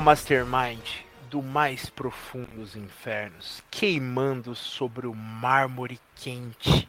[0.00, 6.88] O Mastermind do mais profundo dos infernos, queimando sobre o mármore quente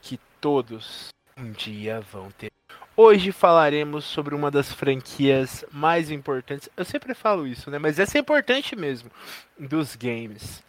[0.00, 2.50] que todos um dia vão ter.
[2.96, 6.68] Hoje falaremos sobre uma das franquias mais importantes.
[6.76, 7.78] Eu sempre falo isso, né?
[7.78, 9.08] Mas essa é importante mesmo
[9.56, 10.64] dos games.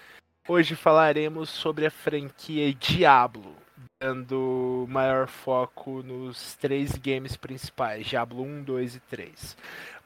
[0.47, 3.55] Hoje falaremos sobre a franquia Diablo,
[3.99, 9.57] dando maior foco nos três games principais, Diablo 1, 2 e 3.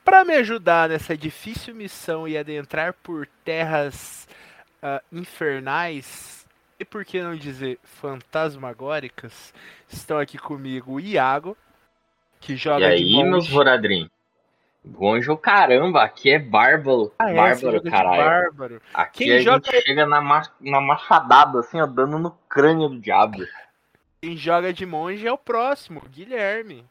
[0.07, 4.25] Para me ajudar nessa difícil missão e adentrar por terras
[4.81, 6.47] uh, infernais,
[6.79, 9.53] e por que não dizer fantasmagóricas,
[9.89, 11.57] estão aqui comigo o Iago,
[12.39, 14.09] que joga E aí, meus Voradrim?
[14.85, 17.11] Gonjo, caramba, aqui é bárbaro.
[17.19, 18.23] Ah, é, bárbaro, caralho.
[18.23, 18.81] bárbaro.
[18.93, 22.87] Aqui Quem a joga- gente chega na, ma- na machadada, assim, ó, dando no crânio
[22.87, 23.45] do diabo.
[24.21, 26.85] Quem joga de monge é o próximo, Guilherme.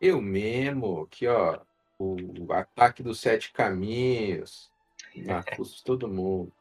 [0.00, 1.58] Eu mesmo, aqui ó,
[1.98, 4.70] o ataque dos sete caminhos,
[5.16, 6.52] na custo de todo mundo.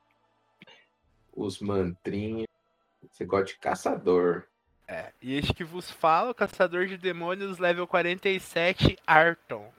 [1.35, 2.47] Os mantrinhos,
[3.11, 4.43] você gosta de caçador.
[4.87, 9.73] É, e este que vos fala, o caçador de demônios level 47, Arton.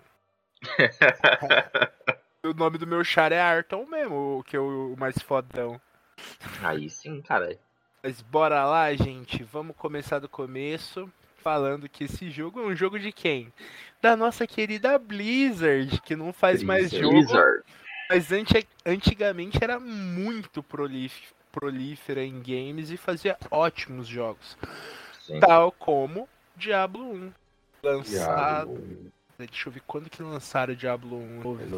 [2.43, 5.81] o nome do meu char é Arton mesmo, o que é o mais fodão.
[6.63, 7.59] Aí sim, cara.
[8.03, 9.43] Mas bora lá, gente.
[9.45, 11.11] Vamos começar do começo.
[11.45, 13.53] Falando que esse jogo é um jogo de quem?
[14.01, 17.03] Da nossa querida Blizzard, que não faz mais Blizzard.
[17.05, 17.15] jogo.
[17.19, 17.63] Blizzard.
[18.09, 24.57] Mas anti- antigamente era muito prolif- prolífera em games e fazia ótimos jogos.
[25.21, 25.39] Sim.
[25.39, 27.33] Tal como Diablo 1.
[27.83, 28.71] Lançado.
[28.79, 31.21] Diablo Deixa eu ver quando que lançaram o Diablo 1.
[31.21, 31.71] é Novembro.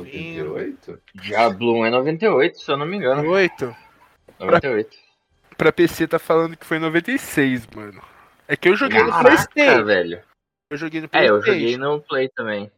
[0.50, 1.02] 98?
[1.14, 3.28] Diablo 1 é 98, se eu não me engano.
[3.28, 3.74] 8?
[4.38, 4.96] 98.
[5.56, 8.00] Pra PC tá falando que foi 96, mano.
[8.48, 9.84] É que eu joguei no Caraca, Playstation.
[9.84, 10.22] velho.
[10.70, 11.36] Eu joguei no É, Playstation.
[11.36, 12.70] eu joguei no Play também.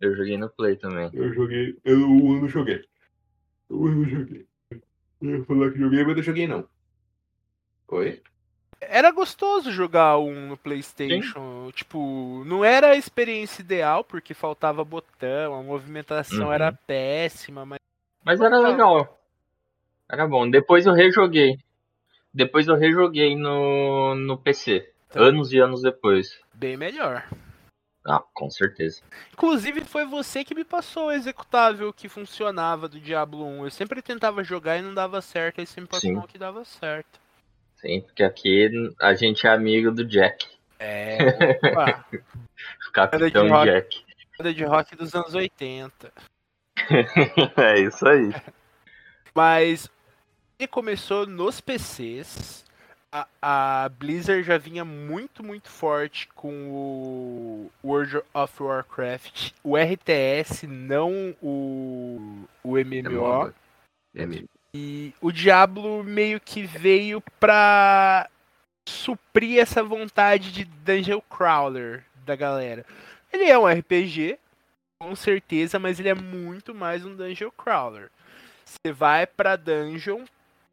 [0.00, 1.10] Eu joguei no Play também.
[1.12, 2.84] Eu joguei, eu não joguei.
[3.70, 4.46] Eu não joguei.
[5.22, 6.68] Eu ia falar que joguei, mas não joguei não.
[7.88, 8.22] Oi?
[8.80, 11.70] Era gostoso jogar um no PlayStation.
[11.72, 16.52] Tipo, não era a experiência ideal, porque faltava botão, a movimentação Uhum.
[16.52, 17.78] era péssima, mas
[18.22, 19.18] Mas era legal.
[20.08, 20.48] Era bom.
[20.48, 21.58] Depois eu rejoguei.
[22.36, 24.92] Depois eu rejoguei no, no PC.
[25.08, 25.22] Então.
[25.22, 26.38] Anos e anos depois.
[26.52, 27.26] bem melhor.
[28.04, 29.00] Ah, com certeza.
[29.32, 33.64] Inclusive, foi você que me passou o executável que funcionava do Diablo 1.
[33.64, 36.62] Eu sempre tentava jogar e não dava certo, aí você me passou um que dava
[36.62, 37.18] certo.
[37.76, 38.70] Sim, porque aqui
[39.00, 40.46] a gente é amigo do Jack.
[40.78, 41.16] É,
[41.72, 42.04] opa,
[42.86, 43.64] O Capitão rock.
[43.64, 44.04] Jack.
[44.38, 46.12] banda de rock dos anos 80.
[47.56, 48.30] é isso aí.
[49.34, 49.90] Mas
[50.58, 52.64] ele começou nos PCs.
[53.12, 60.66] A, a Blizzard já vinha muito, muito forte com o World of Warcraft, o RTS,
[60.66, 63.54] não o, o MMO.
[64.14, 64.46] É.
[64.74, 68.28] E o Diablo meio que veio pra
[68.86, 72.84] suprir essa vontade de Dungeon Crawler da galera.
[73.32, 74.38] Ele é um RPG,
[75.00, 78.10] com certeza, mas ele é muito mais um Dungeon Crawler.
[78.64, 80.24] Você vai pra dungeon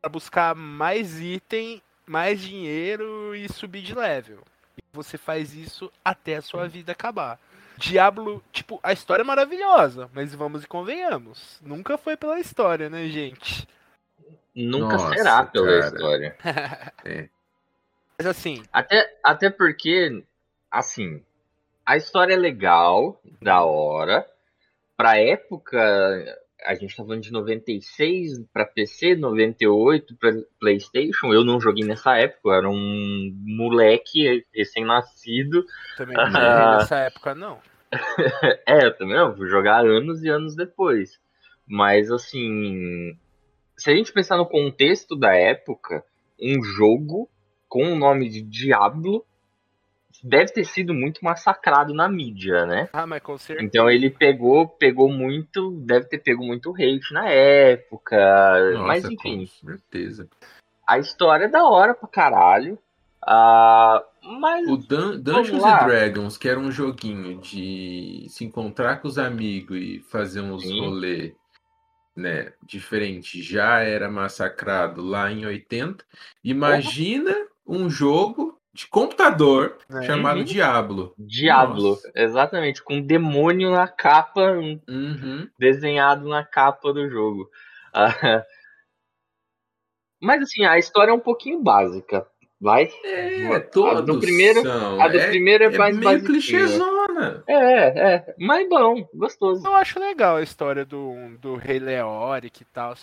[0.10, 4.40] buscar mais item, mais dinheiro e subir de level.
[4.78, 7.40] E você faz isso até a sua vida acabar.
[7.78, 11.60] Diablo, tipo, a história é maravilhosa, mas vamos e convenhamos.
[11.62, 13.68] Nunca foi pela história, né, gente?
[14.56, 15.88] Nunca Nossa, será pela cara.
[15.88, 16.38] história.
[17.04, 17.30] É.
[18.18, 20.24] Mas assim, Até, até porque,
[20.70, 21.22] assim,
[21.86, 24.26] a história é legal, da hora.
[24.96, 25.80] Pra época,
[26.66, 31.34] a gente tá falando de 96 pra PC, 98 pra PlayStation.
[31.34, 35.66] Eu não joguei nessa época, eu era um moleque recém-nascido.
[35.98, 36.42] também não joguei
[36.78, 37.60] nessa época, não.
[38.66, 41.20] É, eu também não, vou jogar anos e anos depois.
[41.68, 43.16] Mas assim,
[43.78, 46.04] se a gente pensar no contexto da época,
[46.42, 47.30] um jogo
[47.68, 49.26] com o nome de Diablo
[50.24, 52.90] deve ter sido muito massacrado na mídia, né?
[52.94, 53.68] Ah, mas com certeza.
[53.68, 58.18] Então ele pegou, pegou muito, deve ter pego muito hate na época,
[58.72, 60.30] Nossa, mas enfim, com certeza.
[60.88, 62.80] a história é da hora pra caralho.
[63.26, 69.08] Ah, mas O Dun Dungeons and Dragons, que era um joguinho de se encontrar com
[69.08, 70.80] os amigos e fazer uns Sim.
[70.80, 71.36] rolê,
[72.16, 76.06] né, diferente, já era massacrado lá em 80.
[76.44, 77.34] Imagina
[77.66, 80.02] um jogo de computador É.
[80.04, 80.44] chamado Uhum.
[80.46, 81.14] Diablo.
[81.18, 82.12] Diablo, Nossa.
[82.16, 85.48] exatamente, com um demônio na capa, um Uhum.
[85.60, 87.50] desenhado na capa do jogo.
[87.96, 88.44] Ah,
[90.22, 92.26] Mas assim, a história é um pouquinho básica,
[92.60, 92.90] vai?
[93.04, 95.00] É, A todos do primeiro- são.
[95.02, 97.44] A do é, primeiro é, é mais meio clichêzona.
[97.48, 97.56] É,
[98.16, 99.64] é, mas bom, gostoso.
[99.68, 102.96] Eu acho legal a história do, do Rei Leoric e tal.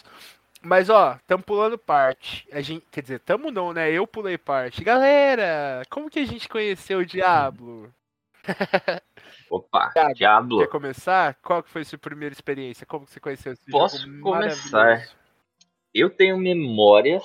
[0.63, 2.47] Mas ó, tamo pulando parte.
[2.53, 3.91] A gente, quer dizer, tamo não, né?
[3.91, 4.85] Eu pulei parte.
[4.85, 7.93] Galera, como que a gente conheceu o Diablo?
[9.49, 10.59] Opa, Thiago, Diablo.
[10.59, 11.35] Quer começar?
[11.43, 12.87] Qual que foi a sua primeira experiência?
[12.87, 14.79] Como que você conheceu esse Posso jogo começar.
[14.79, 15.17] maravilhoso?
[15.95, 17.25] Eu tenho memórias.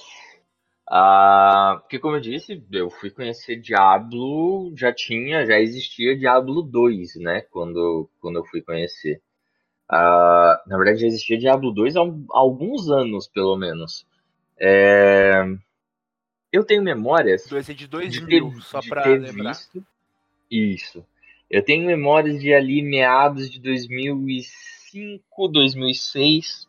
[0.89, 7.15] ah, porque, como eu disse, eu fui conhecer Diablo, já tinha, já existia Diablo 2,
[7.15, 7.41] né?
[7.51, 9.21] Quando, quando eu fui conhecer.
[9.89, 14.05] Ah, na verdade, já existia Diablo 2 há um- há alguns anos, pelo menos.
[14.59, 15.43] É,
[16.51, 19.49] eu tenho memórias Dois é de de 2000, ter, só de pra ter lembrar.
[19.53, 19.85] visto.
[20.49, 21.05] Isso.
[21.51, 26.67] Eu tenho memórias de ali meados de 2005, 2006.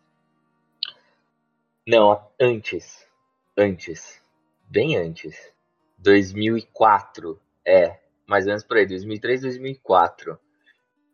[1.86, 3.06] Não, antes.
[3.56, 4.20] Antes.
[4.68, 5.34] Bem antes.
[5.98, 7.40] 2004.
[7.64, 8.86] É, mais ou menos por aí.
[8.86, 10.38] 2003, 2004.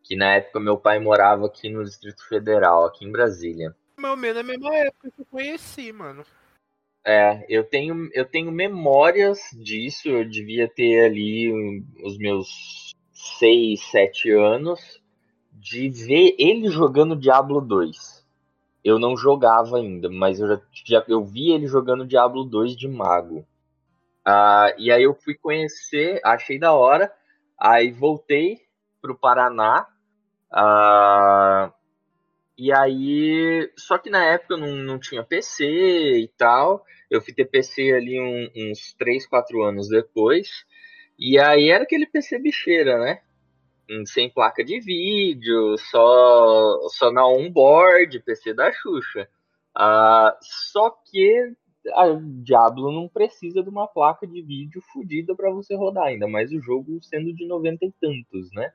[0.03, 3.75] Que na época meu pai morava aqui no Distrito Federal, aqui em Brasília.
[3.97, 6.25] Mais ou menos a mesma época que eu conheci, mano.
[7.05, 10.09] É, eu tenho, eu tenho memórias disso.
[10.09, 12.93] Eu devia ter ali um, os meus
[13.39, 15.01] 6, 7 anos
[15.51, 18.23] de ver ele jogando Diablo 2.
[18.83, 22.87] Eu não jogava ainda, mas eu já, já eu vi ele jogando Diablo 2 de
[22.87, 23.45] mago.
[24.25, 27.13] Ah, e aí eu fui conhecer, achei da hora.
[27.57, 28.61] Aí voltei
[29.01, 29.87] pro Paraná.
[30.53, 31.73] Ah,
[32.57, 36.85] e aí, só que na época eu não, não tinha PC e tal.
[37.09, 40.49] Eu fui ter PC ali um- uns 3, 4 anos depois.
[41.19, 43.21] E aí era aquele PC bicheira, né?
[43.89, 49.27] Hum, Sem placa de vídeo, só, só na onboard, PC da Xuxa.
[49.75, 51.53] Ah, só que
[51.95, 52.05] a
[52.43, 56.61] Diablo não precisa de uma placa de vídeo fodida para você rodar, ainda mais o
[56.61, 58.71] jogo sendo de 90 e tantos, né?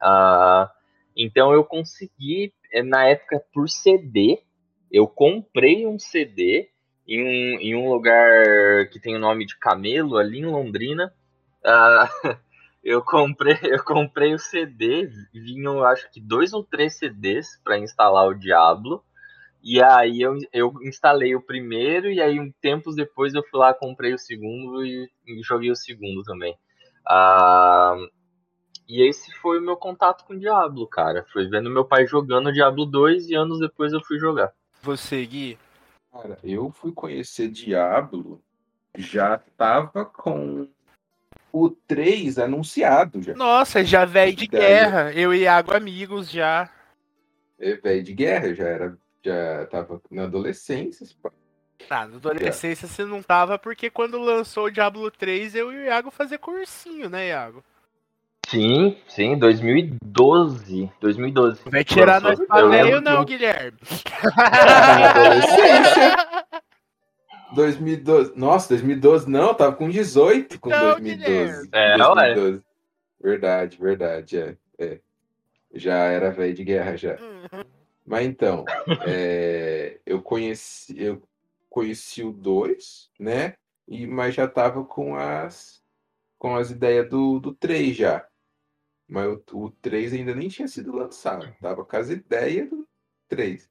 [0.00, 0.70] Ah,
[1.16, 4.40] então eu consegui, eh, na época, por CD,
[4.90, 6.70] eu comprei um CD
[7.06, 11.12] em um, em um lugar que tem o nome de Camelo, ali em Londrina.
[11.64, 12.08] Ah,
[12.84, 18.28] eu comprei eu comprei o CD, vinham acho que dois ou três CDs para instalar
[18.28, 19.02] o Diablo.
[19.62, 24.14] E aí eu, eu instalei o primeiro e aí tempos depois eu fui lá comprei
[24.14, 26.56] o segundo e, e joguei o segundo também.
[27.06, 27.96] Ah,
[28.88, 31.24] e esse foi o meu contato com o Diablo, cara.
[31.32, 34.52] Foi vendo meu pai jogando Diablo 2 e anos depois eu fui jogar.
[34.82, 35.58] Você, Gui?
[36.12, 38.40] Cara, eu fui conhecer Diablo,
[38.96, 40.66] já tava com
[41.52, 43.34] o 3 anunciado já.
[43.34, 45.12] Nossa, já velho de Daí- guerra.
[45.12, 46.70] Eu e Iago amigos já.
[47.58, 51.06] É velho de guerra, já era, já tava na adolescência.
[51.90, 55.84] Ah, na adolescência você não tava, porque quando lançou o Diablo 3, eu e o
[55.84, 57.62] Iago fazia cursinho, né, Iago?
[58.48, 60.90] Sim, sim, 2012.
[61.00, 61.60] 2012.
[61.66, 63.76] Vai tirar nós pra lembro não, que- Guilherme.
[65.14, 66.16] Adolescência.
[67.54, 68.32] 2012.
[68.36, 71.68] Nossa, 2012 não, tava com 18 com Não, 2012.
[71.72, 72.62] É, 2012.
[73.20, 74.98] Verdade, verdade, é, é.
[75.74, 77.18] Já era velho de guerra já.
[78.06, 78.64] Mas então,
[79.06, 81.22] é, eu conheci, eu
[81.68, 83.54] conheci o 2, né?
[83.86, 85.78] E, mas já tava com as
[86.38, 88.24] com as ideias do, do 3 já.
[89.08, 91.50] Mas o, o 3 ainda nem tinha sido lançado.
[91.60, 92.86] Tava com as ideias do
[93.28, 93.68] 3.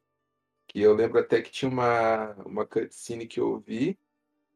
[0.67, 3.97] Que eu lembro até que tinha uma, uma cutscene que eu vi,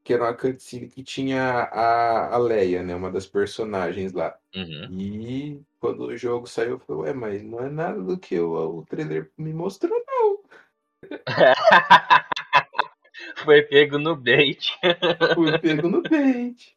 [0.03, 2.95] que era uma cutscene que tinha a, a Leia, né?
[2.95, 4.35] Uma das personagens lá.
[4.55, 4.87] Uhum.
[4.91, 8.79] E quando o jogo saiu, eu falei, ué, mas não é nada do que o,
[8.79, 10.41] o trailer me mostrou, não.
[13.43, 14.77] Foi pego no bait.
[15.35, 16.75] Fui pego no bait.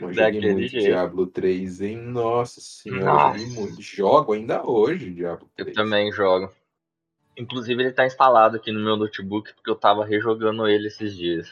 [0.00, 0.84] Mas joguei muito jeito.
[0.86, 1.96] Diablo 3, hein?
[1.98, 3.38] Nossa senhora, Nossa.
[3.38, 3.82] joguei muito.
[3.82, 5.76] Jogo ainda hoje Diablo Eu 3.
[5.76, 6.50] também jogo.
[7.36, 11.48] Inclusive ele tá instalado aqui no meu notebook porque eu tava rejogando ele esses dias.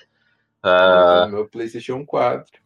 [0.63, 2.61] No meu PlayStation 4.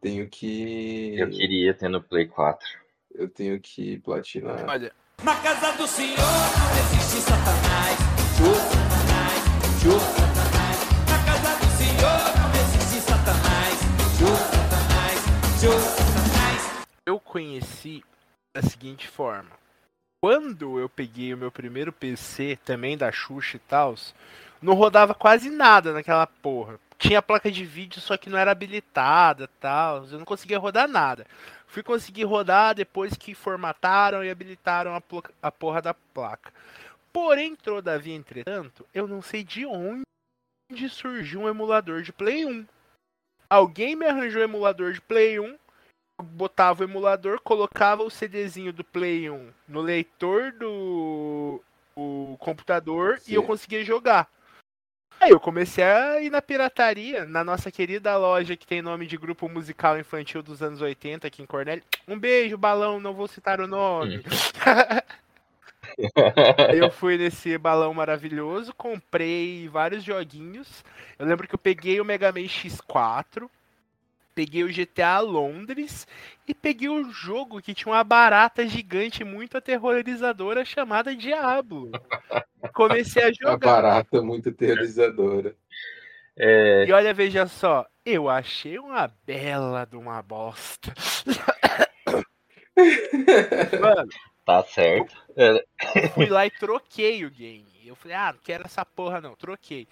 [0.00, 1.18] Tenho que.
[1.18, 2.66] eu queria ter no Play 4.
[3.14, 4.64] Eu tenho que platinar.
[4.68, 4.92] Olha,
[5.22, 7.98] Na casa do Senhor não existe Satanás.
[8.38, 10.27] Jô, Satanás, Satanás.
[17.08, 18.04] Eu conheci
[18.54, 19.50] da seguinte forma.
[20.22, 23.94] Quando eu peguei o meu primeiro PC, também da Xuxa e tal,
[24.60, 26.78] não rodava quase nada naquela porra.
[26.98, 30.04] Tinha placa de vídeo, só que não era habilitada tal.
[30.06, 31.26] Eu não conseguia rodar nada.
[31.66, 35.02] Fui conseguir rodar depois que formataram e habilitaram a,
[35.40, 36.52] a porra da placa.
[37.10, 40.04] Porém, todavia, entretanto, eu não sei de onde
[40.90, 42.66] surgiu um emulador de Play 1.
[43.48, 45.58] Alguém me arranjou um emulador de Play 1, eu
[46.22, 51.62] botava o emulador, colocava o CDzinho do Play 1 no leitor do
[51.94, 53.46] o computador e eu Sim.
[53.46, 54.28] conseguia jogar.
[55.20, 59.16] Aí eu comecei a ir na pirataria, na nossa querida loja que tem nome de
[59.16, 61.82] grupo musical infantil dos anos 80 aqui em Cornélio.
[62.06, 64.22] Um beijo, balão, não vou citar o nome.
[66.76, 70.84] eu fui nesse balão maravilhoso, comprei vários joguinhos.
[71.18, 73.50] Eu lembro que eu peguei o Mega Man X4,
[74.38, 76.06] peguei o GTA Londres
[76.46, 81.90] e peguei o jogo que tinha uma barata gigante muito aterrorizadora chamada Diablo.
[82.72, 83.58] Comecei a Uma jogar.
[83.58, 85.56] barata muito aterrorizadora.
[86.36, 90.94] É, E olha, veja só, eu achei uma bela de uma bosta.
[93.80, 94.08] Mano,
[94.46, 95.16] tá certo.
[95.34, 95.64] É,
[96.14, 97.66] fui lá e troquei o game.
[97.84, 99.88] Eu falei, ah, não quero essa porra não, troquei.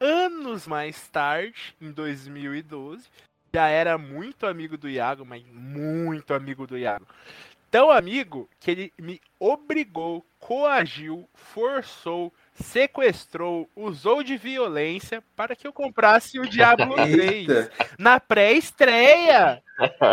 [0.00, 3.10] Anos mais tarde, em 2012,
[3.54, 7.06] já era muito amigo do Iago, mas muito amigo do Iago.
[7.70, 15.72] Tão amigo que ele me obrigou, coagiu, forçou, sequestrou, usou de violência para que eu
[15.72, 17.14] comprasse o Diablo 3
[17.48, 19.62] Eita, na pré-estreia.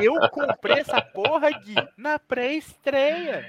[0.03, 3.48] Eu comprei essa porra, Gui, na pré-estreia.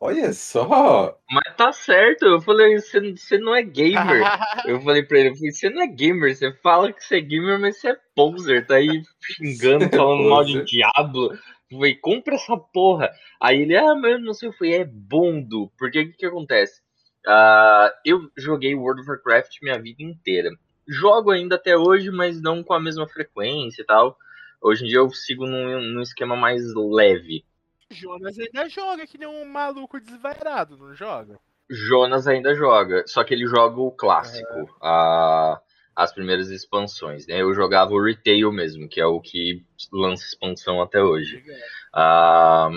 [0.00, 1.18] Olha só.
[1.30, 2.24] mas tá certo.
[2.24, 4.22] Eu falei, você, você não é gamer.
[4.66, 7.58] Eu falei pra ele, falei, você não é gamer, você fala que você é gamer,
[7.58, 10.64] mas você é poser, tá aí xingando, é falando mal de.
[10.64, 11.32] Diablo.
[11.70, 13.10] Eu falei, compra essa porra.
[13.40, 15.70] Aí ele, ah, mas eu não sei, eu falei, é bondo.
[15.78, 16.80] Porque o que, que acontece?
[17.26, 20.50] Ah, eu joguei World of Warcraft minha vida inteira.
[20.88, 24.16] Jogo ainda até hoje, mas não com a mesma frequência e tal.
[24.62, 27.44] Hoje em dia eu sigo num, num esquema mais leve.
[27.90, 31.38] Jonas ainda joga que nem um maluco desvairado, não joga?
[31.70, 35.60] Jonas ainda joga, só que ele joga o clássico, a-
[35.94, 37.40] as primeiras expansões, né?
[37.40, 41.42] Eu jogava o retail mesmo, que é o que lança expansão até hoje.
[41.94, 42.70] Ah,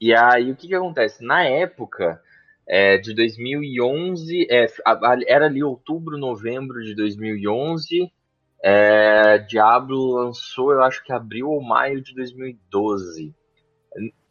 [0.00, 1.22] e aí o que que acontece?
[1.24, 2.20] Na época
[2.66, 4.66] é, de 2011, é,
[5.26, 8.10] era ali outubro, novembro de 2011.
[8.62, 13.34] É, Diablo lançou, eu acho que abril ou maio de 2012.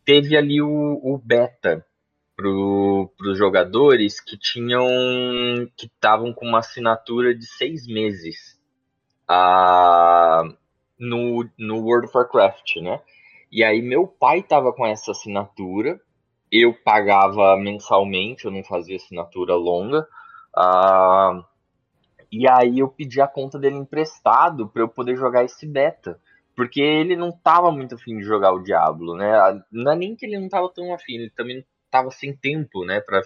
[0.09, 1.85] Teve ali o, o beta
[2.35, 4.83] para os jogadores que tinham
[5.77, 8.59] que estavam com uma assinatura de seis meses
[9.27, 10.41] ah,
[10.97, 12.99] no, no World of Warcraft, né?
[13.51, 16.01] E aí meu pai tava com essa assinatura,
[16.51, 20.07] eu pagava mensalmente, eu não fazia assinatura longa.
[20.57, 21.43] ah,
[22.31, 26.19] e aí eu pedi a conta dele emprestado para eu poder jogar esse beta.
[26.59, 29.31] Porque ele não tava muito afim de jogar o Diablo, né?
[29.71, 32.83] Não é nem que ele não tava tão afim, ele também não tava sem tempo,
[32.83, 33.21] né, Pra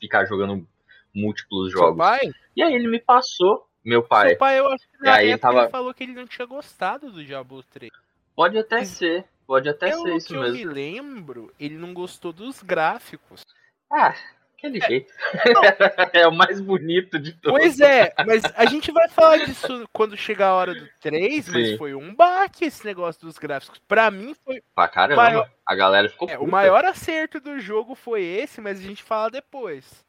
[0.00, 0.66] ficar jogando
[1.14, 1.98] múltiplos Seu jogos.
[1.98, 2.32] pai?
[2.56, 4.30] E aí ele me passou, meu pai.
[4.30, 7.12] Seu pai, eu acho que na época tava- ele falou que ele não tinha gostado
[7.12, 7.92] do Diablo 3.
[8.34, 10.56] Pode até ser, pode até Pelo ser isso que eu mesmo.
[10.56, 13.42] me lembro, ele não gostou dos gráficos.
[13.88, 14.16] Ah,
[14.64, 15.12] aquele jeito.
[16.12, 17.58] é o mais bonito de todos.
[17.58, 21.76] Pois é, mas a gente vai falar disso quando chegar a hora do 3, mas
[21.76, 23.78] foi um baque esse negócio dos gráficos.
[23.86, 24.62] Pra mim foi.
[24.74, 28.78] Pra caramba, Maior- a galera ficou é, o maior acerto do jogo foi esse, mas
[28.78, 30.04] a gente fala depois.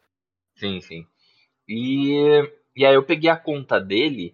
[0.55, 1.05] Sim, sim.
[1.67, 4.33] E, e aí eu peguei a conta dele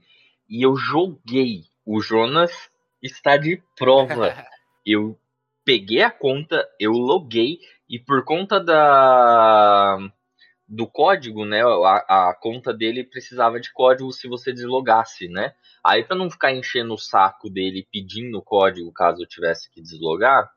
[0.49, 1.63] e eu joguei.
[1.85, 2.51] O Jonas
[3.01, 4.35] está de prova.
[4.85, 5.17] eu
[5.63, 9.97] peguei a conta, eu loguei e por conta da
[10.67, 15.53] do código, né, a, a conta dele precisava de código se você deslogasse, né?
[15.85, 20.49] Aí para não ficar enchendo o saco dele pedindo código caso eu tivesse que deslogar,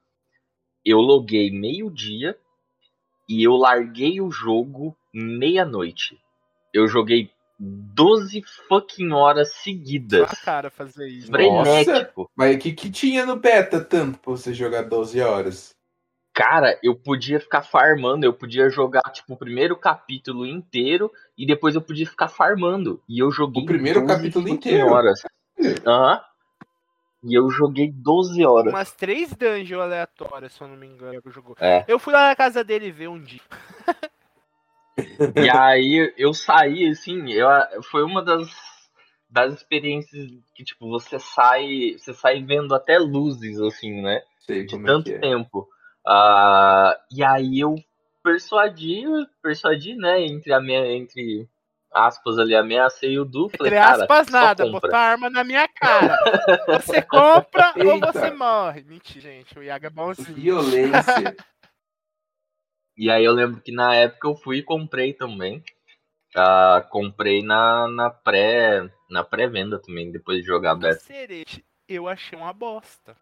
[0.85, 2.39] eu loguei meio-dia
[3.29, 6.21] e eu larguei o jogo meia-noite.
[6.73, 10.29] Eu joguei 12 fucking horas seguidas.
[10.43, 11.29] cara fazer isso.
[11.29, 12.31] Frenético.
[12.35, 15.75] Mas o que, que tinha no beta tanto pra você jogar 12 horas?
[16.33, 21.77] Cara, eu podia ficar farmando, eu podia jogar, tipo, o primeiro capítulo inteiro e depois
[21.77, 23.01] eu podia ficar farmando.
[23.09, 24.89] E eu joguei O primeiro 12 capítulo inteiro?
[24.89, 25.21] horas.
[25.87, 26.21] Aham.
[27.23, 28.73] E eu joguei 12 horas.
[28.73, 31.57] Umas três dungeons aleatórias, se eu não me engano, que jogou.
[31.59, 31.85] É.
[31.87, 33.41] Eu fui lá na casa dele ver um dia.
[35.37, 37.49] E aí eu saí, assim, eu,
[37.91, 38.49] foi uma das,
[39.29, 41.97] das experiências que, tipo, você sai.
[41.99, 44.23] Você sai vendo até luzes, assim, né?
[44.41, 45.19] Sei de como tanto é é.
[45.19, 45.69] tempo.
[46.07, 47.77] Ah, e aí eu
[48.23, 49.03] persuadi,
[49.43, 51.49] persuadi, né, entre a minha, entre
[51.95, 55.69] aspas ali, ameacei o Du, falei, Entre cara, aspas, só nada, botar arma na minha
[55.69, 56.19] cara.
[56.81, 58.13] Você compra ou Eita.
[58.13, 58.83] você morre.
[58.83, 59.59] Mentira, gente.
[59.59, 60.35] O Iago é bonzinho.
[60.35, 61.37] Violência.
[62.97, 65.63] E aí eu lembro que na época eu fui e comprei também.
[66.37, 71.01] Ah, comprei na, na pré na pré-venda também, depois de jogar beta.
[71.89, 73.17] Eu achei uma bosta.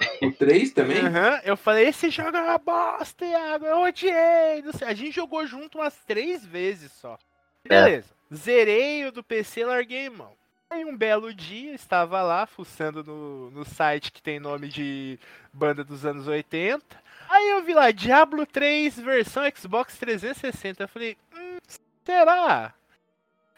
[0.22, 0.98] o 3 também?
[0.98, 3.64] Aham, eu falei, esse jogo é uma bosta, Iago.
[3.64, 4.62] Eu odiei.
[4.62, 4.88] Não sei.
[4.88, 7.18] A gente jogou junto umas três vezes só.
[7.64, 8.14] Beleza.
[8.34, 10.32] Zerei o do PC larguei mão.
[10.68, 15.18] Aí um belo dia, estava lá, fuçando no, no site que tem nome de
[15.52, 17.05] banda dos anos 80.
[17.28, 20.84] Aí eu vi lá, Diablo 3 versão Xbox 360.
[20.84, 21.58] Eu falei, hum,
[22.04, 22.72] será?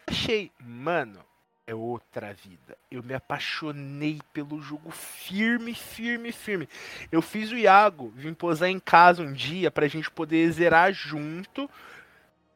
[0.06, 1.20] Achei, mano,
[1.66, 2.78] é outra vida.
[2.90, 6.66] Eu me apaixonei pelo jogo firme, firme, firme.
[7.12, 11.68] Eu fiz o Iago vim posar em casa um dia pra gente poder zerar junto.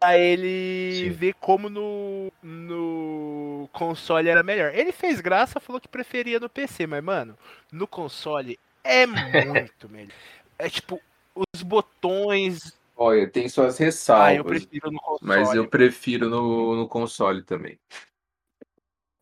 [0.00, 1.10] Pra ele Sim.
[1.10, 4.74] ver como no, no console era melhor.
[4.74, 7.38] Ele fez graça, falou que preferia no PC, mas, mano,
[7.70, 10.10] no console é muito melhor.
[10.58, 11.00] É tipo,
[11.34, 12.78] os botões.
[12.96, 14.26] Olha, tem suas ressalvas.
[14.26, 15.20] Ah, eu prefiro no console.
[15.22, 17.78] Mas eu prefiro no, no console também.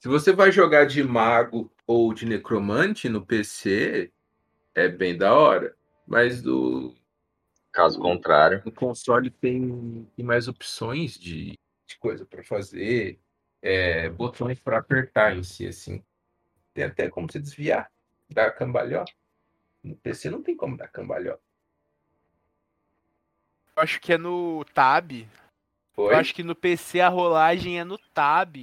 [0.00, 4.10] Se você vai jogar de mago ou de necromante no PC,
[4.74, 5.76] é bem da hora.
[6.06, 6.94] Mas do,
[7.72, 8.62] Caso contrário.
[8.64, 11.56] no console tem, tem mais opções de,
[11.86, 13.20] de coisa para fazer,
[13.62, 16.02] é, botões para apertar em si, assim.
[16.74, 17.90] Tem até como você desviar,
[18.28, 19.12] dar cambalhota.
[19.82, 21.42] No PC não tem como dar cambalhota.
[23.76, 25.10] Eu acho que é no Tab.
[25.92, 26.14] Foi?
[26.14, 28.56] Eu acho que no PC a rolagem é no Tab.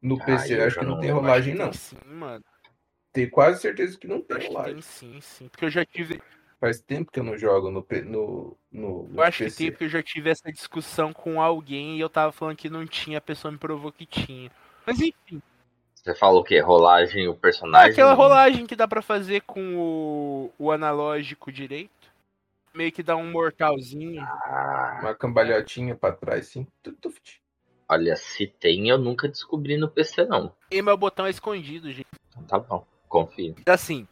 [0.00, 1.72] No Ah, PC eu acho que não não- tem rolagem, Tem não.
[1.72, 2.44] sim, mano.
[3.12, 4.72] Tenho quase certeza que não tem acho que rolagem.
[4.74, 5.48] tem sim, sim.
[5.48, 6.20] Porque eu já tive.
[6.58, 9.56] Faz tempo que eu não jogo no, no, no, no Eu acho que PC.
[9.56, 12.86] tem porque eu já tive essa discussão com alguém e eu tava falando que não
[12.86, 14.50] tinha, a pessoa me provou que tinha.
[14.86, 15.42] Mas enfim,
[16.02, 16.58] Você fala o quê?
[16.58, 17.92] Rolagem, o é personagem?
[17.92, 22.10] aquela rolagem que dá pra fazer com o, o analógico direito.
[22.74, 24.20] Meio que dá um mortalzinho.
[24.20, 26.66] Ah, Uma cambalhotinha pra trás, sim.
[27.88, 30.52] Olha, se tem, eu nunca descobri no PC, não.
[30.70, 32.06] E meu botão é escondido, gente.
[32.30, 33.54] Então tá bom, confio.
[33.66, 34.08] Assim,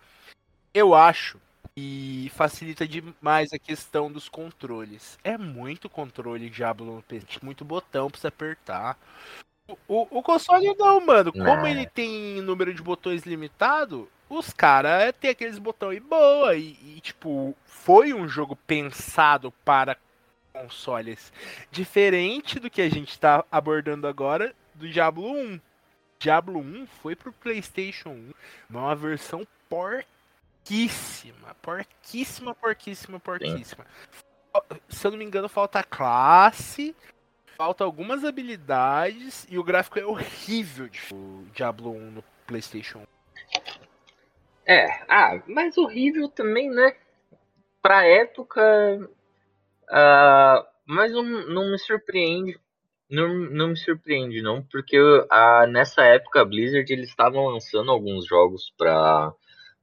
[0.73, 1.41] eu acho
[1.75, 5.19] que facilita demais a questão dos controles.
[5.25, 8.97] É muito controle Diablo no PC, muito botão pra você apertar.
[9.89, 11.33] O, o, console não, mano.
[11.33, 11.67] Como Não.
[11.67, 16.57] ele tem número de botões limitado, os caras têm aqueles botões e boa.
[16.57, 19.97] E, e, tipo, foi um jogo pensado para
[20.53, 21.33] consoles.
[21.71, 25.61] Diferente do que a gente tá abordando agora do Diablo 1.
[26.19, 28.35] Diablo 1 foi pro PlayStation 1,
[28.69, 33.87] mas uma versão porquíssima, porquíssima, porquíssima, porquíssima.
[34.89, 36.95] Se eu não me engano, falta classe,
[37.61, 43.03] falta algumas habilidades e o gráfico é horrível de o Diablo 1 no PlayStation 1.
[44.65, 46.97] É, ah, mas horrível também, né?
[47.83, 48.63] Pra época.
[49.91, 52.59] ah, mas não, não me surpreende.
[53.11, 54.97] Não, não me surpreende, não, porque
[55.31, 59.35] ah, nessa época a Blizzard eles estavam lançando alguns jogos pra,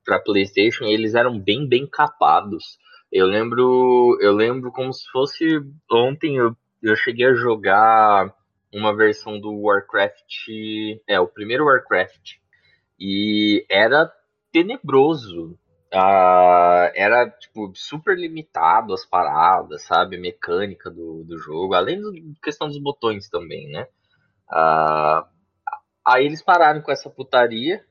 [0.04, 2.80] pra PlayStation e eles eram bem, bem capados.
[3.12, 5.62] Eu lembro, eu lembro como se fosse
[5.92, 8.34] ontem eu, eu cheguei a jogar
[8.74, 10.48] uma versão do Warcraft,
[11.08, 12.36] é, o primeiro Warcraft,
[13.00, 14.12] e era
[14.52, 15.58] tenebroso.
[15.94, 20.18] Ah, era tipo super limitado as paradas, sabe?
[20.18, 22.10] Mecânica do, do jogo, além da
[22.44, 23.88] questão dos botões também, né?
[24.50, 25.28] Ah,
[26.06, 27.84] aí eles pararam com essa putaria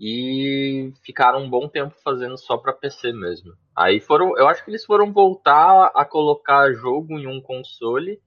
[0.00, 3.52] e ficaram um bom tempo fazendo só pra PC mesmo.
[3.74, 8.20] Aí foram, eu acho que eles foram voltar a colocar jogo em um console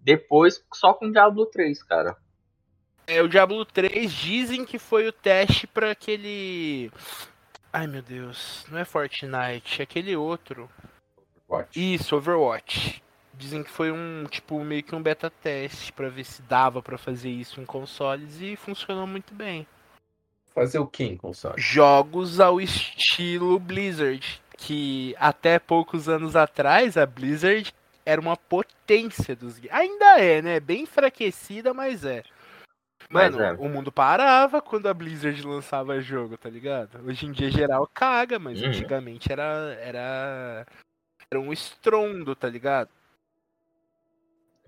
[0.00, 2.16] depois só com Diablo 3, cara.
[3.06, 6.90] É, o Diablo 3 dizem que foi o teste pra aquele.
[7.72, 10.68] Ai meu Deus, não é Fortnite, é aquele outro.
[11.48, 11.94] Watch.
[11.94, 13.02] Isso, Overwatch.
[13.34, 16.98] Dizem que foi um, tipo, meio que um beta teste pra ver se dava pra
[16.98, 19.66] fazer isso em consoles e funcionou muito bem.
[20.54, 21.54] Fazer o que em console?
[21.56, 27.72] Jogos ao estilo Blizzard, que até poucos anos atrás a Blizzard
[28.04, 29.72] era uma potência dos games.
[29.72, 30.60] Ainda é, né?
[30.60, 32.24] Bem enfraquecida, mas é.
[33.08, 33.52] Mas Mano, é.
[33.52, 37.00] o mundo parava quando a Blizzard lançava jogo, tá ligado?
[37.06, 38.68] Hoje em dia geral caga, mas Uhum.
[38.68, 40.66] antigamente era era
[41.30, 42.90] era um estrondo, tá ligado?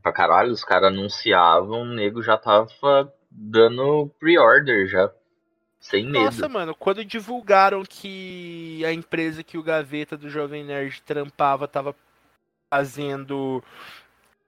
[0.03, 5.11] Pra caralho, os caras anunciavam, o nego já tava dando pre-order já.
[5.81, 6.25] Sem medo.
[6.25, 11.97] Nossa, mano, quando divulgaram que a empresa que o Gaveta do Jovem Nerd trampava tava
[12.69, 13.65] fazendo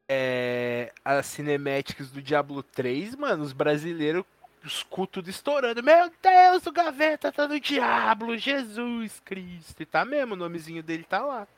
[0.07, 4.25] é, as cinematics do Diablo 3, mano, os brasileiros,
[4.63, 5.83] os cu tudo estourando.
[5.83, 9.83] Meu Deus, o Gaveta tá no Diablo, Jesus Cristo.
[9.83, 11.49] E tá mesmo, o nomezinho dele tá lá.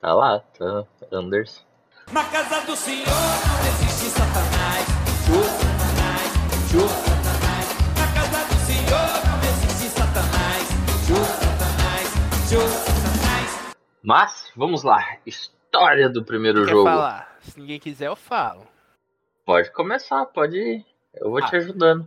[0.00, 0.84] Tá lá, tá.
[1.12, 1.62] Anderson.
[2.10, 4.86] Na casa do Senhor não existe Satanás.
[5.26, 6.32] Satanás,
[6.70, 7.21] Satanás.
[14.02, 15.18] Mas, vamos lá.
[15.24, 16.84] História do primeiro Quer jogo.
[16.88, 17.36] falar?
[17.40, 18.66] Se ninguém quiser, eu falo.
[19.44, 20.86] Pode começar, pode ir.
[21.14, 21.58] Eu vou te Ah.
[21.58, 22.06] ajudando.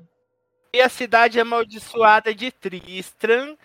[0.74, 3.58] E a cidade amaldiçoada de Tristram.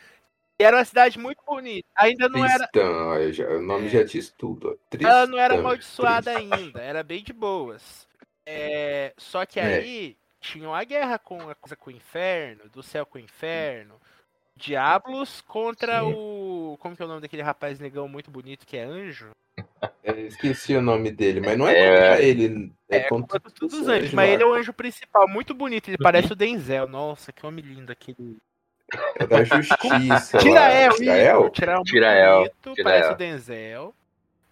[0.58, 1.88] E era uma cidade muito bonita.
[1.96, 2.68] Ainda não era,
[3.32, 4.78] já- o nome já diz tudo.
[4.92, 4.96] ó.
[5.08, 6.80] ela não era amaldiçoada ainda.
[6.80, 8.06] Era bem de boas.
[8.44, 9.64] É, só que É.
[9.78, 13.94] aí tinha uma guerra com a coisa com o inferno, do céu com o inferno.
[14.54, 16.12] Diablos contra Sim.
[16.14, 16.49] o.
[16.78, 19.30] Como que é o nome daquele rapaz negão muito bonito que é anjo?
[20.02, 21.86] É, esqueci o nome dele, mas não é, É.
[22.08, 22.72] contra ele.
[22.88, 25.88] É, É, contra contra todos os anjos, mas ele é o anjo principal, muito bonito.
[25.88, 26.88] Ele parece o Denzel.
[26.88, 28.36] Nossa, que homem lindo aquele.
[29.16, 30.38] É da justiça.
[30.38, 31.50] Tirael, Tirael?
[31.50, 32.50] Tirael, Tirael,
[32.82, 33.94] parece o Denzel.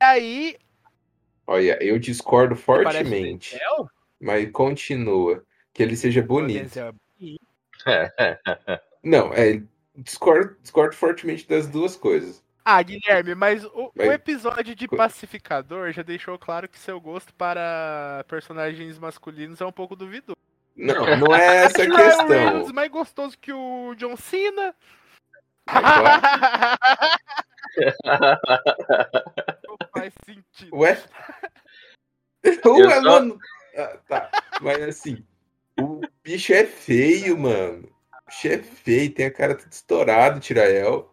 [0.01, 0.57] E aí,
[1.47, 3.59] Olha, eu discordo o fortemente,
[4.21, 5.43] mas continua.
[5.73, 6.63] Que ele seja O bonito.
[6.63, 7.41] Denzel é bonito.
[9.03, 9.63] Não, é.
[10.01, 12.41] Discordo, discordo fortemente das duas coisas.
[12.65, 17.35] Ah, Guilherme, mas o, o Mas- episódio de Pacificador já deixou claro que seu gosto
[17.35, 20.37] para personagens masculinos é um pouco duvidoso.
[20.77, 22.73] Não, não é essa a Reynolds questão.
[22.75, 24.75] mais gostoso que o John Cena.
[29.67, 30.77] Não faz sentido.
[30.77, 31.03] Ué?
[32.45, 33.39] Eu Ué, só- mano.
[33.77, 34.31] Ah, tá.
[34.61, 35.25] Mas assim,
[35.81, 37.89] o bicho é feio, mano.
[38.29, 41.11] O bicho é feio, tem a cara toda estourada, Tirael.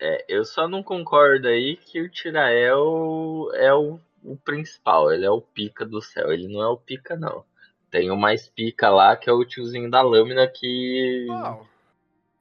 [0.00, 5.30] É, eu só não concordo aí que o Tirael é o, o principal, ele é
[5.30, 6.32] o pica do céu.
[6.32, 7.44] Ele não é o pica, não.
[7.90, 11.26] Tem o mais pica lá, que é o tiozinho da lâmina que.
[11.28, 11.66] Uau.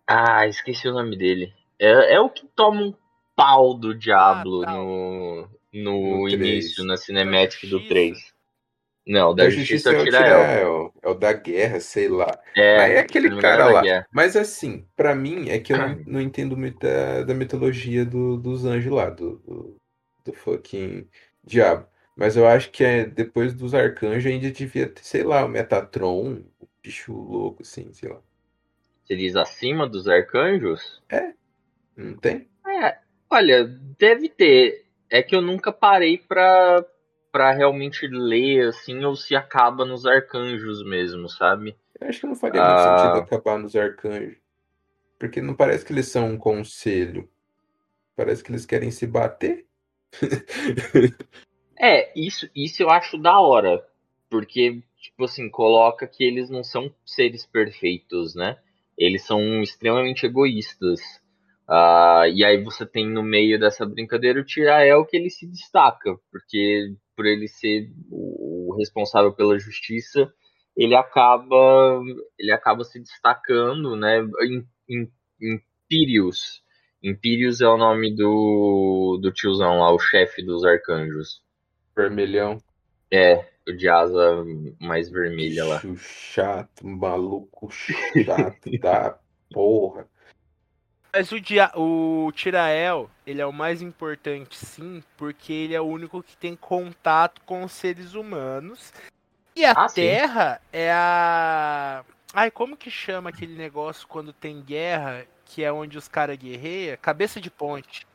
[0.07, 1.53] Ah, esqueci o nome dele.
[1.77, 2.93] É, é o que toma um
[3.35, 4.73] pau do Diablo Ah, tá.
[4.73, 7.89] no, No no início, na cinematic do Justiça?
[7.89, 8.33] 3.
[9.05, 10.93] Não, da, Da Justiça, justiça é é o.
[11.01, 12.27] É o da guerra, sei lá.
[12.55, 13.81] É, Aí é aquele cara é lá.
[13.81, 14.07] guerra.
[14.11, 18.37] Mas assim, pra mim é que eu não, não entendo muito da, da mitologia do-
[18.37, 19.77] dos anjos lá, do, do,
[20.25, 21.07] do fucking
[21.43, 21.87] diabo.
[22.15, 26.43] Mas eu acho que é depois dos arcanjos ainda devia ter, sei lá, o Metatron,
[26.59, 28.21] o bicho louco, assim, sei lá.
[29.03, 30.99] Você diz acima dos arcanjos?
[31.95, 32.47] Não tem?
[32.65, 33.65] É, olha,
[33.97, 34.85] deve ter.
[35.09, 36.85] É que eu nunca parei pra,
[37.31, 41.75] pra realmente ler, assim, ou se acaba nos arcanjos mesmo, sabe?
[41.99, 42.97] Eu acho que não faria muito Ah.
[42.99, 44.37] sentido acabar nos arcanjos.
[45.19, 47.29] Porque não parece que eles são um conselho.
[48.15, 49.65] Parece que eles querem se bater.
[51.83, 53.83] É, isso, isso eu acho da hora.
[54.29, 58.57] Porque, tipo assim, coloca que eles não são seres perfeitos, né?
[58.95, 61.20] Eles são extremamente egoístas.
[61.73, 66.17] Ah, e aí você tem no meio dessa brincadeira o Tirael que ele se destaca,
[66.29, 70.29] porque por ele ser o, responsável pela justiça,
[70.75, 72.01] ele acaba
[72.37, 74.19] ele acaba se destacando, né?
[74.41, 76.61] Im- Im- Imperius.
[77.01, 81.41] Imperius é o nome do, do tiozão lá, o chefe dos arcanjos.
[81.95, 82.57] Vermelhão.
[83.09, 84.43] É, o de asa
[84.79, 85.81] mais vermelha lá.
[85.97, 89.17] Chato, maluco chato da
[89.53, 90.10] porra.
[91.13, 95.85] Mas o, dia, o Tirael, ele é o mais importante, sim, porque ele é o
[95.85, 98.93] único que tem contato com os seres humanos.
[99.55, 99.95] E a Ah, sim.
[100.01, 102.05] Terra é a.
[102.33, 106.97] Ai, como que chama aquele negócio quando tem guerra, que é onde os caras guerreiam?
[107.01, 108.07] Cabeça de ponte.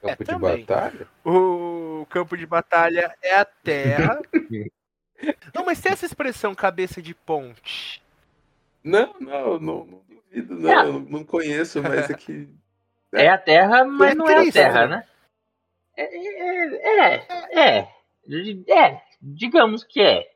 [0.00, 0.64] Campo de também.
[0.64, 1.06] batalha?
[1.22, 4.18] O campo de batalha é a Terra.
[5.54, 8.02] Não, mas tem essa expressão cabeça de ponte.
[8.82, 10.70] Não, não, não, não duvido, não.
[10.70, 10.86] É.
[10.86, 12.48] Eu não, conheço, mas é que.
[13.12, 14.96] É a Terra, mas É não é a Terra, né?
[14.96, 15.04] né?
[15.96, 17.14] É, é,
[17.52, 17.88] é,
[18.68, 20.30] é, é, digamos que é.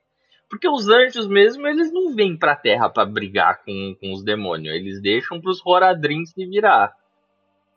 [0.51, 4.75] Porque os anjos mesmo, eles não vêm pra Terra pra brigar com, com os demônios.
[4.75, 6.97] Eles deixam pros Horadrim se virar.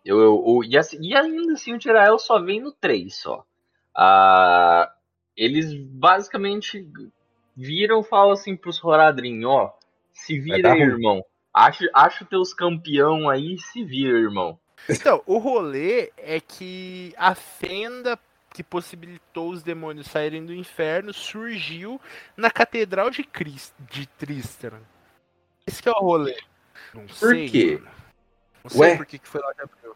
[0.03, 3.45] Eu, eu, eu- e, assim- e ainda assim o Tirael só vem no 3 só.
[3.95, 4.91] Ah,
[5.35, 6.87] eles basicamente
[7.55, 9.71] viram e falam assim pros Horadrim, ó.
[10.11, 11.21] Se vira aí, ruim.
[11.57, 14.59] Acha, acha teus campeão aí e se vira, irmão.
[14.87, 18.17] Então, o rolê é que a fenda
[18.53, 21.99] que possibilitou os demônios saírem do inferno surgiu
[22.35, 24.79] na Catedral de, Cris, de Tristram.
[25.65, 26.37] Esse que é o rolê.
[26.93, 27.79] Não Por sei, quê?
[27.81, 27.91] mano.
[28.63, 28.97] Não sei Ué?
[28.97, 29.95] por que que foi lá que abriu.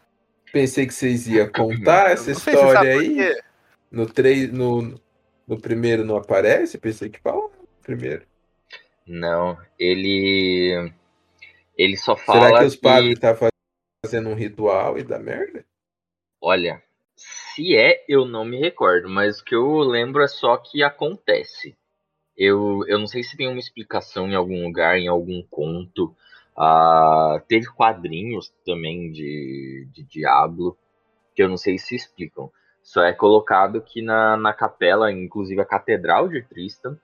[0.52, 3.40] Pensei que vocês iam contar essa sei história aí.
[3.90, 5.00] No, três, no,
[5.46, 6.76] no primeiro não aparece?
[6.76, 7.50] Pensei que no
[7.82, 8.26] primeiro.
[9.06, 10.92] Não, ele.
[11.76, 13.36] Ele só Será fala que os padres tá
[14.04, 15.64] fazendo um ritual e dá merda?
[16.40, 16.82] Olha,
[17.16, 21.76] se é, eu não me recordo, mas o que eu lembro é só que acontece.
[22.36, 26.14] Eu, eu não sei se tem uma explicação em algum lugar, em algum conto.
[26.56, 30.76] Ah, teve quadrinhos também de, de Diablo,
[31.34, 32.50] que eu não sei se explicam.
[32.82, 36.98] Só é colocado que na, na capela, inclusive a Catedral de Tristan,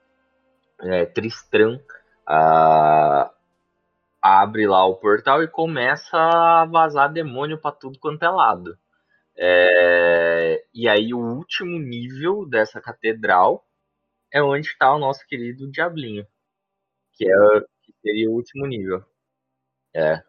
[0.81, 1.81] é, Tristram,
[2.27, 3.31] ah,
[4.21, 8.77] abre lá o portal e começa a vazar demônio pra tudo quanto é lado.
[9.37, 13.65] É, e aí o último nível dessa catedral
[14.33, 16.27] é onde está o nosso querido Diablinho,
[17.15, 17.35] que é
[17.83, 19.05] que seria o último nível.
[19.95, 20.23] É.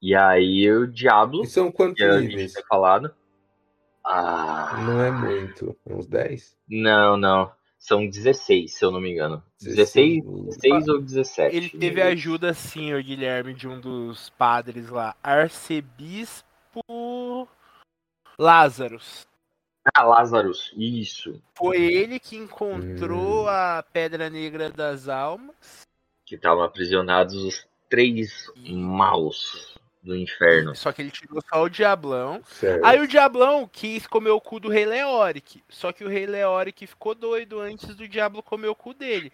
[0.00, 2.52] E aí o Diablo, E são quantos que níveis?
[2.68, 3.14] falado.
[4.04, 5.76] Ah, Não é muito.
[5.86, 6.56] Uns 10?
[6.68, 7.57] não, não.
[7.78, 9.42] São 16, se eu não me engano.
[9.60, 11.56] 16, 16 ou 17.
[11.56, 15.14] Ele teve ajuda, sim, o Guilherme, de um dos padres lá.
[15.22, 16.44] Arcebispo
[18.38, 19.26] Lázaros.
[19.94, 21.40] Ah, Lazarus, isso.
[21.56, 23.48] Foi ele que encontrou Hum.
[23.48, 25.82] a Pedra Negra das Almas.
[26.26, 30.74] Que estavam aprisionados os três maus do inferno.
[30.74, 32.42] Só que ele tirou só o Diablão.
[32.46, 32.84] Certo.
[32.84, 35.62] Aí o Diablão quis comer o cu do Rei Leoric.
[35.68, 39.32] Só que o Rei Leoric ficou doido antes do Diablo comer o cu dele.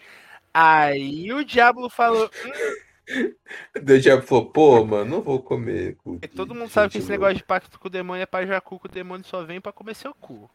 [0.53, 2.31] Aí o Diablo falou.
[3.07, 3.35] "Hum,
[3.77, 5.97] O diabo falou, pô, mano, não vou comer.
[5.97, 8.23] cu porque de todo mundo sabe que esse louca." negócio de pacto com o demônio
[8.23, 10.51] é pra jacu, que o demônio só vem pra comer seu cu.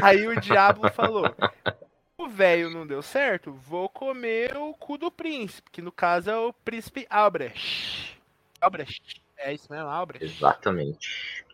[0.00, 1.24] Aí o Diablo falou:
[2.16, 6.36] O velho não deu certo, vou comer o cu do príncipe, que no caso é
[6.38, 8.21] o príncipe Albrecht.
[8.62, 9.22] Albrecht.
[9.36, 10.24] É isso mesmo, Albrecht.
[10.24, 11.44] Exatamente.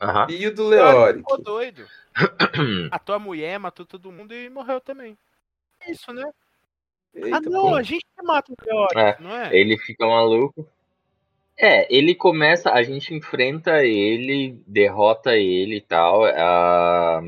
[0.00, 0.26] Aham.
[0.28, 1.86] E o do Leoric ficou doido.
[2.90, 5.16] A mulher, matou todo mundo e morreu também.
[5.80, 6.28] É isso, né?
[7.14, 7.74] Eita, ah, não, pô.
[7.74, 9.54] a gente que mata o Leoric, É, não é?
[9.56, 10.66] Ele fica maluco.
[11.56, 16.24] É, ele começa, a gente enfrenta ele, derrota ele e tal.
[16.24, 17.22] ah,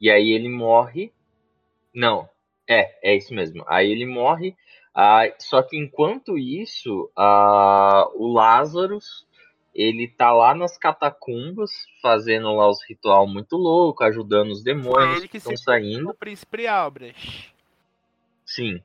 [0.00, 1.12] e aí ele morre.
[1.94, 2.28] Não,
[2.68, 3.64] é, é isso mesmo.
[3.66, 4.56] Aí ele morre.
[4.98, 9.26] Ah, só que enquanto isso, ah, o Lazarus
[9.74, 15.28] ele tá lá nas catacumbas fazendo lá os ritual muito louco, ajudando os demônios ele
[15.28, 16.08] que estão saindo.
[16.08, 17.54] o príncipe Albrecht.
[18.42, 18.80] Sim.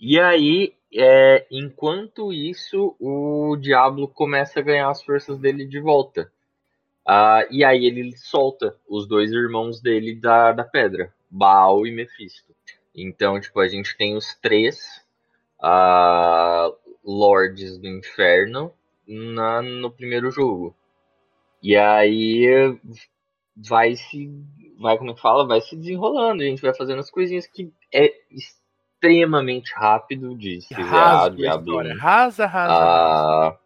[0.00, 6.32] E aí, é, enquanto isso, o Diablo começa a ganhar as forças dele de volta.
[7.06, 12.52] Ah, e aí ele solta os dois irmãos dele da, da pedra, Baal e Mephisto.
[12.92, 15.08] Então, tipo, a gente tem os três
[15.62, 16.70] ah,
[17.04, 18.72] Lords do Inferno
[19.06, 20.74] na, no primeiro jogo.
[21.62, 22.46] E aí
[23.68, 24.30] vai se.
[24.78, 25.46] Vai, como é que fala?
[25.46, 26.42] Vai se desenrolando.
[26.42, 31.28] A gente vai fazendo as coisinhas que é extremamente rápido de se zerar Rasa a
[31.28, 31.78] Diablo.
[31.80, 31.96] 1.
[31.98, 33.48] Rasa, rasa, rasa.
[33.48, 33.58] Ah,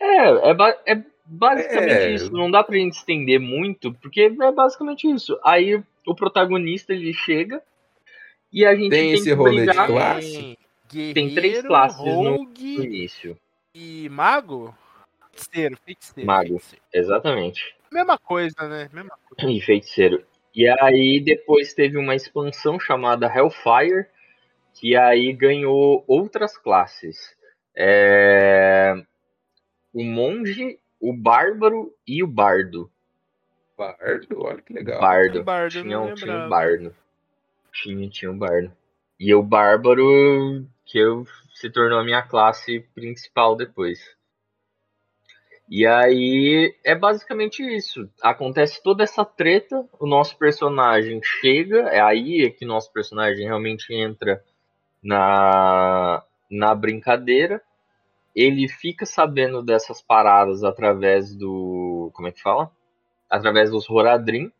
[0.00, 2.14] é, é, ba- é basicamente É.
[2.14, 2.32] isso.
[2.32, 5.38] Não dá pra gente estender muito, porque é basicamente isso.
[5.44, 7.62] Aí o protagonista ele chega
[8.50, 10.58] e a gente Tem tem, esse que rolê de brigar classe?
[10.92, 13.36] Tem, Tem três guerreiro, classes no- no rogue início.
[13.74, 14.74] e mago?
[15.32, 16.26] Feiticeiro, feiticeiro.
[16.26, 16.48] Mago.
[16.58, 16.84] feiticeiro.
[16.92, 17.74] Exatamente.
[17.90, 18.88] Mesma coisa, né?
[18.92, 19.32] Mesma coisa.
[19.56, 20.24] E feiticeiro.
[20.54, 24.06] E aí depois teve uma expansão chamada Hellfire,
[24.74, 27.34] que aí ganhou outras classes.
[27.74, 28.94] É,
[29.94, 32.90] O monge, o bárbaro e o bardo.
[33.76, 35.00] Bardo, olha que legal.
[35.00, 35.42] Bardo.
[35.44, 36.94] Bardo tinha, um- tinha um bardo.
[37.72, 38.72] Tinha, tinha um bardo.
[39.18, 43.98] E o bárbaro, que eu, se tornou a minha classe principal depois.
[45.66, 48.06] E aí é basicamente isso.
[48.22, 54.44] Acontece toda essa treta, o nosso personagem chega, é aí que nosso personagem realmente entra
[55.02, 57.62] na, na brincadeira.
[58.36, 62.10] Ele fica sabendo dessas paradas através do.
[62.12, 62.70] Como é que fala?
[63.30, 64.52] Através dos Horadrim.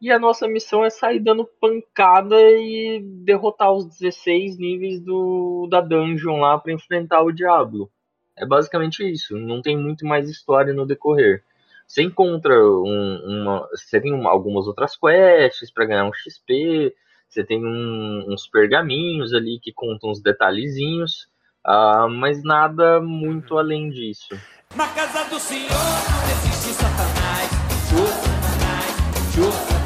[0.00, 5.80] E a nossa missão é sair dando pancada e derrotar os 16 níveis do, da
[5.80, 7.90] dungeon lá para enfrentar o Diablo.
[8.36, 9.36] É basicamente isso.
[9.38, 11.42] Não tem muito mais história no decorrer.
[11.86, 13.66] Você encontra um- uma.
[13.74, 16.94] Você tem uma- algumas outras quests para ganhar um XP.
[17.28, 21.28] Você tem um- uns pergaminhos ali que contam uns detalhezinhos.
[21.68, 24.28] ah, mas nada muito além disso.
[24.76, 27.50] Na casa do Senhor não existe Satanás.
[27.90, 29.85] Show Satanás, show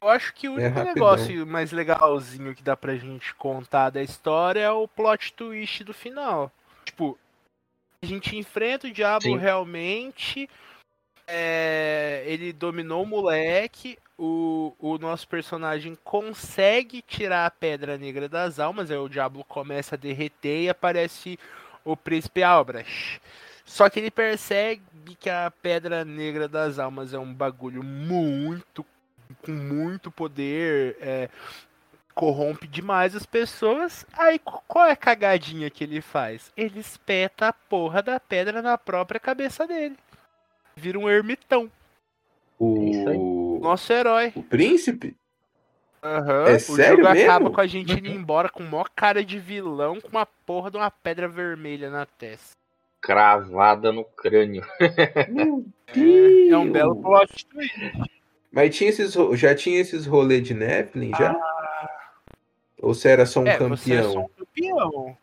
[0.00, 0.94] Eu acho que o único rapidão.
[0.94, 5.92] negócio mais legalzinho que dá pra gente contar da história é o plot twist do
[5.92, 6.52] final.
[6.84, 7.18] Tipo,
[8.00, 9.36] a gente enfrenta o diabo Sim.
[9.36, 10.48] realmente.
[11.26, 13.98] é, ele dominou o moleque.
[14.16, 18.90] O, o nosso personagem consegue tirar a pedra negra das almas.
[18.92, 21.36] Aí o diabo começa a derreter e aparece
[21.84, 23.20] o príncipe Albrecht.
[23.64, 24.82] Só que ele percebe
[25.14, 28.84] que a pedra negra das almas é um bagulho muito
[29.42, 31.28] com muito poder, é,
[32.14, 34.06] corrompe demais as pessoas.
[34.12, 36.50] Aí qu- qual é a cagadinha que ele faz?
[36.56, 39.96] Ele espeta a porra da pedra na própria cabeça dele.
[40.74, 41.70] Vira um ermitão.
[42.58, 44.32] O, Nosso herói.
[44.34, 45.14] o príncipe?
[46.02, 46.48] Aham.
[46.48, 47.30] É o sério jogo mesmo?
[47.30, 50.76] acaba com a gente indo embora com maior cara de vilão com uma porra de
[50.76, 52.54] uma pedra vermelha na testa.
[53.06, 54.66] Cravada no crânio.
[55.28, 55.64] Meu
[55.94, 57.78] É, é um belo plot twist.
[58.50, 61.32] Mas tinha esses, já tinha esses rolês de Nephilim já?
[62.82, 64.12] Ou você era só um É, você é campeão?
[64.12, 65.18] só um campeão.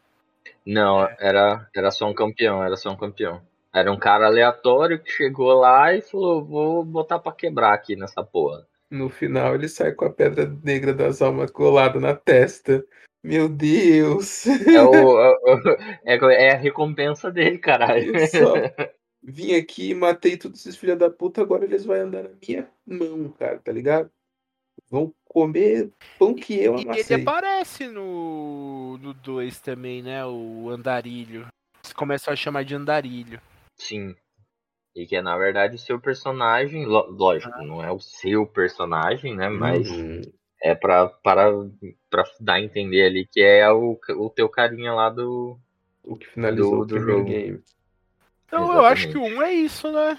[0.65, 3.41] Não, era, era só um campeão, era só um campeão.
[3.73, 8.23] Era um cara aleatório que chegou lá e falou, vou botar pra quebrar aqui nessa
[8.23, 8.65] porra.
[8.89, 12.81] No final ele sai com a pedra negra das almas colada na testa.
[13.23, 14.45] Meu Deus!
[14.47, 15.19] É, o,
[16.05, 18.13] é, o- é, é a recompensa dele, caralho.
[18.27, 18.53] Só
[19.23, 22.69] vim aqui e matei todos esses filhos da puta, agora eles vão andar na minha
[22.85, 24.11] mão, cara, tá ligado?
[24.89, 27.21] Vão comer pão que eu E ele amassei.
[27.23, 30.25] aparece no 2 também, né?
[30.25, 31.47] O andarilho.
[31.83, 33.39] Eles começam a chamar de andarilho.
[33.79, 34.15] Sim.
[34.95, 39.49] E que é, na verdade, o seu personagem, lógico, não é o seu personagem, né?
[39.49, 40.21] Mas Uhum.
[40.63, 41.51] É pra, para,
[42.09, 45.59] pra dar a entender ali que é o, o teu carinha lá do.
[46.01, 47.29] O que finalizou Do- o do primeiro jogo.
[47.29, 47.63] game.
[48.47, 50.17] Então eu acho que o 1 é isso, né?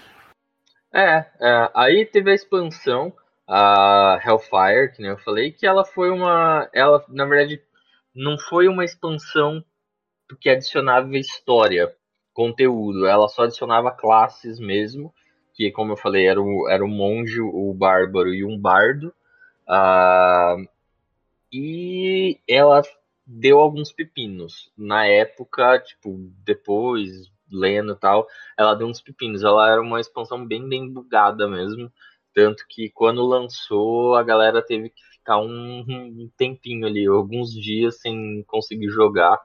[0.93, 3.11] É, é, aí teve a expansão,
[3.47, 6.69] a Hellfire, que nem eu falei, que ela foi uma.
[6.71, 7.61] Ela, na verdade,
[8.13, 9.63] não foi uma expansão
[10.39, 11.91] que adicionava história,
[12.33, 13.07] conteúdo.
[13.07, 15.11] Ela só adicionava classes mesmo,
[15.55, 19.11] que como eu falei, era o, era o monge, o bárbaro e um bardo.
[19.67, 20.55] Ah,
[21.51, 22.81] e ela
[23.25, 24.71] deu alguns pepinos.
[24.77, 29.43] Na época, tipo, depois, lendo e tal, ela deu uns pepinos.
[29.43, 31.91] Ela era uma expansão bem, bem bugada mesmo.
[32.33, 37.99] Tanto que quando lançou, a galera teve que ficar um, um tempinho ali, alguns dias
[38.01, 39.39] sem conseguir jogar,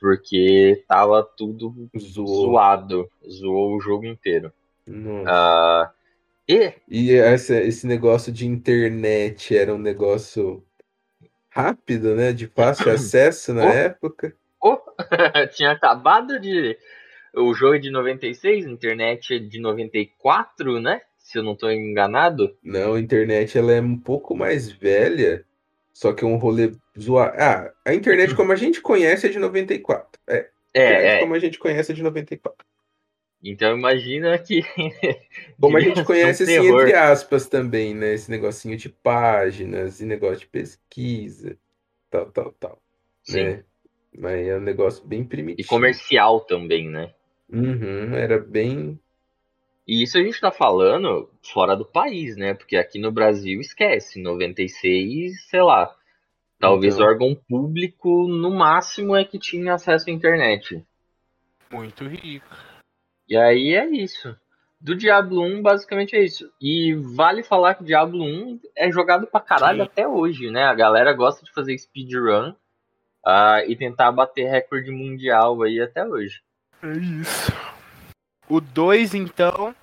[0.00, 2.26] porque tava tudo Zoou.
[2.26, 3.10] zoado.
[3.30, 4.52] Zoou o jogo inteiro.
[4.86, 5.94] Nossa.
[6.48, 10.64] E E essa- esse negócio de internet era um negócio
[11.50, 12.32] rápido, né?
[12.32, 13.68] De fácil acesso na Oh.
[13.72, 14.36] época.
[14.62, 14.78] Oh,
[15.54, 16.76] tinha acabado de.
[17.34, 21.00] O jogo é de 96, a internet é de 94, né?
[21.18, 22.56] Se eu não tô enganado.
[22.62, 25.44] Não, a internet ela é um pouco mais velha,
[25.92, 27.34] só que é um rolê zoado.
[27.38, 30.20] Ah, a internet como a gente conhece é de 94.
[30.28, 31.18] É, a internet É, é.
[31.20, 32.64] como a gente conhece é de 94.
[33.44, 34.62] Então imagina que.
[35.60, 36.80] Como a gente ser um conhece, assim, terror.
[36.82, 38.14] entre aspas também, né?
[38.14, 41.58] Esse negocinho de páginas e negócio de pesquisa,
[42.10, 42.82] tal, tal, tal,
[43.22, 43.44] Sim.
[43.44, 43.64] né?
[44.16, 45.68] Mas é um negócio bem E primitivo.
[45.68, 47.12] comercial também, né?
[47.52, 48.98] Uhum, era bem.
[49.86, 52.54] E isso a gente tá falando fora do país, né?
[52.54, 54.20] Porque aqui no Brasil, esquece.
[54.20, 55.94] 96, sei lá.
[56.58, 57.06] Talvez Então.
[57.06, 60.82] órgão público, no máximo, é que tinha acesso à internet.
[61.70, 62.46] Muito rico.
[63.28, 64.36] E aí é isso.
[64.80, 66.52] Do Diablo 1, basicamente é isso.
[66.60, 69.84] E vale falar que o Diablo 1 é jogado pra caralho Sim.
[69.84, 70.64] até hoje, né?
[70.64, 72.54] A galera gosta de fazer speedrun
[73.24, 76.42] ah, e tentar bater recorde mundial aí até hoje.
[76.82, 77.50] É isso.
[78.46, 79.74] O 2, então,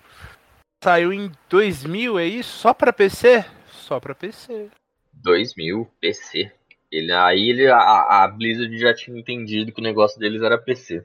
[0.84, 2.60] saiu em 2000, é isso?
[2.60, 3.44] Só pra PC?
[3.72, 4.70] Só pra PC.
[5.14, 6.52] 2000, PC.
[6.92, 11.04] Ele, aí ele, a, a Blizzard já tinha entendido que o negócio deles era PC.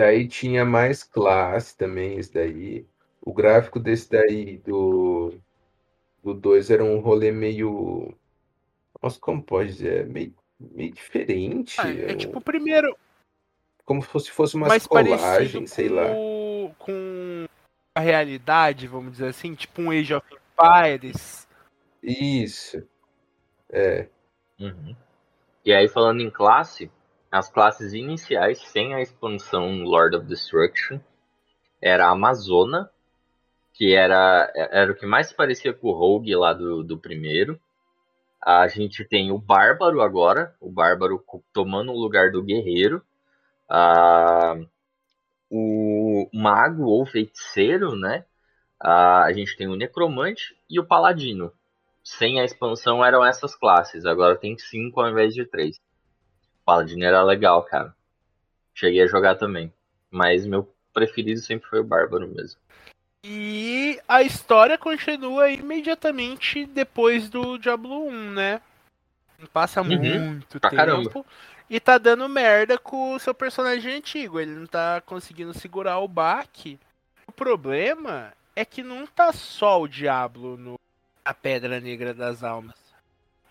[0.00, 2.86] Daí tinha mais classe também, esse daí.
[3.20, 5.34] O gráfico desse daí do
[6.24, 8.14] do 2 era um rolê meio.
[9.02, 10.00] Nossa, como pode dizer?
[10.00, 11.78] É Meio, meio diferente.
[11.78, 12.96] Ah, é um- tipo o primeiro,
[13.84, 16.74] Como se fosse, fosse parecido colagens, sei com, lá.
[16.78, 17.46] com
[17.94, 21.46] a realidade, vamos dizer assim, tipo um Age of Empires.
[22.02, 22.82] Isso.
[23.68, 24.08] É.
[24.58, 24.96] Uhum.
[25.62, 26.90] E aí, falando em classe,
[27.30, 30.98] as classes iniciais, sem a expansão Lord of Destruction,
[31.80, 32.90] era a Amazona,
[33.74, 37.58] que era, era o que mais parecia com o Rogue lá do, do primeiro.
[38.42, 43.02] A gente tem o Bárbaro agora, o Bárbaro tomando o lugar do Guerreiro.
[43.68, 44.56] Ah,
[45.50, 48.24] o Mago ou Feiticeiro, né?
[48.80, 51.52] Ah, a gente tem o Necromante e o Paladino.
[52.04, 54.06] sem a expansão eram essas classes.
[54.06, 55.80] Agora tem cinco ao invés de três.
[56.70, 57.92] Paladino era legal, cara.
[58.72, 59.72] Cheguei a jogar também.
[60.08, 62.60] Mas meu preferido sempre foi o Bárbaro mesmo.
[63.24, 68.62] E a história continua imediatamente depois do Diablo 1, né?
[69.52, 70.76] Passa Uhum, muito tempo.
[70.76, 71.24] caramba.
[71.68, 74.38] E tá dando merda com o seu personagem antigo.
[74.38, 76.78] Ele não tá conseguindo segurar o baque.
[77.26, 80.78] O problema é que não tá só o Diablo no
[81.24, 82.79] a Pedra Negra das Almas.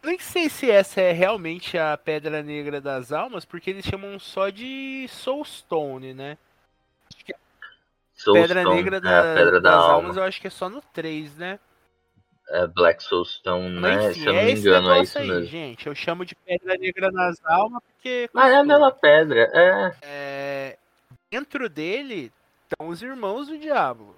[0.04, 4.50] Nem sei se essa é realmente a Pedra Negra das Almas, porque eles chamam só
[4.50, 6.38] de Soulstone, né?
[8.34, 9.94] Pedra Negra é, da- a Pedra da das Alma.
[9.94, 11.60] Almas eu acho que é só no 3, né?
[12.50, 14.10] É Black Soulstone, Mas né?
[14.12, 15.46] enfim, Se eu não é me engano, é isso aí, mesmo.
[15.46, 15.88] gente.
[15.88, 18.30] Eu chamo de Pedra Negra nas Almas porque.
[18.34, 18.68] Mas é a costume.
[18.74, 19.96] mesma pedra, é.
[20.02, 20.78] É,
[21.32, 22.32] dentro dele
[22.64, 24.16] estão os irmãos do Diablo.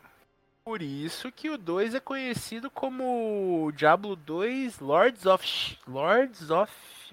[0.71, 6.71] Por isso que o 2 é conhecido como Diablo 2 Lords of Lords of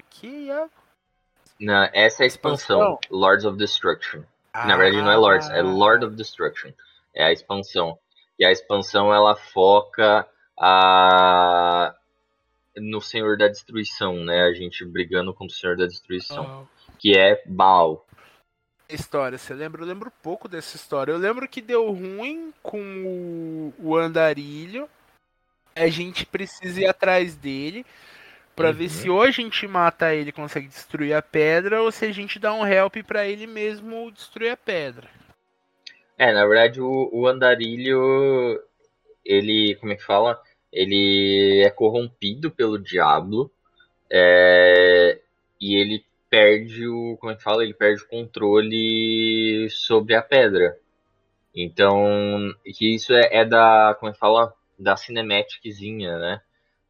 [0.08, 0.68] que é?
[1.58, 2.98] Não, essa é a expansão, Expansão?
[3.10, 4.22] Lords of Destruction.
[4.54, 6.70] Na verdade não é Lords, é Ah, Lord of Destruction.
[7.12, 7.98] É a expansão.
[8.38, 10.24] E a expansão ela foca
[10.56, 11.96] a...
[12.76, 14.42] no Senhor da Destruição, né?
[14.42, 16.44] A gente brigando com o Senhor da Destruição.
[16.46, 16.92] ah.
[16.96, 18.06] Que é Baal.
[18.90, 19.82] História, você lembra?
[19.82, 21.12] Eu lembro pouco dessa história.
[21.12, 24.88] Eu lembro que deu ruim com o, o andarilho.
[25.76, 27.86] A gente precisa ir atrás dele
[28.56, 28.90] pra ver Uhum.
[28.90, 32.38] se ou a gente mata ele e consegue destruir a pedra ou se a gente
[32.38, 35.08] dá um help pra ele mesmo destruir a pedra.
[36.16, 38.60] É, na verdade o, o andarilho,
[39.24, 40.40] ele, como é que fala?
[40.72, 43.52] Ele é corrompido pelo diabo.
[44.10, 45.20] é,
[45.60, 47.64] e ele perde o, como é que fala?
[47.64, 50.76] Ele perde o controle sobre a pedra.
[51.54, 54.52] Então, que isso é, é da, como é que fala?
[54.78, 56.40] Da cinematiczinha, né?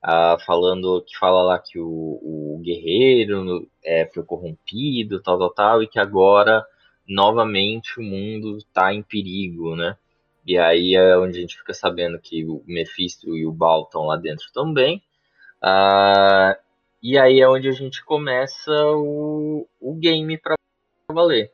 [0.03, 5.83] Ah, falando que fala lá que o, o guerreiro é, foi corrompido, tal, tal, tal,
[5.83, 6.65] e que agora
[7.09, 9.97] novamente o mundo está em perigo, né?
[10.47, 14.07] E aí é onde a gente fica sabendo que o Mephisto e o Baal estão
[14.07, 15.03] lá dentro também.
[15.63, 16.57] Ah,
[17.03, 20.57] e aí é onde a gente começa o, o game para
[21.11, 21.53] valer.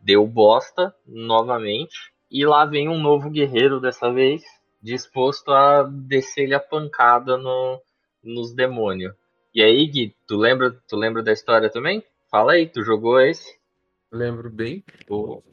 [0.00, 2.12] Deu bosta novamente.
[2.30, 4.42] E lá vem um novo guerreiro dessa vez,
[4.80, 7.80] disposto a descer-lhe a pancada no,
[8.22, 9.14] nos demônios.
[9.52, 12.04] E aí, Gui, tu lembra, tu lembra da história também?
[12.30, 13.58] Fala aí, tu jogou esse?
[14.12, 15.50] Lembro bem pouco.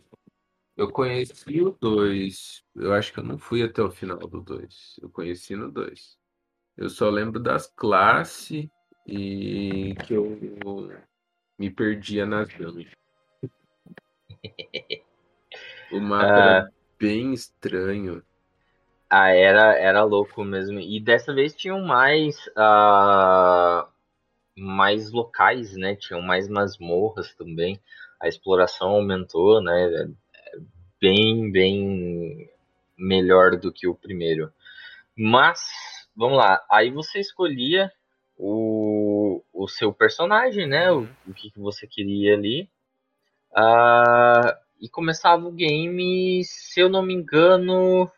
[0.76, 2.64] Eu conheci o 2.
[2.76, 5.00] Eu acho que eu não fui até o final do 2.
[5.02, 6.18] Eu conheci no 2.
[6.78, 8.70] Eu só lembro das classes
[9.08, 10.38] e que eu
[11.58, 12.92] me perdia nas dungeons.
[15.90, 18.22] O mapa era bem estranho.
[19.10, 20.80] Ah, era, era louco mesmo.
[20.82, 23.88] E dessa vez tinham mais, ah,
[24.58, 25.96] mais locais, né?
[25.96, 27.80] Tinham mais masmorras também.
[28.20, 30.12] A exploração aumentou, né?
[31.00, 32.50] Bem, bem
[32.98, 34.52] melhor do que o primeiro.
[35.16, 35.62] Mas,
[36.16, 36.62] vamos lá.
[36.70, 37.90] Aí você escolhia
[38.38, 40.92] o, o seu personagem, né?
[40.92, 42.70] O, o que, que você queria ali.
[43.56, 48.10] Ah, e começava o game, se eu não me engano,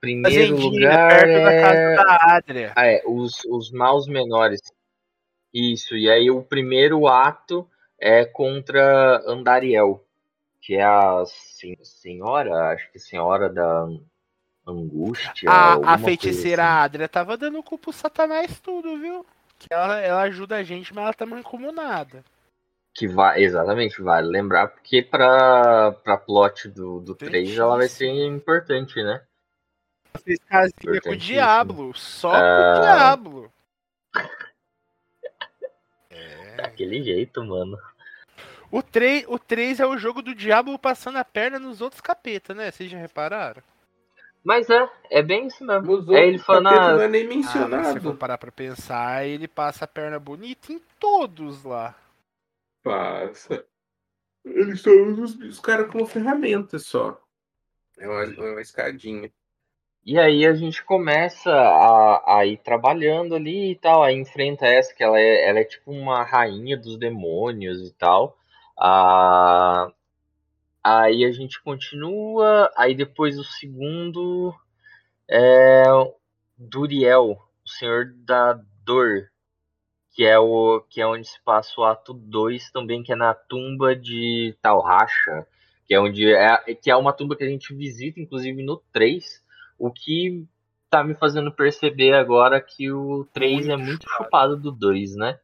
[0.00, 1.60] primeiro lugar perto da é...
[1.60, 2.72] casa da Adria.
[2.76, 4.60] Ah, é, os, os maus menores.
[5.52, 7.68] Isso, e aí o primeiro ato
[7.98, 10.04] é contra Andariel,
[10.60, 13.86] que é a sen- senhora, acho que senhora da
[14.66, 15.50] angústia.
[15.50, 16.84] A, a feiticeira assim.
[16.84, 19.24] Adria tava dando culpa pro Satanás tudo, viu?
[19.58, 22.24] Que ela, ela ajuda a gente, mas ela tá mancomunada.
[22.94, 28.08] Que vai, exatamente, vale lembrar, porque pra, pra plot do, do 3 ela vai ser
[28.26, 29.22] importante, né?
[30.14, 32.74] Ela fez casinha com o diabo, só com Ah.
[32.78, 33.52] o diabo.
[36.56, 37.78] Daquele jeito, mano.
[38.70, 42.54] O 3, o 3 é o jogo do diabo passando a perna nos outros capeta,
[42.54, 42.70] né?
[42.70, 43.62] Vocês já repararam?
[44.46, 45.92] Mas é, é bem isso mesmo.
[45.92, 48.16] Os É ele falando, ah, não é nem Ah, mas se for mencionado.
[48.16, 51.96] parar pra pensar, ele passa a perna bonita em todos lá.
[52.80, 53.66] Passa.
[54.44, 57.20] Eles só usam os, os caras como ferramenta só.
[57.98, 59.32] É uma, é uma escadinha.
[60.04, 64.94] E aí a gente começa a, a ir trabalhando ali e tal, aí enfrenta essa
[64.94, 68.38] que ela é, ela é tipo uma rainha dos demônios e tal.
[68.78, 69.90] Ah,
[70.86, 74.54] aí a gente continua, aí depois o segundo
[75.28, 75.82] é
[76.56, 79.28] Duriel, o Senhor da Dor,
[80.12, 83.34] que é o que é onde se passa o ato 2 também, que é na
[83.34, 85.44] tumba de Talracha,
[85.88, 89.44] que é onde é, que é uma tumba que a gente visita inclusive no 3
[89.78, 90.46] o que
[90.88, 95.38] tá me fazendo perceber agora que o 3 é Muito muito chupado do 2, né?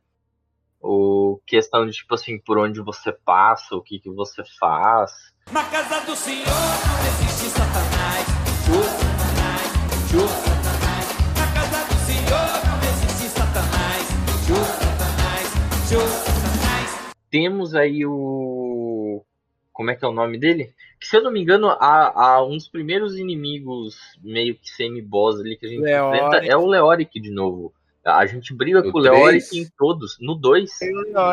[0.83, 5.13] O questão de, tipo assim, por onde você passa, o que, que você faz.
[5.53, 8.27] Na casa do Senhor não existe Satanás.
[8.67, 11.07] Show Satanás, show Satanás.
[11.39, 14.09] Na casa do Senhor não existe Satanás.
[14.47, 17.15] Show Satanás, show Satanás.
[17.31, 19.25] Temos aí o.
[19.73, 20.75] Como é que é o nome dele?
[21.01, 25.41] Que se eu não me engano, há, há um dos primeiros inimigos meio que semi-boss
[25.41, 26.25] ali que a gente Leoric.
[26.25, 27.73] enfrenta é o Leoric de novo.
[28.05, 30.17] A gente briga No com o Leoric em todos.
[30.21, 30.71] No 2,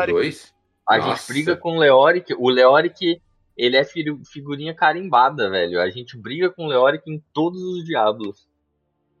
[0.08, 0.54] Dois?
[0.86, 1.16] a Nossa.
[1.16, 2.34] gente briga com o Leoric.
[2.38, 3.20] O Leoric,
[3.56, 5.80] ele é fi- figurinha carimbada, velho.
[5.80, 8.48] A gente briga com o Leoric em todos os Diablos.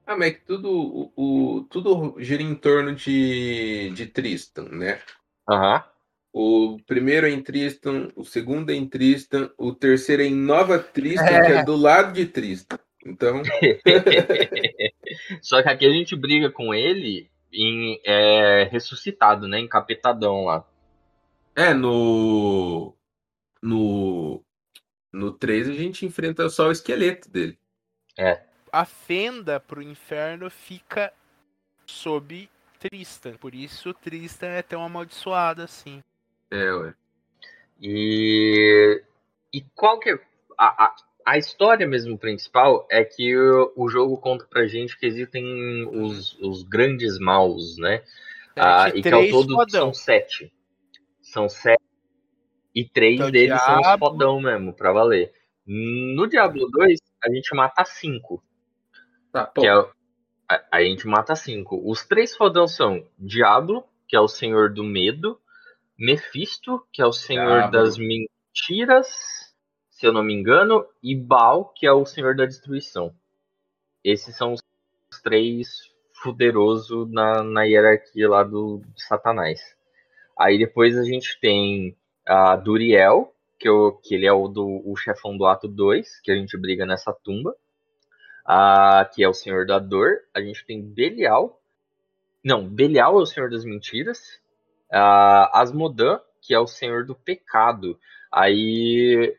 [0.06, 5.00] Ah, mas é que tudo, o, o- tudo gira em torno de, de Tristan, né?
[5.48, 5.84] Aham.
[6.32, 10.78] O primeiro é em Tristan, o segundo é em Tristan, o terceiro é em Nova
[10.78, 12.78] Tristan, que é do lado de Tristan.
[13.04, 13.42] Então,
[15.42, 19.58] Só que aqui a gente briga com ele em é, ressuscitado, né?
[19.60, 20.64] Encapetadão lá.
[21.54, 22.94] é, no.
[23.62, 24.42] No.
[25.12, 27.58] No 3 a gente enfrenta só o esqueleto dele.
[28.72, 31.12] A fenda pro inferno fica
[31.84, 32.48] sob
[32.78, 33.36] Tristan.
[33.36, 36.02] Por isso Tristan é tão amaldiçoado assim.
[36.50, 36.94] É, ué.
[37.80, 39.02] E,
[39.52, 40.20] e qual que é.
[40.56, 40.96] A, a,
[41.30, 46.36] a história mesmo principal é que o, o jogo conta pra gente que existem os,
[46.40, 48.02] os grandes maus, né?
[48.56, 49.80] Ah, Sete, e que ao todo fodão.
[49.80, 50.52] são sete.
[51.22, 51.80] São sete.
[52.74, 55.32] E três Que é o deles são os fodão mesmo, pra valer.
[55.64, 58.42] No Diablo 2, a gente mata cinco.
[59.30, 61.80] Tá, Que é, a, a gente mata cinco.
[61.88, 65.40] Os três fodão são Diablo, que é o senhor do medo,
[65.96, 67.70] Mephisto, que é o senhor Diablo.
[67.70, 69.49] das mentiras,
[70.00, 73.14] se eu não me engano, e Baal, que é o senhor da destruição.
[74.02, 74.62] Esses são os
[75.22, 79.60] três fuderosos na, na hierarquia lá do Satanás.
[80.38, 81.94] Aí depois a gente tem
[82.26, 86.32] a Duriel, que, eu, que ele é o, do, o chefão do ato 2, que
[86.32, 87.54] a gente briga nessa tumba.
[88.42, 90.20] Ah, que é o Senhor da Dor.
[90.32, 91.60] A gente tem Belial.
[92.42, 94.40] Não, Belial é o Senhor das Mentiras.
[94.90, 98.00] Ah, Asmodan, que é o Senhor do Pecado.
[98.32, 99.36] Aí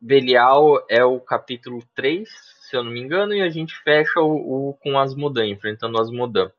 [0.00, 2.28] Belial é o capítulo 3,
[2.62, 6.50] se eu não me engano, e a gente fecha o, o com Asmodan, enfrentando Asmodan.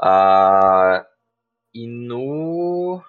[0.00, 1.04] Ah,
[1.72, 3.02] e no.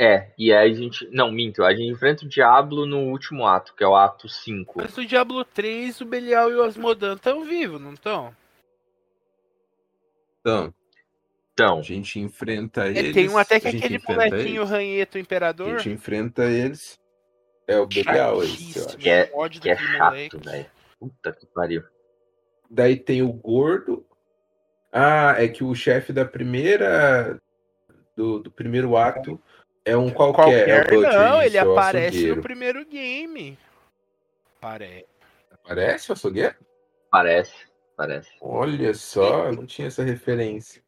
[0.00, 1.08] É, e aí a gente.
[1.12, 4.74] Não, minto, a gente enfrenta o Diablo no último ato, que é o ato 5.
[4.76, 8.34] Mas no Diablo 3, o Belial e o Asmodan estão vivos, não estão?
[10.40, 10.74] Então,
[11.52, 13.12] Então, a gente enfrenta eles.
[13.12, 15.78] tem um até que a aquele eles, ranheto A imperador.
[15.78, 16.98] gente enfrenta eles.
[17.68, 18.96] É o Belial, esse, eu acho.
[18.96, 20.66] Que é- que é chato, velho.
[20.98, 21.84] Puta que pariu.
[22.70, 24.06] Daí tem o gordo.
[24.90, 27.38] Ah, é que o chefe da primeira.
[28.16, 29.40] Do, do primeiro ato
[29.84, 30.90] é um qualquer.
[30.90, 32.36] é o não, ele aparece açougueiro.
[32.36, 33.58] no primeiro game.
[34.60, 35.06] Parece.
[35.52, 36.54] Aparece o açougueiro?
[37.10, 37.54] Parece,
[37.96, 38.30] parece.
[38.40, 40.82] Olha só, eu não tinha essa referência.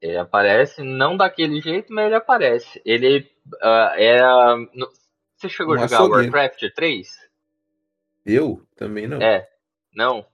[0.00, 2.82] Ele aparece, não daquele jeito, mas ele aparece.
[2.84, 3.30] Ele
[3.62, 4.20] ah, é.
[4.20, 4.92] ah, no-
[5.38, 6.32] Você chegou Um a jogar açougueiro.
[6.32, 7.08] Warcraft 3?
[8.26, 9.22] Eu também não.
[9.22, 9.48] É.
[9.94, 10.26] Não.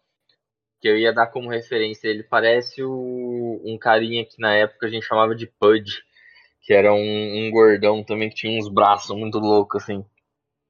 [0.80, 2.08] Que eu ia dar como referência.
[2.08, 6.02] Ele parece o, um carinha que na época a gente chamava de Pudge.
[6.62, 6.98] Que era um,
[7.46, 10.04] um gordão também que tinha uns braços muito loucos, assim.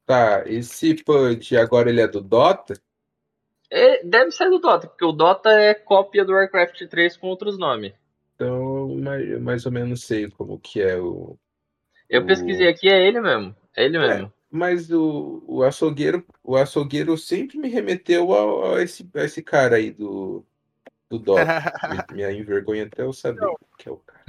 [0.05, 2.74] Tá, esse Pudge agora ele é do Dota?
[3.70, 7.57] É, deve ser do Dota, porque o Dota é cópia do Warcraft 3 com outros
[7.57, 7.93] nomes.
[8.35, 11.39] Então, mais, mais ou menos sei como que é o.
[12.11, 13.55] Eu O- pesquisei aqui, é ele mesmo.
[13.77, 14.33] É ele mesmo.
[14.51, 19.77] Mas o, o açougueiro, o açougueiro sempre me remeteu a, a esse, a esse cara
[19.77, 20.45] aí do,
[21.11, 21.45] do Dota.
[22.14, 23.47] me, me envergonha até eu saber
[23.77, 24.25] que é o cara.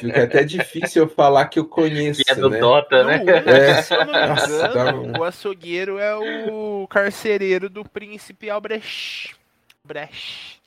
[0.00, 2.58] Fica até difícil eu falar que eu conheço, Que é do né?
[2.58, 3.22] Dota, né?
[3.46, 3.82] É.
[3.82, 9.36] se eu não me dá engano, um- o açougueiro é o carcereiro do príncipe Albrecht.
[9.84, 10.60] Brecht.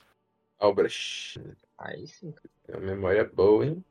[0.58, 1.40] Albrecht.
[1.78, 2.32] Aí sim.
[2.68, 3.84] É uma memória boa, hein?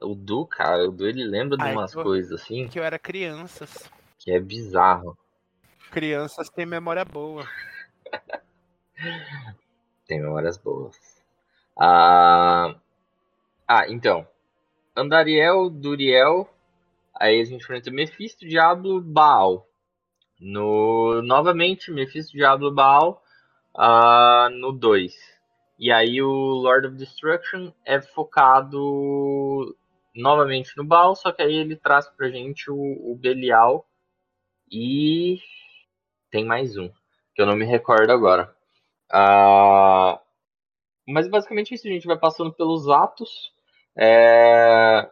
[0.00, 2.84] O Du, cara, o Du ele lembra de Ai, umas eu- coisas assim Que eu
[2.84, 3.90] era crianças.
[4.18, 5.16] que é bizarro.
[5.90, 7.44] Crianças têm memória boa.
[10.06, 10.96] Tem memórias boas.
[11.78, 12.74] Ah,
[13.66, 14.26] ah então.
[14.96, 16.48] Andariel, Duriel.
[17.14, 19.66] Aí a gente enfrenta Mephisto, Diablo, Baal.
[20.40, 23.22] No, novamente, Mephisto, Diablo, Baal.
[23.76, 25.14] ah, no 2.
[25.78, 29.74] E aí o Lord of Destruction é focado
[30.14, 33.86] novamente no Baal, só que aí ele traz pra gente o, o Belial.
[34.70, 35.38] E
[36.30, 36.88] tem mais um,
[37.34, 38.54] que eu não me recordo agora.
[39.12, 40.20] Ah,
[41.06, 43.52] mas basicamente é isso, a gente vai passando pelos atos.
[43.96, 45.08] É...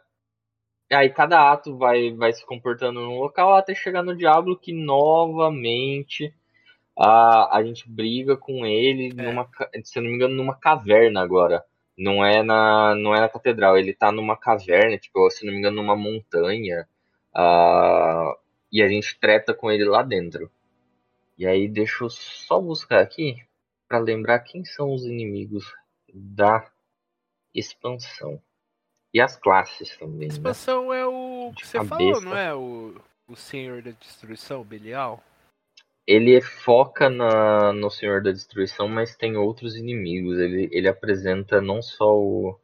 [0.90, 6.32] Aí cada ato vai, vai se comportando num local até chegar no Diablo que novamente
[6.96, 9.22] a, a gente briga com ele É.
[9.22, 9.48] numa,
[9.84, 11.64] se eu não me engano, numa caverna agora.
[11.98, 15.58] Não é na, não é na catedral, ele tá numa caverna, tipo, se não me
[15.58, 16.88] engano, numa montanha.
[17.34, 18.36] Ah,
[18.70, 20.48] e a gente treta com ele lá dentro.
[21.36, 23.36] E aí deixa eu só buscar aqui
[23.88, 25.64] pra lembrar quem são os inimigos
[26.14, 26.70] da
[27.54, 28.40] expansão.
[29.12, 30.34] E as classes também, A né?
[30.34, 31.96] expansão é o que De você cabeça.
[31.96, 32.54] falou, não é?
[32.54, 32.94] O,
[33.26, 35.22] o Senhor da Destruição, Belial?
[36.08, 40.38] Ele foca na, no Senhor da Destruição, mas tem outros inimigos.
[40.38, 42.58] Ele, ele apresenta não só o.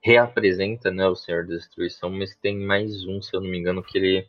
[0.00, 3.82] Reapresenta né, o Senhor da Destruição, mas tem mais um, se eu não me engano,
[3.82, 4.26] que ele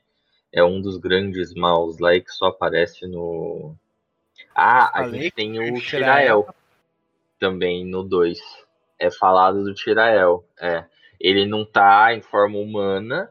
[0.51, 3.73] é um dos grandes maus lá e que só aparece no.
[4.53, 6.53] Ah, a Falei gente tem que o Tirael
[7.39, 8.37] também no 2.
[8.99, 10.43] É falado do Tirael.
[10.59, 10.83] É.
[11.21, 13.29] Ele não tá em forma humana,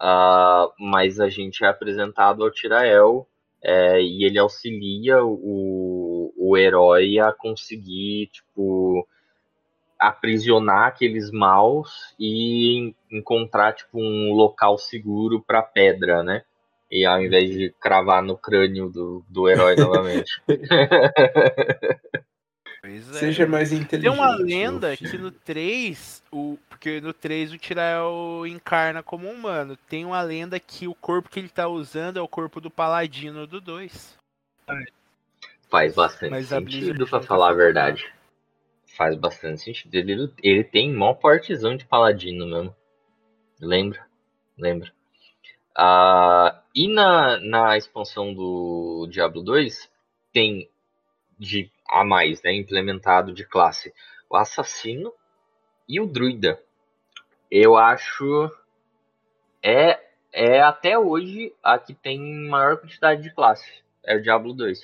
[0.00, 3.28] ah, mas a gente é apresentado ao Tirael
[3.62, 9.06] é, e ele auxilia o, o herói a conseguir, tipo,
[9.98, 16.42] aprisionar aqueles maus e en- encontrar, tipo, um local seguro pra pedra, né?
[16.90, 20.42] E ao invés de cravar no crânio do, do herói novamente.
[22.82, 23.18] Pois é.
[23.20, 24.10] Seja mais inteligente.
[24.10, 29.76] Tem uma lenda que no 3, o, porque no 3 o Tirael encarna como humano.
[29.88, 33.46] Tem uma lenda que o corpo que ele tá usando é o corpo do paladino
[33.46, 34.18] do 2.
[35.70, 38.12] Faz bastante Mas sentido, pra nunca falar a verdade.
[38.96, 39.94] Faz bastante sentido.
[39.94, 42.76] Ele, ele tem mó portezão de paladino mesmo.
[43.60, 44.04] Lembra?
[44.58, 44.92] Lembra.
[45.76, 49.88] Ah, e na, na expansão do Diablo 2,
[50.32, 50.68] tem
[51.38, 52.52] de a mais, né?
[52.52, 53.92] Implementado de classe
[54.32, 55.12] o assassino
[55.86, 56.58] e o druida.
[57.50, 58.50] Eu acho.
[59.62, 60.00] É,
[60.32, 63.70] é até hoje a que tem maior quantidade de classe.
[64.04, 64.80] É o Diablo 2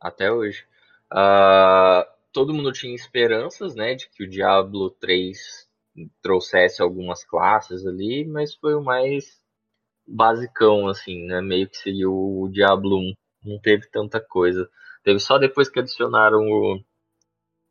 [0.00, 0.66] até hoje.
[1.10, 5.68] Ah, todo mundo tinha esperanças, né, de que o Diablo 3
[6.20, 9.40] trouxesse algumas classes ali, mas foi o mais
[10.06, 13.14] basicão, assim, né, meio que seria o Diablo 1.
[13.44, 14.68] Não teve tanta coisa.
[15.04, 16.80] Teve só depois que adicionaram o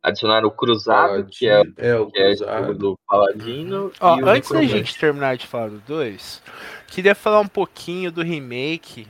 [0.02, 2.74] adicionaram o Cruzado, que é, Paladino- é o que é cruzado.
[2.74, 6.42] do Paladino, Ó, e o antes da gente terminar de falar do 2,
[6.88, 9.08] queria falar um pouquinho do remake.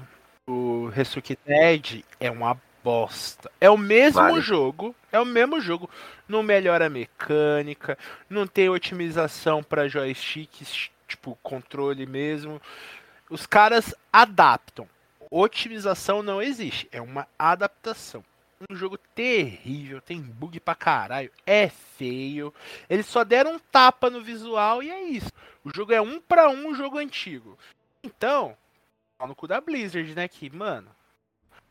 [0.49, 3.51] O Resukted é uma bosta.
[3.61, 4.41] É o mesmo Vale.
[4.41, 5.91] jogo, é o mesmo jogo.
[6.29, 7.99] Não melhora a mecânica,
[8.31, 12.61] não tem otimização para joysticks, tipo controle mesmo.
[13.29, 14.87] Os caras adaptam.
[15.31, 18.25] Otimização não existe, é uma adaptação.
[18.71, 22.55] Um jogo terrível, tem bug pra caralho, é feio.
[22.89, 25.31] Eles só deram um tapa no visual e é isso.
[25.65, 27.59] O jogo é um pra um jogo antigo.
[28.03, 28.57] Então,
[29.19, 30.29] pau no cu da Blizzard, né?
[30.29, 30.89] Que, mano,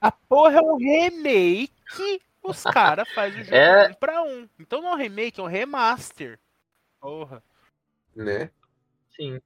[0.01, 1.71] a porra é um remake.
[2.43, 3.89] Os caras fazem o jogo É.
[3.89, 4.49] um pra um.
[4.59, 6.37] Então não é um remake, é um remaster.
[6.99, 7.41] Porra.
[8.15, 8.51] Né?
[9.15, 9.41] Sim.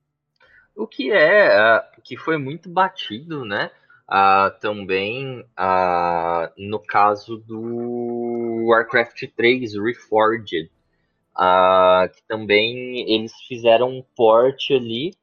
[0.76, 3.72] O que é, ah, que foi muito batido, né?
[4.08, 10.72] Ah, também ah, no caso do Warcraft 3 Reforged,
[11.36, 15.14] ah, que também eles fizeram um port ali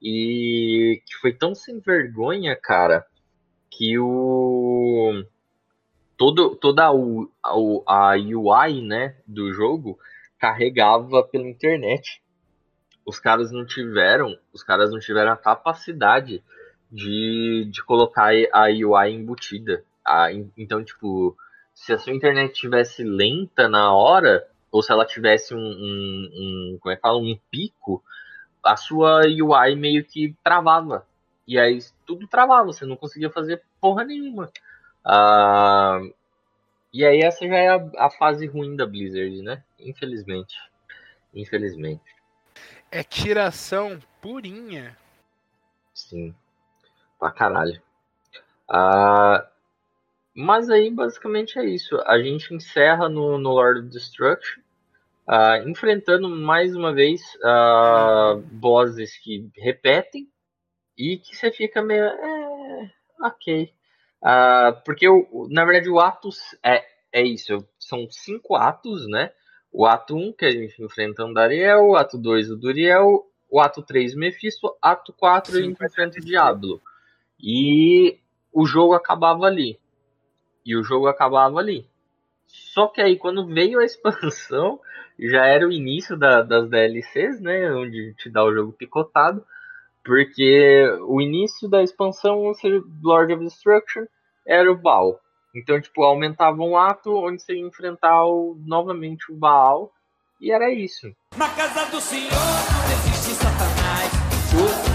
[0.00, 3.06] e que foi tão sem vergonha, cara,
[3.70, 5.24] que o
[6.16, 9.98] todo, toda a, a, a UI, né, do jogo
[10.38, 12.22] carregava pela internet.
[13.06, 16.42] Os caras não tiveram, os caras não tiveram a capacidade
[16.92, 19.82] de, de colocar a UI embutida.
[20.30, 21.36] En- então, tipo,
[21.74, 26.30] se a sua internet tivesse lenta na hora, ou se ela tivesse um, um,
[26.74, 28.04] um como é que fala, um pico,
[28.62, 31.06] a sua UI meio que travava.
[31.48, 34.50] E aí tudo travava, você não conseguia fazer porra nenhuma.
[35.04, 36.00] Ah,
[36.92, 39.64] e aí essa já é a, a fase ruim da Blizzard, né?
[39.78, 40.56] Infelizmente.
[41.34, 42.02] Infelizmente.
[42.90, 44.96] É tiração purinha.
[45.94, 46.34] Sim.
[47.22, 47.80] Pra caralho.
[48.68, 49.48] Ah,
[50.34, 51.96] mas aí basicamente é isso.
[52.06, 54.60] A gente encerra no, no Lord of Destruction.
[55.28, 60.28] ah, enfrentando mais uma vez ah, bosses que repetem
[60.98, 62.04] e que você fica meio.
[62.04, 62.92] É,
[63.22, 63.72] ok.
[64.22, 67.66] Ah, porque o, o- na verdade o Atos é, é isso.
[67.78, 69.32] São cinco atos, né?
[69.72, 73.60] O ato 1, que a gente enfrenta o Dariel, o ato 2, o Duriel, o
[73.60, 76.82] ato 3, o Mephisto, ato 4, a gente enfrenta o Diablo.
[77.42, 78.18] E
[78.52, 79.78] o jogo acabava ali.
[80.64, 81.86] E o jogo acabava ali.
[82.46, 84.78] Só que aí quando veio a expansão,
[85.18, 87.72] já era o início da- das DLCs, né?
[87.72, 89.44] Onde te dá o jogo picotado.
[90.04, 94.04] Porque o início da expansão, ou seja, Lord of Destruction,
[94.46, 95.20] era o Baal.
[95.54, 99.92] Então, tipo, aumentava um ato onde você ia enfrentar o- novamente o Baal.
[100.40, 101.06] E era isso.
[101.36, 104.10] Na casa do Senhor não existe Satanás.
[104.50, 104.91] Show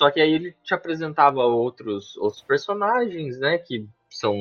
[0.00, 3.58] Só que aí ele te apresentava outros, outros personagens, né?
[3.58, 4.34] Que são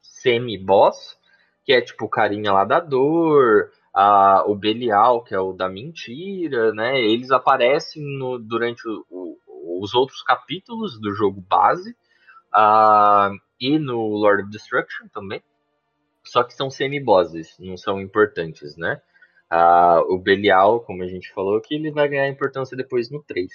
[0.00, 1.18] semi-boss,
[1.64, 5.68] que é tipo o carinha lá da dor, a, o Belial, que é o da
[5.68, 6.98] mentira, né?
[7.00, 11.94] Eles aparecem no, durante o- o- os outros capítulos do jogo base
[13.60, 15.42] e no Lord of Destruction também.
[16.24, 19.00] Só que são semi-bosses, não são importantes, né?
[19.50, 23.52] Ah, o Belial, como a gente falou, que ele vai ganhar importância depois no 3.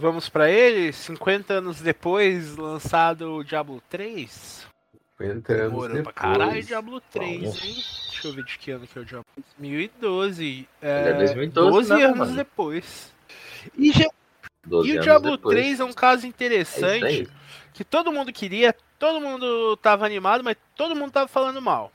[0.00, 0.92] Vamos pra ele?
[0.92, 4.66] 50 anos depois, lançado o Diablo 3?
[5.18, 6.14] 50 anos Demorou pra depois.
[6.16, 7.64] caralho Diablo 3, Vamos.
[7.64, 7.74] hein?
[7.74, 9.26] Deixa eu ver de que ano que é o Diablo.
[9.58, 10.68] 2012.
[10.80, 12.36] É, é 2012 12 mesmo, anos mano.
[12.36, 13.12] depois.
[13.76, 14.08] E, já-
[14.66, 15.54] 12 e o Diablo depois.
[15.56, 17.28] 3 é um caso É interessante aí.
[17.74, 21.92] que todo mundo queria, todo mundo tava animado, mas todo mundo tava falando mal.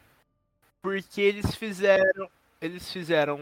[0.82, 2.30] Porque eles fizeram,
[2.62, 3.40] eles fizeram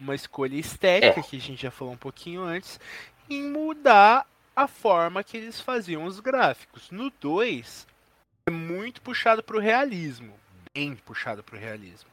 [0.00, 1.22] uma escolha estética, É.
[1.22, 2.80] que a gente já falou um pouquinho antes,
[3.28, 6.90] em mudar a forma que eles faziam os gráficos.
[6.90, 7.86] No 2
[8.46, 10.34] é muito puxado pro realismo,
[10.74, 12.10] bem puxado pro realismo.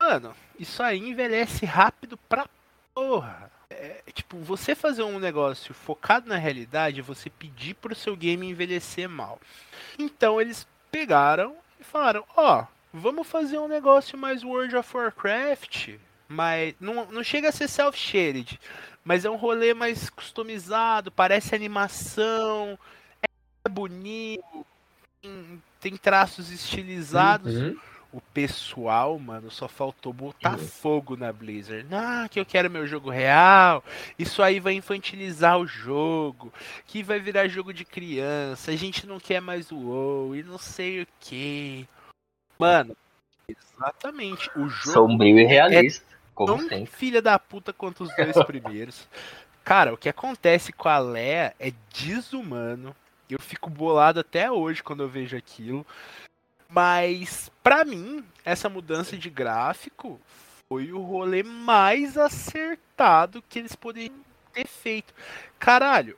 [0.00, 2.48] Mano, isso aí envelhece rápido pra
[2.94, 3.50] porra.
[3.70, 9.08] É, tipo, você fazer um negócio focado na realidade você pedir pro seu game envelhecer
[9.08, 9.40] mal.
[9.98, 15.96] Então eles pegaram e falaram, ó, vamos fazer um negócio mais World of Warcraft,
[16.28, 18.58] mas não, não chega a ser self-shaded,
[19.04, 22.78] mas é um rolê mais customizado, parece animação,
[23.64, 24.66] é bonito,
[25.20, 27.54] tem, tem traços estilizados.
[27.54, 27.78] Uhum.
[28.12, 30.66] O pessoal, mano, só faltou botar Uhum.
[30.66, 31.88] fogo na Blizzard.
[31.90, 33.82] Ah, que eu quero meu jogo real.
[34.18, 36.52] Isso aí vai infantilizar o jogo.
[36.86, 38.70] Que vai virar jogo de criança.
[38.70, 41.88] A gente não quer mais o WoW e não sei o que.
[42.58, 42.94] Mano,
[43.48, 44.50] exatamente.
[44.56, 46.86] O jogo Sombrio e realista, como tão sempre.
[46.86, 49.08] filha da puta quanto os dois primeiros.
[49.64, 52.94] Cara, o que acontece com a Leia é desumano.
[53.30, 55.86] Eu fico bolado até hoje quando eu vejo aquilo.
[56.68, 60.20] Mas, pra mim, essa mudança de gráfico
[60.68, 64.16] foi o rolê mais acertado que eles poderiam
[64.52, 65.14] ter feito.
[65.58, 66.16] Caralho,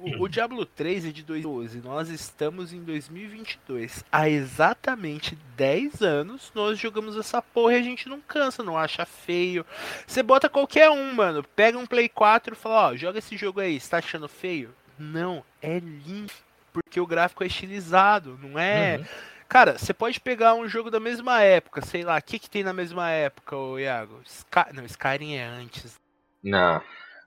[0.00, 4.04] o, o Diablo 3 é de 2012, nós estamos em 2022.
[4.10, 9.04] Há exatamente 10 anos nós jogamos essa porra e a gente não cansa, não acha
[9.04, 9.64] feio.
[10.06, 13.60] Você bota qualquer um, mano, pega um Play 4 e fala, ó, joga esse jogo
[13.60, 14.74] aí, você tá achando feio?
[14.98, 16.32] Não, é lindo,
[16.72, 18.98] porque o gráfico é estilizado, não é...
[18.98, 19.04] Uhum.
[19.46, 22.64] Cara, você pode pegar um jogo da mesma época, sei lá, o que que tem
[22.64, 24.20] na mesma época, ô Iago?
[24.24, 24.72] Sky...
[24.72, 25.94] Não, Skyrim é antes.
[26.42, 26.82] Não.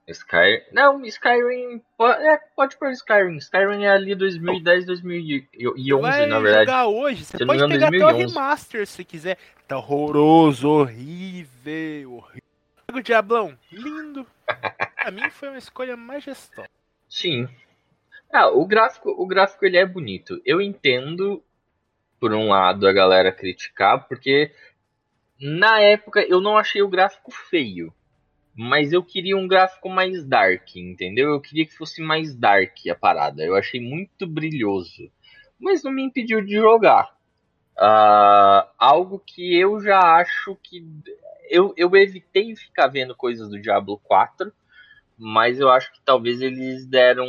[0.08, 0.64] Sky...
[0.72, 1.82] Não, Skyrim.
[1.97, 3.38] po- É, pode pôr Skyrim.
[3.38, 6.66] Skyrim é ali 2010, 2011, vai na verdade.
[6.72, 8.34] jogar hoje, você pode engano, pegar até o 2011.
[8.34, 9.38] remaster se quiser.
[9.68, 12.41] Tá horroroso, horrível, horrível.
[12.93, 14.26] O Diablão, lindo.
[15.01, 16.70] Pra mim foi uma escolha majestosa.
[17.10, 17.47] Sim.
[18.32, 20.41] Ah, o gráfico, o gráfico ele é bonito.
[20.45, 21.43] Eu entendo,
[22.20, 24.51] por um lado, a galera criticar, porque
[25.39, 27.93] na época eu não achei o gráfico feio.
[28.60, 31.30] Mas eu queria um gráfico mais dark, entendeu?
[31.30, 33.43] Eu queria que fosse mais dark a parada.
[33.43, 35.12] Eu achei muito brilhoso.
[35.60, 37.16] Mas não me impediu de jogar.
[37.78, 40.84] Ah, algo que eu já acho que.
[41.51, 44.51] Eu, eu evitei ficar vendo coisas do Diablo 4.
[45.16, 47.28] Mas eu acho que talvez eles deram.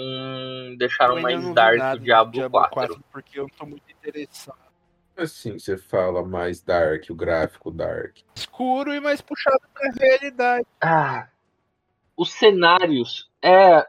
[0.79, 3.05] deixaram mais dark o do Diablo, 4.
[3.13, 4.68] porque eu não tô muito interessado.
[5.19, 8.19] Assim, você fala mais dark, o gráfico dark.
[8.37, 10.65] Escuro e mais puxado pra realidade.
[10.81, 11.27] Ah,
[12.17, 13.29] os cenários.
[13.43, 13.85] É,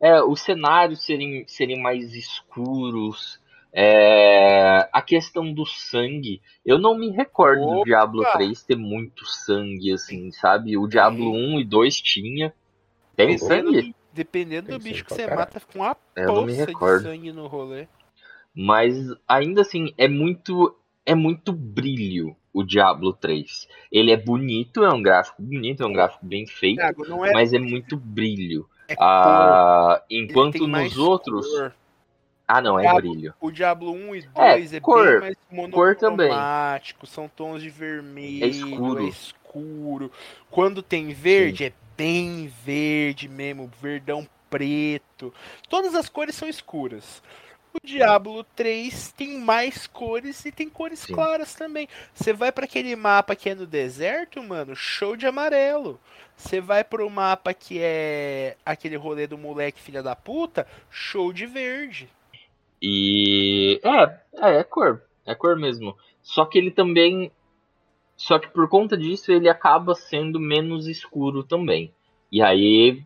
[0.00, 3.40] é os cenários serem, serem mais escuros.
[3.72, 6.42] É, a questão do sangue.
[6.66, 7.84] Eu não me recordo do Opa!
[7.84, 10.76] Diablo 3 ter muito sangue, assim, sabe?
[10.76, 12.52] O Diablo 1 e 2 tinha.
[13.16, 13.82] Tem Dependendo sangue?
[13.88, 15.38] do- Dependendo Tem do bicho que você caralho.
[15.40, 15.96] mata com uma
[16.44, 17.86] me poça de sangue no rolê.
[18.54, 18.94] Mas
[19.26, 23.66] ainda assim, é muito é muito brilho o Diablo 3.
[23.90, 27.58] Ele é bonito, é um gráfico bonito, é um gráfico bem feito, é, mas é
[27.58, 28.68] muito brilho.
[28.88, 31.46] é Ah, enquanto nos outros.
[31.48, 31.74] cor.
[32.46, 33.34] Ah, não, é Diablo- brilho.
[33.40, 35.20] O Diablo 1 e É, 2 é, cor.
[35.20, 36.30] bem mais Cor também.
[37.06, 39.02] são tons de vermelho, É escuro.
[39.04, 40.12] é escuro.
[40.50, 45.32] Quando tem verde, é bem verde mesmo, verdão preto.
[45.68, 47.22] Todas as cores são escuras.
[47.74, 51.14] O Diablo 3 tem mais cores e tem cores Sim.
[51.14, 51.88] claras também.
[52.12, 55.98] Você vai pra aquele mapa que é no deserto, mano, show de amarelo.
[56.36, 61.46] Você vai pro mapa que é aquele rolê do moleque filha da puta, show de
[61.46, 62.08] verde.
[62.80, 63.80] E.
[63.82, 65.02] É, é, é cor.
[65.24, 65.96] É cor mesmo.
[66.20, 67.30] Só que ele também.
[68.16, 71.92] Só que por conta disso ele acaba sendo menos escuro também.
[72.30, 73.02] E aí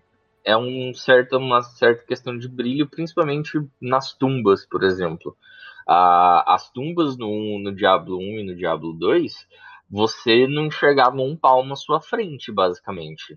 [0.47, 5.37] é um certo, uma certa questão de brilho, principalmente nas tumbas, por exemplo.
[5.85, 9.47] As tumbas no, no Diablo 1 e no Diablo 2,
[9.91, 13.37] você não enxergava um palmo à sua frente, basicamente.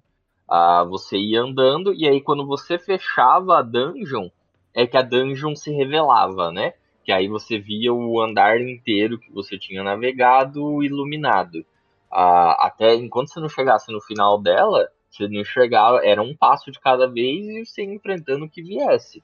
[0.89, 4.29] Você ia andando, e aí quando você fechava a dungeon,
[4.71, 6.73] é que a dungeon se revelava, né?
[7.03, 11.65] Que aí você via o andar inteiro que você tinha navegado iluminado.
[12.11, 16.79] Até enquanto você não chegasse no final dela, você não enxergava, era um passo de
[16.79, 19.23] cada vez e você enfrentando o que viesse.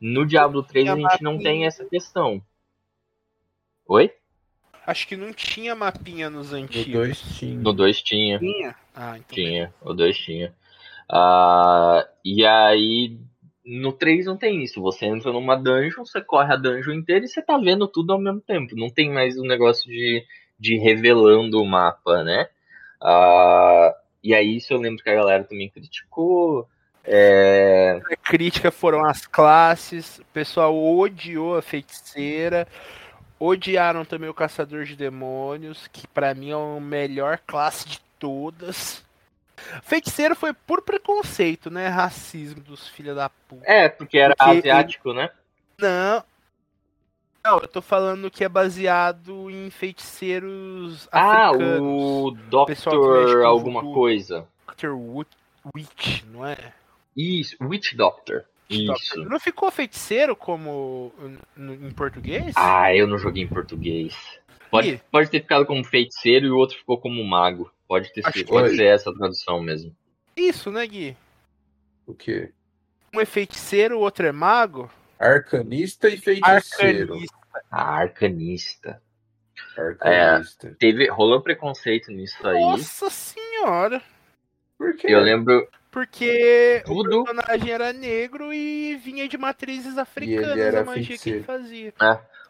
[0.00, 2.42] No Diablo 3 a gente não tem essa questão.
[3.86, 4.12] Oi?
[4.86, 6.92] Acho que não tinha mapinha nos No antigos.
[6.92, 7.60] 2 tinha.
[7.60, 8.38] No 2 tinha.
[8.38, 8.74] Tinha?
[8.94, 9.34] Ah, então.
[9.34, 10.54] Tinha, o 2 tinha.
[11.10, 13.18] Ah, e aí,
[13.64, 14.80] no 3 não tem isso.
[14.82, 18.20] Você entra numa dungeon, você corre a dungeon inteira e você tá vendo tudo ao
[18.20, 18.76] mesmo tempo.
[18.76, 20.22] Não tem mais o negócio de,
[20.58, 22.48] de revelando o mapa, né?
[23.02, 23.94] Ah,
[24.24, 26.66] e aí, isso eu lembro que a galera também criticou.
[27.04, 32.66] É, A crítica foram as classes, o pessoal odiou a feiticeira,
[33.38, 39.04] odiaram também o caçador de demônios, que pra mim é a melhor classe de todas.
[39.82, 41.88] Feiticeiro foi por preconceito, né?
[41.88, 43.70] Racismo dos filha da puta.
[43.70, 45.28] é, porque era Porque asiático, né?
[45.78, 46.24] Não.
[47.44, 51.80] Não, eu tô falando que é baseado em feiticeiros Ah, africanos.
[51.82, 53.94] o que mexe Doctor alguma voodoo.
[53.94, 54.48] coisa.
[54.66, 54.88] Dr.
[54.92, 55.26] Wo-
[55.76, 56.72] Witch, não é?
[57.14, 58.44] Isso, Witch Doctor.
[58.70, 59.22] Isso.
[59.24, 61.12] Não ficou feiticeiro como
[61.58, 62.54] em português?
[62.56, 64.14] Ah, eu não joguei em português.
[64.70, 67.70] Pode, pode ter ficado como feiticeiro e o outro ficou como mago.
[67.86, 68.76] Pode, ter sido, pode foi.
[68.76, 69.94] ser essa a tradução mesmo.
[70.34, 71.14] Isso, né, Gui?
[72.06, 72.50] O quê?
[73.14, 74.90] Um é feiticeiro, o outro é mago?
[75.18, 77.14] Arcanista e feiticeiro.
[77.14, 77.36] Arcanista.
[77.70, 79.02] A arcanista.
[79.76, 80.76] Arcanista.
[80.78, 82.60] Teve, rolou preconceito nisso aí.
[82.60, 84.02] Nossa senhora.
[84.78, 85.06] Por quê?
[85.08, 85.68] Eu lembro.
[85.90, 87.20] Porque Tudo.
[87.20, 91.44] o personagem era negro e vinha de matrizes africanas era a magia que ele feiticeiro.
[91.44, 91.94] fazia.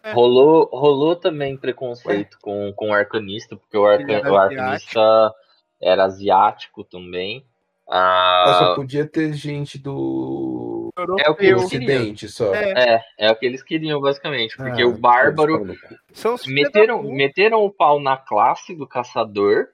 [0.03, 0.13] É.
[0.13, 5.35] Rolou, rolou também preconceito com, com o arcanista, porque o, arca, era o arcanista
[5.81, 7.45] era asiático também.
[7.89, 10.74] Ah, Nossa, podia ter gente do
[11.19, 12.55] É o que eu- Ocidente só.
[12.55, 12.95] É.
[12.95, 14.57] é, é o que eles queriam, basicamente.
[14.57, 15.67] Porque Ah, o bárbaro.
[15.67, 19.67] eles meteram, meteram o pau na classe do caçador,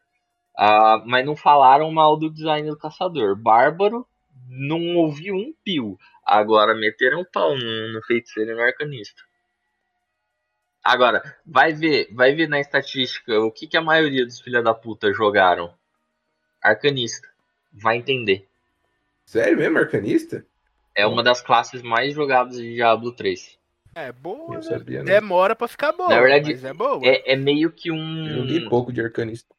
[0.56, 3.36] ah, mas não falaram mal do design do caçador.
[3.36, 4.06] Bárbaro
[4.48, 5.98] não ouviu um pio.
[6.24, 9.22] Agora meteram o pau no, no feiticeiro e no arcanista.
[10.82, 14.72] Agora, vai ver, vai ver na estatística o que, que a maioria dos filha da
[14.72, 15.74] puta jogaram.
[16.62, 17.28] Arcanista.
[17.72, 18.48] Vai entender.
[19.26, 20.44] Sério mesmo, arcanista?
[20.94, 23.58] É uma das classes mais jogadas de Diablo 3.
[23.94, 24.62] É boa, Eu né?
[24.62, 25.04] sabia, não.
[25.06, 27.00] Demora pra ficar boa, Na verdade, mas é boa.
[27.04, 28.34] É, é meio que Eu um.
[28.36, 29.54] Joguei pouco de arcanista.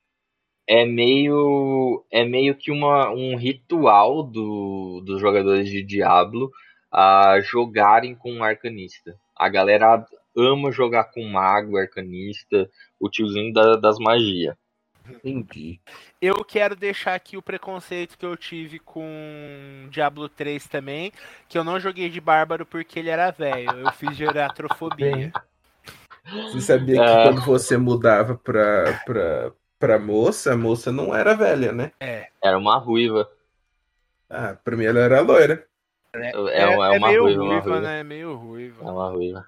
[0.67, 6.49] é meio é meio que uma, um ritual do, dos jogadores de Diablo
[6.91, 9.15] a jogarem com um arcanista.
[9.35, 10.05] A galera
[10.37, 12.69] ama jogar com mago, arcanista,
[12.99, 14.55] o tiozinho da- das magias.
[15.15, 15.79] Entendi.
[16.21, 21.11] Eu quero deixar aqui o preconceito que eu tive com Diablo 3 também,
[21.49, 23.71] que eu não joguei de bárbaro porque ele era velho.
[23.79, 25.31] Eu fiz geratrofobia.
[26.51, 27.23] Você sabia que Ah.
[27.23, 31.91] quando você mudava pra, pra, pra moça, a moça não era velha, né?
[32.43, 33.29] Era uma ruiva.
[34.29, 35.65] Ah, pra mim ela era loira.
[36.13, 36.31] É,
[36.61, 37.81] é uma, é uma meio ruiva, uma ruiva, ruiva.
[37.81, 37.99] né?
[37.99, 38.83] É meio ruiva.
[38.85, 39.45] É uma ruiva.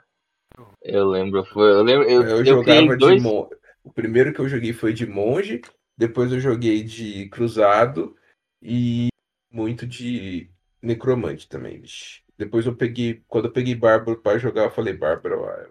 [0.84, 3.16] Eu lembro, foi, eu lembro, eu, Eu, eu, jogava dois.
[3.22, 3.50] de monge.
[3.84, 5.62] O primeiro que eu joguei foi de monge,
[5.98, 8.16] depois eu joguei de cruzado
[8.62, 9.10] e
[9.52, 10.50] muito de
[10.82, 12.22] necromante também, bicho.
[12.38, 15.66] Depois eu peguei, quando eu peguei bárbaro pra jogar, eu falei, bárbaro ó,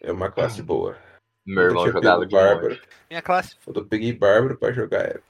[0.00, 0.96] é uma classe boa.
[1.44, 2.68] Meu irmão jogava de bárbaro.
[2.70, 2.82] monge.
[3.10, 5.20] Minha classe, Quando eu peguei bárbaro pra jogar, é,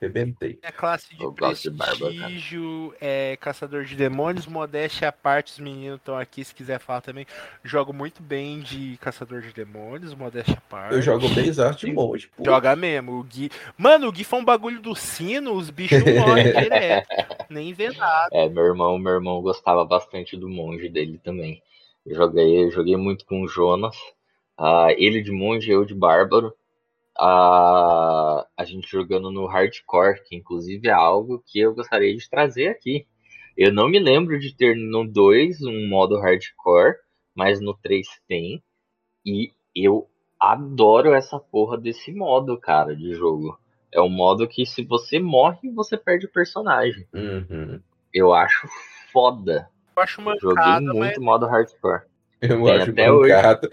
[0.00, 0.58] rebentei.
[0.60, 5.58] minha classe de Eu gosto de prestígio é caçador de demônios, modéstia à parte, os
[5.58, 7.26] meninos estão aqui, se quiser falar também.
[7.64, 10.94] Jogo muito bem de caçador de demônios, modéstia à parte.
[10.94, 12.44] Eu jogo bem exato de monge, pô.
[12.44, 13.18] Joga mesmo.
[13.18, 13.50] O Gui...
[13.76, 17.08] Mano, o Gui foi um bagulho do sino, os bichos morrem direto.
[17.48, 18.28] Nem vê nada.
[18.32, 21.62] É, meu irmão, meu irmão gostava bastante do monge dele também.
[22.06, 23.96] Eu joguei, eu joguei muito com o Jonas.
[24.56, 26.54] Ah, ele de monge, eu de bárbaro.
[27.20, 32.68] Ah, a gente jogando no hardcore, que inclusive é algo que eu gostaria de trazer
[32.68, 33.06] aqui.
[33.56, 36.94] Eu não me lembro de ter no 2 um modo hardcore,
[37.34, 38.62] mas no 3 tem.
[39.26, 40.08] E eu
[40.38, 43.58] adoro essa porra desse modo, cara, de jogo.
[43.90, 47.04] É um modo que se você morre, você perde o personagem.
[47.12, 47.80] Uhum.
[48.14, 48.68] Eu acho
[49.12, 49.68] foda.
[49.96, 52.02] Eu acho Joguei mancada, mas muito modo hardcore.
[52.40, 53.32] Eu Tem acho até hoje.
[53.34, 53.70] mancada.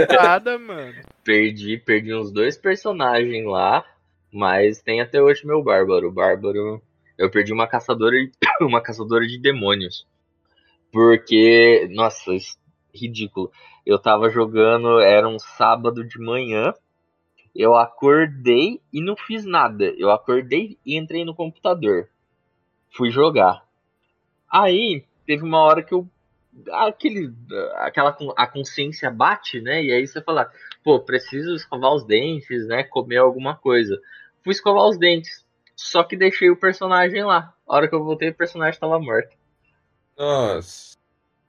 [0.00, 0.94] mancada, mano.
[1.22, 3.84] perdi, perdi uns dois personagens lá,
[4.32, 6.08] mas tem até hoje meu bárbaro.
[6.08, 6.80] O bárbaro,
[7.18, 8.16] eu perdi uma caçadora,
[8.62, 10.06] uma caçadora de demônios.
[10.92, 12.56] Porque, nossa, isso-
[12.94, 13.50] ridículo.
[13.84, 16.72] Eu tava jogando, era um sábado de manhã.
[17.54, 19.92] Eu acordei e não fiz nada.
[19.98, 22.08] Eu acordei e entrei no computador.
[22.90, 23.64] Fui jogar.
[24.50, 26.08] Aí teve uma hora que eu
[26.70, 27.32] aquele
[27.76, 29.82] aquela a consciência bate, né?
[29.82, 30.50] E aí você fala,
[30.82, 32.82] pô, preciso escovar os dentes, né?
[32.84, 34.00] Comer alguma coisa.
[34.42, 35.44] Fui escovar os dentes.
[35.76, 37.52] Só que deixei o personagem lá.
[37.66, 39.36] A hora que eu voltei, o personagem tava morto.
[40.16, 40.96] Nossa.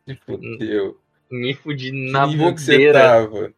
[0.08, 1.00] Se fudeu.
[1.30, 3.54] Me fudi Que na bobeira.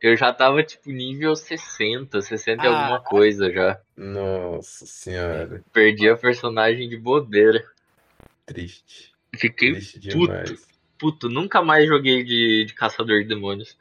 [0.00, 2.70] Eu já tava tipo nível 60, 60 e Ah.
[2.82, 3.80] alguma coisa já.
[3.96, 5.62] Nossa senhora.
[5.72, 7.64] Perdi a personagem de bobeira.
[8.46, 9.12] Triste.
[9.36, 10.26] Fiquei Triste puto.
[10.26, 10.68] demais.
[10.98, 11.28] Puto.
[11.28, 13.76] Nunca mais joguei de, de caçador de demônios.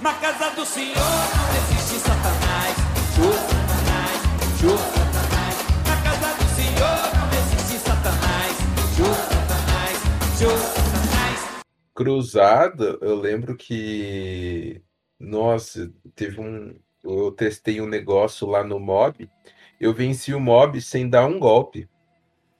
[0.00, 2.76] Na casa do Senhor não existe Satanás.
[3.14, 5.56] Show Satanás, show Satanás.
[5.86, 8.56] Na casa do Senhor não existe Satanás.
[8.96, 11.64] Show Satanás, show Satanás.
[11.94, 14.82] Cruzado, eu lembro que.
[15.20, 16.74] Nossa, teve um.
[17.04, 19.28] Eu testei um negócio lá no mob.
[19.78, 21.88] Eu venci o mob sem dar um golpe.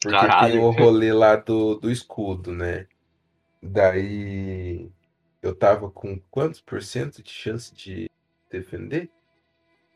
[0.00, 0.52] Porque Caralho.
[0.52, 2.86] tem o rolê lá do, do escudo, né?
[3.62, 4.90] Daí
[5.40, 8.10] eu tava com quantos por cento de chance de
[8.50, 9.10] defender?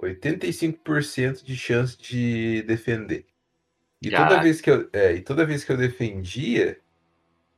[0.00, 3.26] 85% de chance de defender.
[4.00, 6.78] E toda vez que eu, é, e toda vez que eu defendia,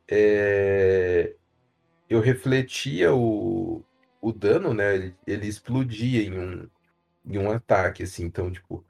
[0.09, 1.35] é,
[2.09, 3.85] eu refletia o,
[4.21, 4.95] o dano, né?
[4.95, 6.71] Ele, ele explodia em um,
[7.27, 8.25] em um ataque, assim.
[8.25, 8.85] Então, tipo,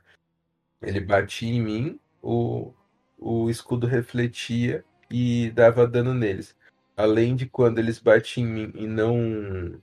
[0.83, 2.73] ele batia em mim, o,
[3.19, 6.55] o escudo refletia e dava dano neles.
[6.99, 9.81] Além de quando eles batiam em mim e não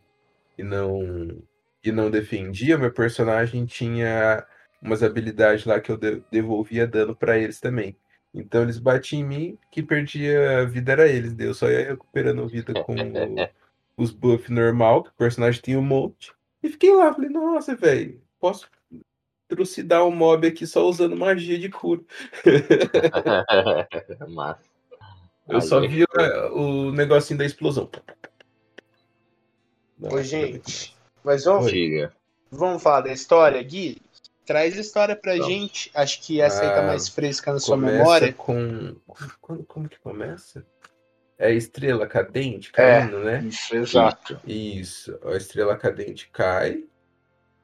[0.58, 1.42] e não
[1.82, 4.46] e não defendia, meu personagem tinha
[4.82, 7.96] umas habilidades lá que eu de- devolvia dano pra eles também.
[8.34, 11.88] Então eles batiam em mim, que perdia a vida era eles, daí eu só ia
[11.88, 12.96] recuperando vida com o-
[13.96, 16.34] os buffs normal, que o personagem tinha um monte.
[16.62, 18.68] E fiquei lá, falei, nossa, velho, posso
[19.48, 22.02] trucidar um mob aqui só usando magia de cura.
[24.28, 24.75] Massa.
[25.48, 27.90] Eu Aí só é vi o, o negocinho da explosão.
[30.02, 32.12] Ô, gente, mas vamos, Diga.
[32.52, 34.02] vamos falar da história, Gui?
[34.46, 35.48] Traz a história pra Vamos.
[35.48, 35.90] gente.
[35.94, 38.34] Acho que essa aí tá Ah, mais fresca na sua Começa memória.
[38.34, 38.96] com.
[39.42, 40.66] Como, como que começa?
[41.38, 42.72] É a estrela cadente É.
[42.72, 43.44] caindo, né?
[43.44, 44.40] Isso, exato.
[44.46, 45.18] Isso.
[45.24, 46.84] A estrela cadente cai.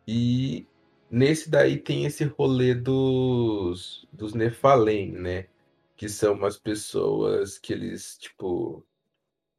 [0.08, 0.66] E
[1.10, 5.46] nesse daí tem esse rolê dos, dos Nephalem, né?
[6.02, 8.84] Que são umas pessoas que eles, tipo.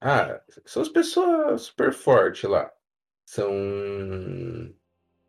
[0.01, 2.69] Ah, são as pessoas super fortes lá.
[3.25, 3.49] São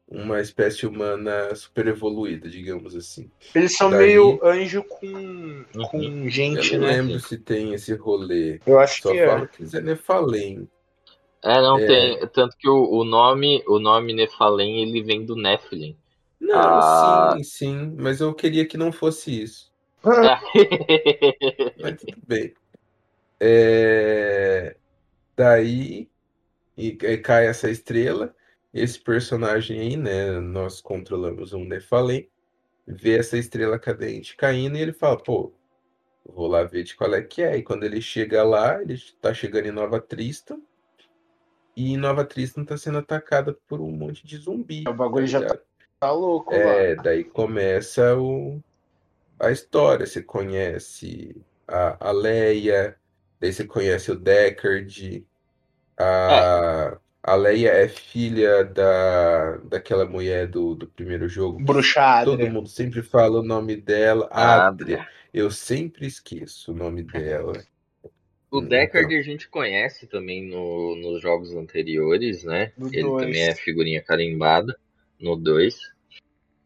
[0.07, 3.29] uma espécie humana super evoluída, digamos assim.
[3.53, 6.93] Eles são Daí- meio anjo com, com gente, Eu não né?
[7.01, 8.59] lembro se tem esse rolê.
[8.65, 9.27] Eu acho Só que é.
[9.27, 10.67] falo que eles é Nephalem.
[11.43, 11.85] É, não É.
[11.85, 12.27] tem.
[12.29, 15.95] Tanto que o, o nome, o nome Nephalem, ele vem do Nephilim.
[16.39, 17.33] Não, Ah.
[17.37, 19.71] sim, sim, mas eu queria que não fosse isso.
[21.81, 22.53] Mas tudo bem.
[23.39, 24.75] É,
[25.35, 26.09] Daí
[26.77, 28.35] e, e cai essa estrela.
[28.73, 30.39] Esse personagem aí, né?
[30.39, 32.29] Nós controlamos um Nephalem.
[32.85, 35.53] Vê essa estrela cadente caindo e ele fala, pô,
[36.25, 37.57] vou lá ver de qual é que é.
[37.57, 40.59] E quando ele chega lá, ele tá chegando em Nova Tristan.
[41.75, 44.83] E Nova Tristan tá sendo atacada por um monte de zumbi.
[44.87, 45.61] O bagulho já ligado?
[45.99, 46.57] Tá louco lá.
[46.57, 48.61] É, daí começa o,
[49.47, 50.05] a história.
[50.05, 51.35] Você conhece
[51.67, 52.97] a, a Leia,
[53.39, 55.25] daí você conhece o Deckard.
[55.97, 61.59] A, a Leia é filha da, daquela mulher do, do primeiro jogo.
[61.59, 64.27] Bruxa Todo mundo sempre fala o nome dela.
[64.31, 65.07] Adria.
[65.33, 67.53] Eu sempre esqueço o nome dela.
[68.51, 69.19] O Hum, Deckard então.
[69.19, 72.71] a gente conhece também no- nos jogos anteriores, né?
[72.77, 73.25] No Ele dois.
[73.25, 74.77] também é figurinha carimbada
[75.19, 75.92] no 2.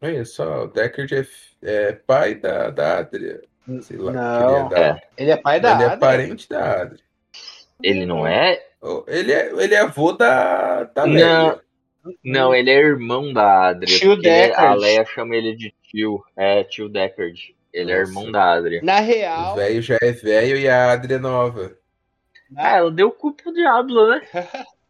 [0.00, 1.26] Olha só, o Deckard é,
[1.62, 3.40] é pai da, da Adria.
[3.82, 5.98] Sei lá, Não, que ele é da- ele é pai da ele é Adria.
[5.98, 7.04] parente da Adria.
[7.82, 8.62] Ele não é?
[9.06, 11.12] Ele é, ele é avô da, da Não.
[11.14, 11.60] Leia.
[12.24, 13.98] Não, ele é irmão da Adria.
[13.98, 14.80] Tio porque ele- a Deckard.
[14.80, 16.24] Leia chama ele de tio.
[16.36, 17.54] É, tio Deckard.
[17.72, 18.10] Ele é Nossa.
[18.10, 18.80] irmão da Adria.
[18.82, 21.76] Na O real, velho já é velho e a Adria é nova.
[22.56, 24.22] Ah, ela deu culpa pro Diablo, né?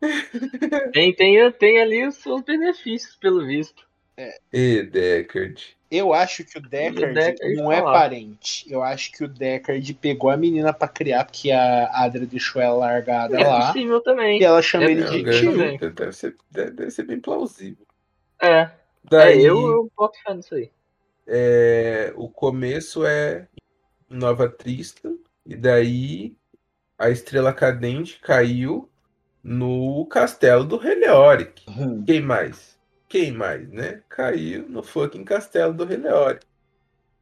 [0.93, 3.88] tem, tem, tem ali os seus benefícios, pelo visto.
[4.53, 5.77] E Deckard.
[5.91, 7.93] eu acho que o Deckard, Deckard não é falar.
[7.93, 8.67] parente.
[8.71, 12.77] Eu acho que o Deckard pegou a menina pra criar, porque a Adria deixou ela
[12.79, 13.67] largada É lá.
[13.69, 14.41] possível também.
[14.41, 15.93] E ela chama É ele de tio.
[15.93, 17.87] Deve, ser, deve, deve ser bem plausível.
[18.43, 18.71] É, é
[19.05, 20.71] Daí, eu, eu boto fé nisso aí.
[21.27, 23.47] é, o começo é
[24.11, 25.15] Nova Tristan,
[25.47, 26.35] e daí
[26.99, 28.89] a estrela cadente caiu
[29.43, 31.63] no castelo do Helioric.
[31.69, 32.03] Hum.
[32.05, 32.78] Quem mais?
[33.09, 34.03] Quem mais, né?
[34.09, 36.47] Caiu no fucking castelo do Helioric.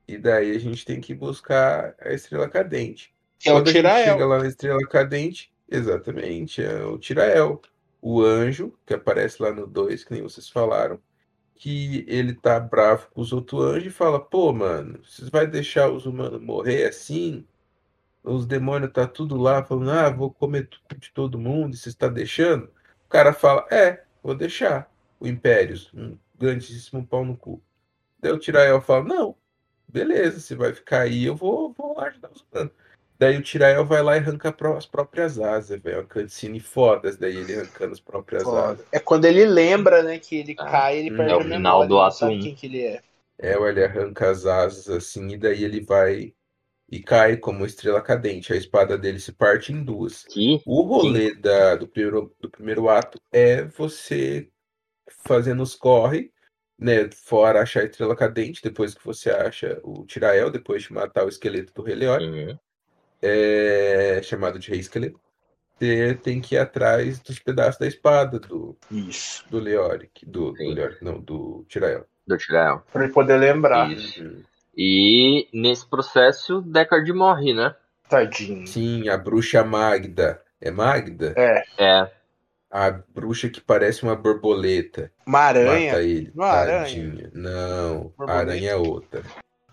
[0.08, 3.14] E daí a gente tem que buscar a estrela cadente.
[3.44, 4.28] É o gente chega Tirael.
[4.28, 7.60] lá na estrela cadente, exatamente, é o Tirael.
[8.00, 11.00] O anjo, que aparece lá no 2, que nem vocês falaram,
[11.54, 15.90] que ele tá bravo com os outros anjos e fala: pô, mano, vocês vai deixar
[15.90, 17.46] os humanos morrer assim?
[18.22, 21.88] Os demônios tá tudo lá falando: ah, vou comer tudo de todo mundo, e você
[21.88, 22.66] está deixando?
[23.06, 24.90] O cara fala: é, vou deixar.
[25.18, 27.62] O Impérios, um grandíssimo pau no cu.
[28.18, 29.36] Daí o Tirael fala: não,
[29.88, 32.72] beleza, você vai ficar aí, eu vou, vou lá ajudar os humanos.
[33.18, 36.00] Daí o Tirael vai lá e arranca as próprias asas, velho.
[36.00, 38.86] Uma cutscene foda, daí ele arrancando as próprias asas.
[38.92, 41.60] É quando ele lembra, né, que ele Ah, cai, ele é perde o a final
[41.60, 42.40] memória, do ato sabe um.
[42.40, 43.02] quem que ele é.
[43.38, 46.34] É, ele arranca as asas assim, e daí ele vai
[46.90, 48.52] e cai como estrela cadente.
[48.52, 50.24] A espada dele se parte em duas.
[50.24, 54.48] Que O rolê da, do, primeiro, do primeiro ato é você
[55.26, 56.30] fazendo os corre,
[56.78, 57.08] né?
[57.10, 61.28] Fora achar a estrela cadente, depois que você acha o Tirael, depois de matar o
[61.28, 62.58] esqueleto do Rei Leório, Uhum.
[63.22, 65.18] é chamado de Rei Esqueleto.
[65.78, 69.44] Você tem que ir atrás dos pedaços da espada do, Isso.
[69.50, 70.72] do Leoric, do, do.
[70.72, 72.06] Leoric, não, do Tirael.
[72.26, 72.82] do Tirael.
[72.92, 73.90] Pra ele poder lembrar.
[73.90, 74.42] Isso.
[74.76, 77.74] E nesse processo, Deckard morre, né?
[78.08, 78.66] Tadinho.
[78.66, 80.42] Sim, a bruxa Magda.
[80.60, 81.34] É Magda?
[81.36, 81.62] É.
[81.78, 82.10] É.
[82.76, 85.10] A bruxa que parece uma borboleta.
[85.26, 85.92] Uma aranha.
[85.92, 86.32] Mata ele.
[86.34, 87.30] Uma aranha.
[87.32, 88.32] Não, a Borboleta.
[88.40, 89.22] aranha é outra.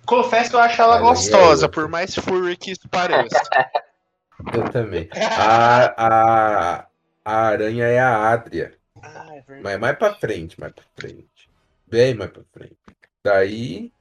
[0.05, 1.69] Confesso que eu acho ela Aranha é gostosa, outra.
[1.81, 3.35] por mais furry que isso pareça.
[4.53, 5.09] Eu também.
[5.37, 6.87] A, a,
[7.25, 8.73] a aranha é a Adria.
[9.01, 9.63] ah, é verdade.
[9.63, 11.49] Mas mais pra frente, mais pra frente.
[11.87, 12.75] Bem mais pra frente.
[13.23, 13.91] Daí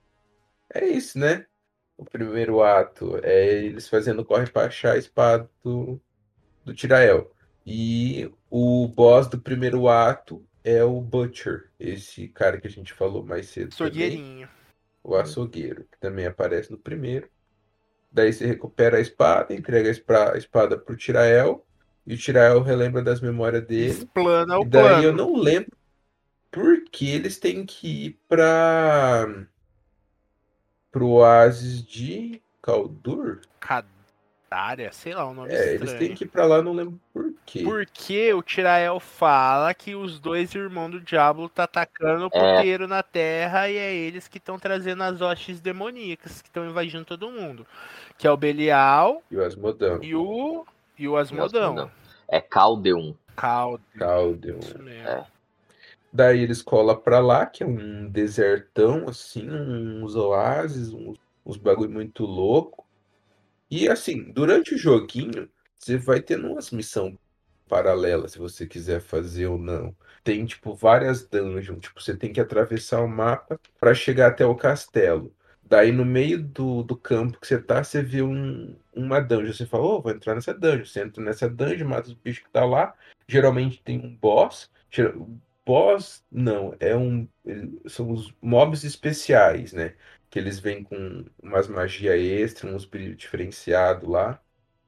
[0.73, 1.45] é isso, né?
[1.97, 6.01] O primeiro ato é eles fazendo corre pra achar a espada do,
[6.65, 7.31] do Tirael.
[7.67, 13.25] E o boss do primeiro ato é o Butcher, esse cara que a gente falou
[13.25, 13.73] mais cedo.
[13.73, 14.49] Açougueirinho.
[15.03, 17.29] O açougueiro, que também aparece no primeiro.
[18.11, 21.65] Daí você recupera a espada, entrega a espa- a espada pro Tirael.
[22.07, 23.91] E o Tirael relembra das memórias dele.
[23.91, 25.17] Explana o E daí eu plano.
[25.17, 25.71] não lembro
[26.51, 29.27] por que eles têm que ir pra
[30.91, 33.41] pro oásis de Kaldur.
[34.53, 35.99] Cadária, sei lá o nome É, eles estranho.
[35.99, 37.63] têm que ir pra lá, não lembro por quê.
[37.65, 42.57] Porque o Tirael fala que os dois irmãos do Diablo tá atacando o É.
[42.57, 47.05] puteiro na Terra e é eles que estão trazendo as hostes demoníacas que estão invadindo
[47.05, 47.67] todo mundo.
[48.19, 50.67] Que é o Belial E o Asmodão, e o
[50.99, 51.65] e o Asmodão.
[51.71, 51.91] Asmodão.
[52.29, 53.15] É Caldeum.
[53.35, 53.83] Caldo.
[53.99, 54.59] Caldeon.
[54.59, 55.09] Isso mesmo.
[55.09, 55.25] É.
[56.13, 61.91] Daí eles colam pra lá, que é um desertão, assim, uns oásis, uns, uns bagulho
[61.91, 62.85] muito louco.
[63.73, 67.17] E assim, durante o joguinho, você vai tendo umas missões
[67.67, 69.97] paralelas, se você quiser fazer ou não.
[70.23, 71.81] Tem, tipo, várias dungeons.
[71.81, 75.35] Tipo, você tem que atravessar o mapa pra chegar até o castelo.
[75.65, 79.55] Daí, no meio do, do campo que você tá, você vê um, uma dungeon.
[79.55, 80.85] Você fala, ô, vou entrar nessa dungeon.
[80.85, 82.93] Você entra nessa dungeon, mata os bichos que tá lá.
[83.27, 84.71] Geralmente tem um boss.
[85.65, 87.27] Boss, não, é um.
[87.87, 89.95] São os mobs especiais, né?
[90.33, 94.41] Que eles vêm com umas magia extra, uns brilhos diferenciados lá.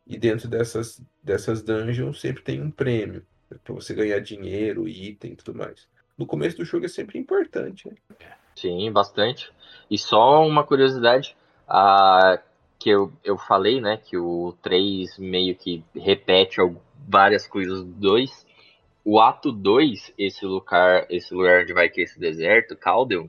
[0.07, 3.25] E dentro dessas, dessas dungeons sempre tem um prêmio.
[3.63, 5.87] Pra você ganhar dinheiro, item e tudo mais.
[6.17, 7.95] No começo do jogo é sempre importante, né?
[8.57, 9.53] Sim, bastante.
[9.91, 11.37] E só uma curiosidade,
[11.69, 12.41] a,
[12.79, 16.61] que eu, eu falei, né, que o 3 meio que repete
[17.07, 18.47] várias coisas do 2.
[19.05, 23.29] O ato 2, esse lugar, esse lugar onde vai ter esse deserto, Caldeon,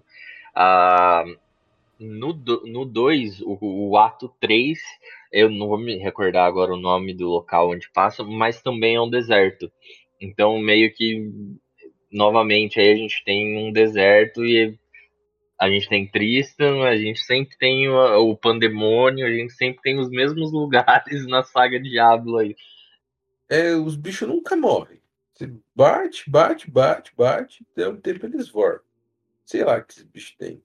[0.55, 1.25] ah,
[1.99, 4.79] no 2, no dois, o, o ato 3,
[5.31, 9.01] eu não vou me recordar agora o nome do local onde passa, mas também é
[9.01, 9.71] um deserto.
[10.19, 11.31] Então, meio que,
[12.11, 14.77] novamente, aí a gente tem um deserto e
[15.59, 19.97] a gente tem Tristan, a gente sempre tem o, o Pandemônio, a gente sempre tem
[19.97, 22.55] os mesmos lugares na saga Diablo aí.
[23.49, 24.99] É, os bichos nunca morrem.
[25.33, 28.79] Você bate, bate, bate, bate, deu um tempo eles voam.
[29.45, 30.61] Sei lá que esse bicho tem.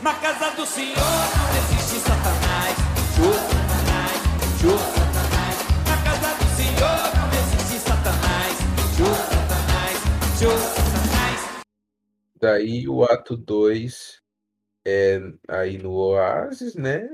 [0.00, 2.76] Na casa do Senhor não existe Satanás.
[3.16, 5.56] Jô, Satanás, Jô, Satanás.
[5.88, 8.58] Na casa do Senhor não existe Satanás.
[8.96, 11.64] Jô, Satanás, Jô, Satanás.
[12.36, 14.22] Daí o ato 2
[14.84, 17.10] é aí no Oasis, né?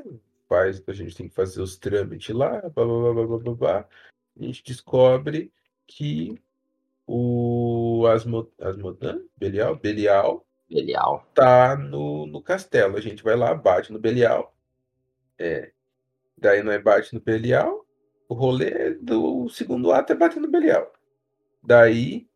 [0.47, 3.89] Faz, a gente tem que fazer os trâmites lá, blá, blá, blá, blá, blá, blá.
[4.39, 5.51] A gente descobre
[5.87, 6.39] que
[7.07, 11.25] o Asmo, Asmodan, Belial, Belial Belial.
[11.33, 12.97] tá no, no castelo.
[12.97, 14.55] A gente vai lá, bate no Belial.
[15.39, 15.71] É.
[16.37, 17.87] Daí não é bate no Belial.
[18.29, 20.93] O rolê do segundo ato é bater no Belial.
[21.63, 22.29] Daí,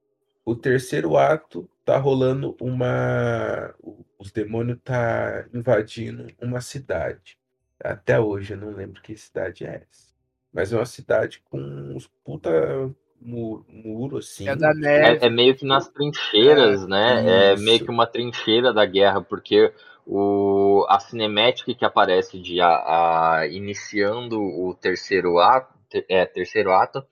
[0.45, 3.75] o terceiro ato tá rolando uma.
[4.19, 7.39] Os demônios tá invadindo uma cidade.
[7.81, 10.15] Até hoje eu não lembro que cidade é essa.
[10.53, 12.51] Mas é uma cidade com uns puta
[13.21, 14.49] mu- muro assim.
[14.49, 15.25] É da neve.
[15.25, 17.51] É, é meio que nas trincheiras, né?
[17.51, 17.65] É Isso.
[17.65, 19.73] meio que uma trincheira da guerra, porque
[20.07, 22.69] o, a cinemática que aparece de a,
[23.41, 27.05] a- iniciando o terceiro ato, te- é, terceiro ato,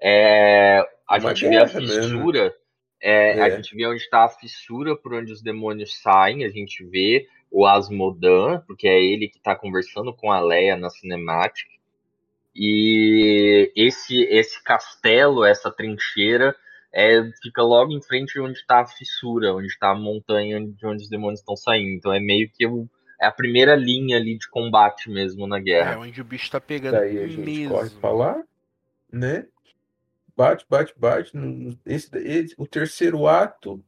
[0.00, 1.80] é, a Uma gente vê a mesmo.
[1.80, 2.54] fissura,
[3.00, 3.50] é, a É.
[3.50, 7.66] gente vê onde está a fissura por onde os demônios saem, a gente vê o
[7.66, 11.70] Asmodan, porque é ele que está conversando com a Leia na cinemática.
[12.58, 16.56] E esse esse castelo, essa trincheira,
[16.92, 21.02] é, fica logo em frente onde está a fissura, onde está a montanha de onde
[21.04, 21.90] os demônios estão saindo.
[21.96, 22.88] Então é meio que o-
[23.20, 25.98] é a primeira linha ali de combate mesmo na É guerra.
[25.98, 28.00] onde o bicho tá pegando Daí a gente corre mesmo.
[28.00, 28.42] pra lá,
[29.12, 29.46] né?
[30.36, 31.36] Bate, bate, bate.
[31.36, 33.82] no- Esse, esse- o terceiro ato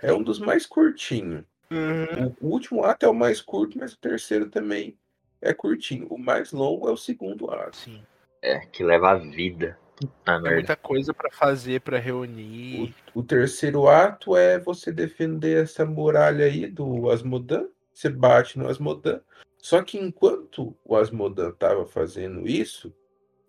[0.00, 1.44] é um dos mais curtinhos.
[1.70, 2.34] Uhum.
[2.40, 4.96] O último ato é o mais curto, mas o terceiro também
[5.40, 6.06] é curtinho.
[6.10, 7.76] O mais longo é o segundo ato.
[7.76, 8.02] Sim.
[8.42, 9.78] É, que leva a vida.
[9.96, 10.50] Puta É merda.
[10.56, 12.94] muita coisa pra fazer, pra reunir.
[13.14, 17.68] O, o terceiro ato é você defender essa muralha aí do Asmodan.
[17.92, 19.20] Você bate no Asmodan.
[19.58, 22.92] Só que enquanto o Asmodan tava fazendo isso,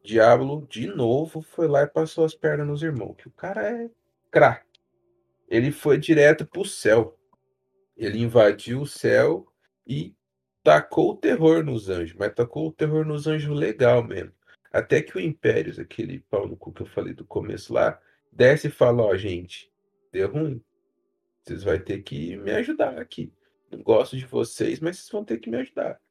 [0.04, 3.16] Diablo de novo foi lá e passou as pernas nos irmãos.
[3.18, 3.90] Que o cara é
[4.30, 4.80] craque.
[5.50, 7.18] Ele foi direto pro céu.
[7.98, 9.48] Ele invadiu o céu
[9.88, 10.14] e
[10.64, 12.16] tacou o terror nos anjos.
[12.20, 14.32] Mas tacou o terror nos anjos legal mesmo.
[14.74, 18.02] Até que o Impérios, aquele pau no cu que eu falei do começo lá,
[18.32, 19.72] desce e fala, ó, gente,
[20.12, 20.60] deu ruim.
[21.44, 23.32] Vocês vão ter que me ajudar aqui.
[23.72, 26.02] Não gosto de vocês, mas vocês vão ter que me ajudar.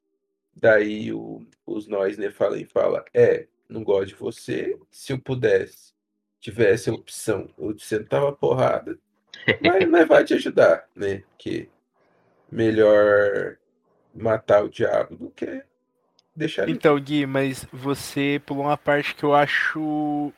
[0.54, 4.78] Daí o- os nós né, falam e fala, é, não gosto de você.
[4.90, 5.92] Se eu pudesse,
[6.38, 8.96] tivesse a opção, eu sentava a porrada,
[9.60, 11.24] mas não vai te ajudar, né?
[11.30, 11.68] Porque
[12.50, 13.56] melhor
[14.14, 15.64] matar o diabo do que
[16.34, 16.72] deixar ele.
[16.72, 20.32] Então, Gui, mas você pulou uma parte que eu acho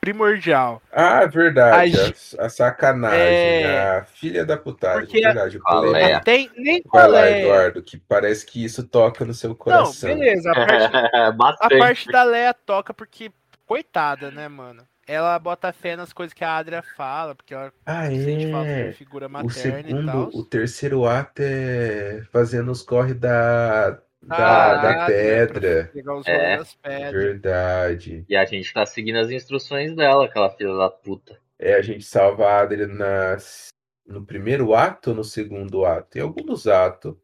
[0.00, 0.80] primordial.
[0.90, 1.94] Ah, verdade.
[2.38, 3.18] A A, a sacanagem.
[3.18, 3.98] É.
[3.98, 5.04] A filha da putagem.
[5.06, 5.56] Porque- verdade.
[5.56, 6.02] Eu Fala, pulei.
[6.02, 6.12] É.
[6.14, 7.42] Não tem nem Vai lá, é.
[7.42, 10.08] Eduardo, que parece que isso toca no seu Não, coração.
[10.08, 10.50] beleza.
[10.50, 10.54] A
[11.36, 13.30] parte, a parte da Leia toca porque,
[13.66, 14.82] coitada, né, mano?
[15.06, 18.80] Ela bota fé nas coisas que a Adria fala, porque ela Ah, sente falta de
[18.80, 18.92] é.
[18.92, 20.28] figura O materna e segundo, tal.
[20.32, 25.90] o terceiro ato é fazendo os corre da, da, da pedra.
[25.92, 26.36] Pegar os É.
[26.36, 27.12] rolês das pedras.
[27.12, 28.24] Verdade.
[28.28, 31.38] E a gente tá seguindo as instruções dela, aquela filha da puta.
[31.58, 33.68] É, a gente salva a Adria nas,
[34.06, 36.18] no primeiro ato ou no segundo ato?
[36.18, 37.14] Em algum dos atos,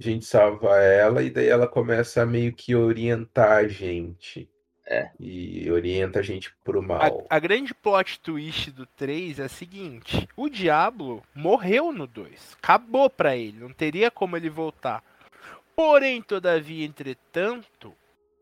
[0.00, 4.48] a gente salva ela e daí ela começa a meio que orientar a gente.
[4.84, 5.10] É.
[5.18, 7.24] E orienta a gente pro mal.
[7.30, 12.56] A, a grande plot twist do 3 é a seguinte: o Diablo morreu no 2.
[12.60, 15.02] Acabou pra ele, não teria como ele voltar.
[15.74, 17.94] Porém, todavia, entretanto,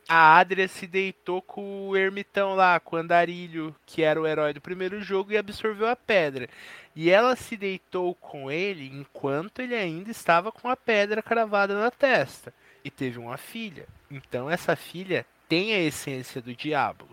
[0.09, 4.53] a Adria se deitou com o ermitão lá, com o Andarilho, que era o herói
[4.53, 6.49] do primeiro jogo, e absorveu a pedra.
[6.95, 11.91] E ela se deitou com ele enquanto ele ainda estava com a pedra cravada na
[11.91, 12.53] testa.
[12.85, 13.87] E teve uma filha.
[14.11, 17.09] Então, essa filha tem a essência do Diablo.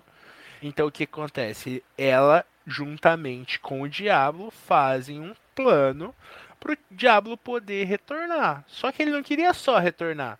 [0.61, 1.83] Então o que acontece?
[1.97, 6.13] Ela, juntamente com o Diablo, fazem um plano
[6.59, 8.63] pro Diablo poder retornar.
[8.67, 10.39] Só que ele não queria só retornar.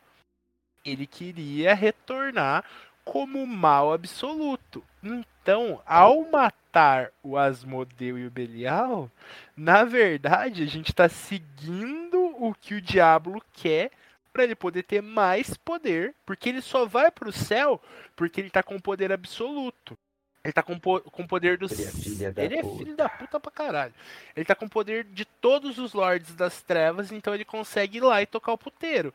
[0.84, 2.64] Ele queria retornar
[3.03, 4.84] como mal absoluto.
[5.02, 9.10] Então, ao matar o Asmodeu e o Belial,
[9.56, 13.91] na verdade, a gente está seguindo o que o Diablo quer
[14.31, 17.81] para ele poder ter mais poder, porque ele só vai pro céu
[18.15, 19.98] porque ele tá com poder absoluto.
[20.47, 21.73] Ele tá com, po com poder dos.
[21.73, 23.93] Ele é filha da Ele é filho da puta pra caralho.
[24.33, 28.21] Ele tá com poder de todos os lords das trevas, então ele consegue ir lá
[28.21, 29.13] e tocar o puteiro.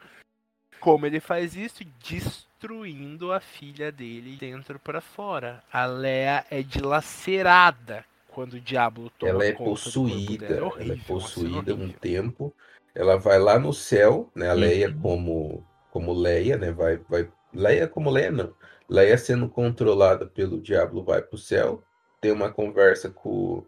[0.78, 1.82] Como ele faz isso?
[2.00, 5.64] Destruindo a filha dele dentro pra fora.
[5.72, 10.96] A Leia é dilacerada quando o diabo toma Ela é possuída, ela é horrível, uma
[10.96, 12.52] cena possuída um tempo.
[12.94, 14.50] ela vai lá no céu, né?
[14.50, 14.60] A Uhum.
[14.60, 16.72] Leia como, como Leia, né?
[16.72, 17.26] Vai, vai...
[17.54, 18.52] Leia como Leia, não.
[18.92, 21.82] Leia sendo controlada pelo Diablo vai pro céu,
[22.20, 23.64] tem uma conversa com,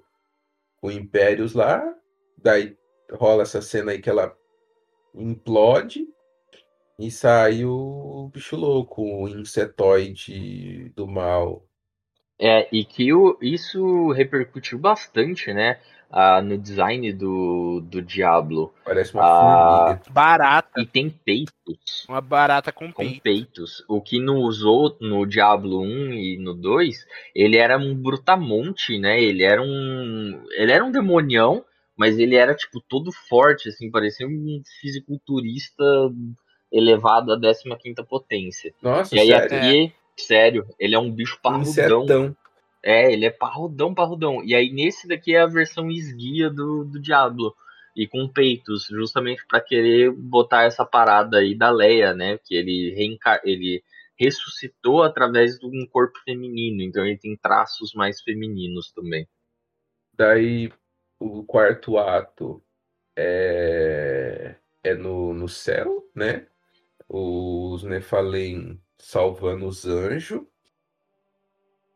[0.77, 1.83] com o Impérios lá,
[2.37, 2.77] daí
[3.11, 4.37] rola essa cena aí que ela
[5.15, 6.07] implode
[6.99, 11.67] e sai o bicho louco, o insetoide do mal.
[12.39, 15.81] É, e que o, isso repercutiu bastante, né?
[16.17, 18.73] Ah, no design do, do Diablo.
[18.85, 20.01] Parece uma Ah.
[20.11, 20.81] Barata.
[20.81, 22.07] E tem peitos.
[22.09, 23.21] Uma barata com com peito.
[23.23, 23.85] peitos.
[23.89, 27.05] O que no usou no Diablo 1 e no 2,
[27.35, 29.21] ele era um brutamonte, né?
[29.21, 30.41] Ele era um.
[30.53, 31.65] Ele era um demonião,
[31.97, 35.85] mas ele era, tipo, todo forte, assim, parecia um fisiculturista
[36.71, 38.73] elevado à 15 potência.
[38.81, 39.57] Nossa, E aí sério?
[39.59, 41.63] aqui, sério, ele é um bicho parrudão.
[42.05, 42.37] insetão.
[42.85, 44.45] É, ele é parrudão, parrudão.
[44.45, 47.57] E aí nesse daqui é a versão esguia do, do Diablo.
[47.97, 52.39] E com peitos, justamente pra querer botar essa parada aí da Leia, né?
[52.45, 53.83] Que ele, reencar ele
[54.19, 56.83] ressuscitou através de um corpo feminino.
[56.83, 59.27] Então ele tem traços mais femininos também.
[60.13, 60.71] Daí
[61.19, 62.63] o quarto ato
[63.17, 66.47] é, é no, no céu, né?
[67.09, 70.43] Os Nephalem salvando os anjos.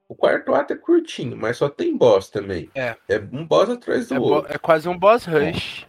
[0.09, 2.70] O quarto ato é curtinho, mas só tem boss também.
[2.74, 2.97] É.
[3.09, 4.52] É um boss atrás do É, outro.
[4.55, 5.86] é quase um boss rush.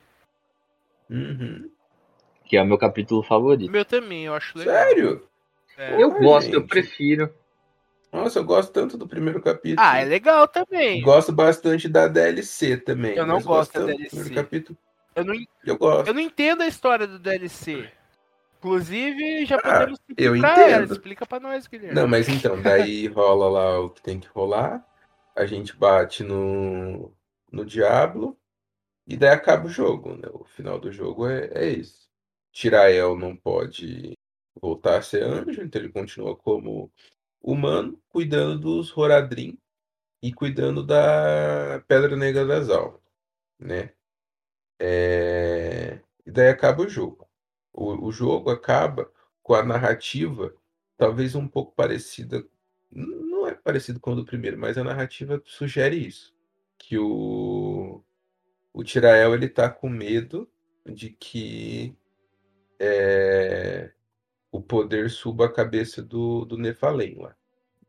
[1.10, 1.70] Uhum.
[2.46, 3.72] Que é o meu capítulo favorito.
[3.72, 4.76] Meu também, eu acho legal.
[4.76, 5.28] Sério?
[5.78, 6.02] É.
[6.02, 6.70] Eu Ai, gosto, eu gente.
[6.70, 7.34] prefiro.
[8.12, 9.88] Nossa, eu gosto tanto do primeiro capítulo.
[9.88, 11.02] Ah, é legal também.
[11.02, 13.16] Gosto bastante da DLC também.
[13.16, 14.10] Eu não mas gosto da DLC.
[14.10, 14.78] primeiro capítulo.
[15.16, 15.36] Eu não,
[15.66, 16.08] Eu gosto.
[16.08, 17.90] eu não entendo a história do DLC.
[18.60, 20.84] Inclusive, já Ah, podemos eu explicar ela.
[20.84, 20.94] entendo.
[20.94, 21.96] Explica pra nós, Guilherme.
[21.96, 24.86] Não, mas então, daí rola lá o que tem que rolar.
[25.36, 27.14] A gente bate no,
[27.52, 28.38] no Diablo.
[29.08, 30.28] E daí acaba o jogo, né?
[30.34, 32.10] O final do jogo é, é isso.
[32.52, 34.12] Tirael não pode
[34.62, 36.92] voltar a ser anjo, então ele continua como
[37.42, 39.58] humano, cuidando dos Horadrim
[40.22, 43.00] e cuidando da Pedra Negra das Almas,
[43.58, 43.94] né?
[44.78, 47.29] É, E daí acaba o jogo.
[47.80, 49.10] O, o jogo acaba
[49.42, 50.54] com a narrativa
[50.98, 52.46] talvez um pouco parecida.
[52.92, 56.36] Não é parecido com o do primeiro, mas a narrativa sugere isso.
[56.78, 58.04] Que o,
[58.74, 60.50] o Tirael ele tá com medo
[60.86, 61.96] de que
[62.78, 63.92] é,
[64.52, 67.34] o poder suba a cabeça do, do Nephalem lá.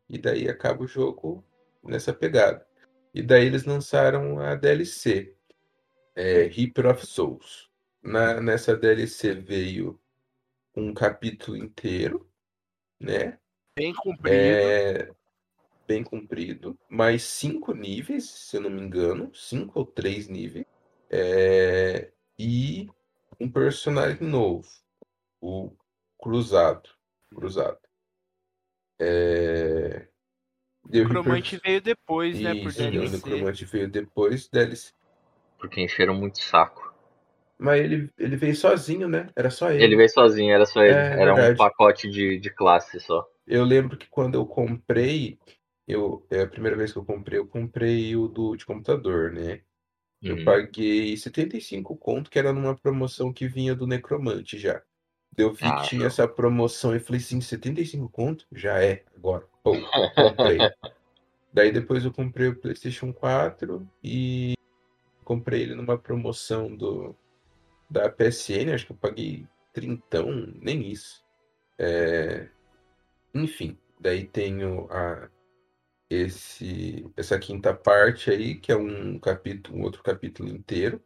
[0.08, 1.44] E daí acaba o jogo
[1.82, 2.64] nessa pegada.
[3.12, 5.34] E daí eles lançaram a DLC,
[6.14, 7.69] é, Reaper of Souls.
[8.02, 10.00] Na, nessa DLC veio
[10.74, 12.28] um capítulo inteiro,
[13.00, 13.38] né?
[13.76, 14.28] Bem comprido.
[14.32, 15.10] É,
[15.86, 20.66] bem comprido, mais cinco níveis, se eu não me engano, cinco ou três níveis,
[21.10, 22.88] é, e
[23.40, 24.68] um personagem novo,
[25.40, 25.72] o
[26.18, 26.90] Cruzado.
[27.34, 27.78] Cruzado.
[28.98, 30.08] É,
[30.84, 32.54] o Cromante reper- veio depois, né?
[32.54, 33.10] Por Isso, o DLC.
[33.10, 34.92] Necromante veio depois DLC.
[35.58, 36.89] Porque encheram muito saco.
[37.60, 39.28] Mas ele, ele veio sozinho, né?
[39.36, 39.84] Era só ele.
[39.84, 40.94] Ele veio sozinho, era só ele.
[40.94, 41.58] É, era um verdade.
[41.58, 43.26] pacote de, de classe só.
[43.46, 45.38] Eu lembro que quando eu comprei,
[45.86, 49.60] eu, é a primeira vez que eu comprei, eu comprei o do de computador, né?
[50.22, 50.44] Eu Uhum.
[50.44, 54.82] paguei 75 conto, que era numa promoção que vinha do Necromante já.
[55.36, 56.06] Eu vi Ah, que tinha não.
[56.06, 58.46] essa promoção e falei assim, 75 conto?
[58.52, 59.46] Já é, agora.
[59.62, 59.72] Pô,
[60.14, 60.58] comprei.
[61.52, 64.54] Daí depois eu comprei o PlayStation 4 e
[65.24, 67.14] comprei ele numa promoção do
[67.90, 70.30] da PSN, acho que eu paguei trintão,
[70.60, 71.24] nem isso.
[71.78, 72.48] É,
[73.34, 75.30] Enfim, daí tenho a
[76.10, 81.02] esse essa quinta parte aí, que é um capítulo, um outro capítulo inteiro,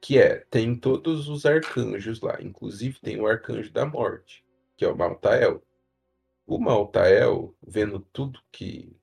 [0.00, 4.44] que é, tem todos os arcanjos lá, inclusive tem o arcanjo da morte,
[4.76, 5.62] que é o Maltael.
[6.46, 8.96] O Maltael, vendo tudo que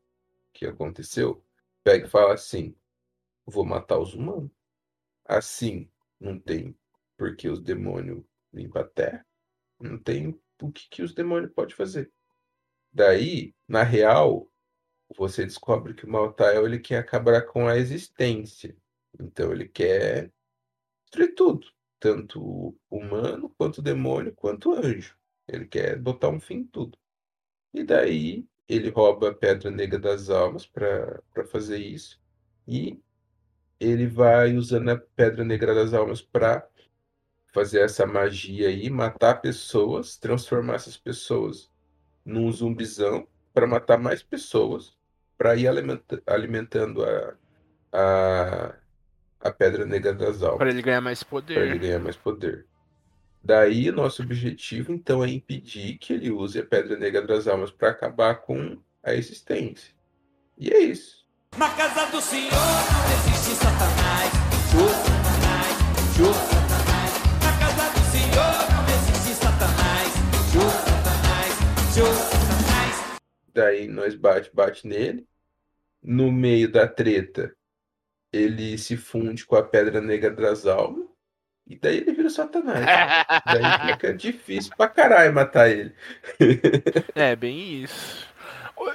[0.53, 1.44] que aconteceu,
[1.84, 2.76] pega e fala assim:
[3.45, 4.52] vou matar os humanos.
[5.26, 6.76] Assim, não tem
[7.18, 8.23] porque os demônios
[8.53, 9.26] limpam a terra,
[9.80, 12.11] não tem o que, que os demônios podem fazer.
[12.91, 14.49] Daí, na real,
[15.15, 18.76] você descobre que o Maltael ele quer acabar com a existência.
[19.19, 20.31] Então ele quer
[21.06, 21.68] destruir tudo,
[21.99, 25.18] tanto humano, quanto demônio, quanto anjo.
[25.48, 26.98] Ele quer botar um fim em tudo.
[27.73, 31.22] E daí ele rouba a Pedra Negra das Almas para
[31.52, 32.22] fazer isso.
[32.68, 33.02] E
[33.80, 36.68] ele vai usando a Pedra Negra das Almas para
[37.54, 41.70] fazer essa magia aí, matar pessoas, transformar essas pessoas
[42.26, 44.98] num zumbizão para matar mais pessoas,
[45.38, 47.34] para ir alimenta- alimentando a,
[47.94, 48.74] a,
[49.40, 50.58] a Pedra Negra das Almas.
[50.58, 51.80] Pra ele ganhar mais Pra ele poder.
[51.80, 52.66] ganhar mais poder.
[53.44, 57.90] Daí, nosso objetivo, então, é impedir que ele use a Pedra Negra das Almas para
[57.90, 59.94] acabar com a existência.
[60.58, 61.24] E é isso.
[61.58, 64.32] Na casa do Senhor não existe Satanás.
[64.72, 66.62] Show Satanás, Satanás.
[73.54, 75.28] Daí nós bate, bate nele.
[76.04, 77.56] No meio da treta,
[78.34, 81.08] ele se funde com a Pedra Negra das Almas.
[81.68, 82.86] E daí ele vira o Satanás.
[83.46, 85.96] Daí fica difícil pra caralho matar ele.
[87.16, 88.28] É, bem isso.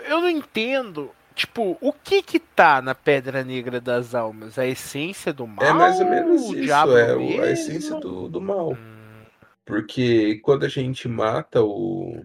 [0.06, 4.58] Eu não entendo, tipo, o que que tá na Pedra Negra das Almas?
[4.58, 5.64] A essência do mal?
[5.64, 6.54] É mais ou menos isso.
[6.54, 7.46] diabo É o- a mesmo?
[7.46, 8.72] essência do, do mal.
[8.72, 9.24] Hum,
[9.64, 12.24] Porque quando a gente mata o,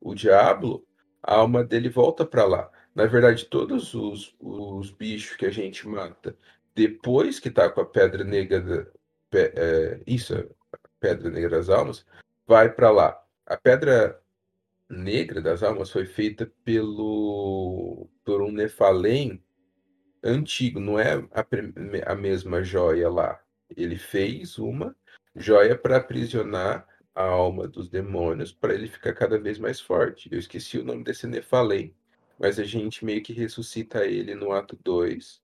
[0.00, 0.86] o Diablo,
[1.22, 2.70] a alma dele volta pra lá.
[2.94, 6.36] Na verdade, todos os, os bichos que a gente mata
[6.74, 8.90] depois que tá com a Pedra Negra.
[9.30, 10.34] pe- é, isso,
[10.98, 12.04] Pedra Negra das Almas,
[12.46, 13.22] vai pra lá.
[13.46, 14.20] A Pedra
[14.88, 19.42] Negra das Almas foi feita pelo por um Nefalém
[20.22, 23.40] antigo, não é a, a mesma joia lá.
[23.76, 24.94] Ele fez uma
[25.34, 26.86] joia para aprisionar
[27.20, 30.28] a alma dos demônios para ele ficar cada vez mais forte.
[30.32, 31.94] Eu esqueci o nome desse Nefalém,
[32.38, 35.42] mas a gente meio que ressuscita ele no ato 2.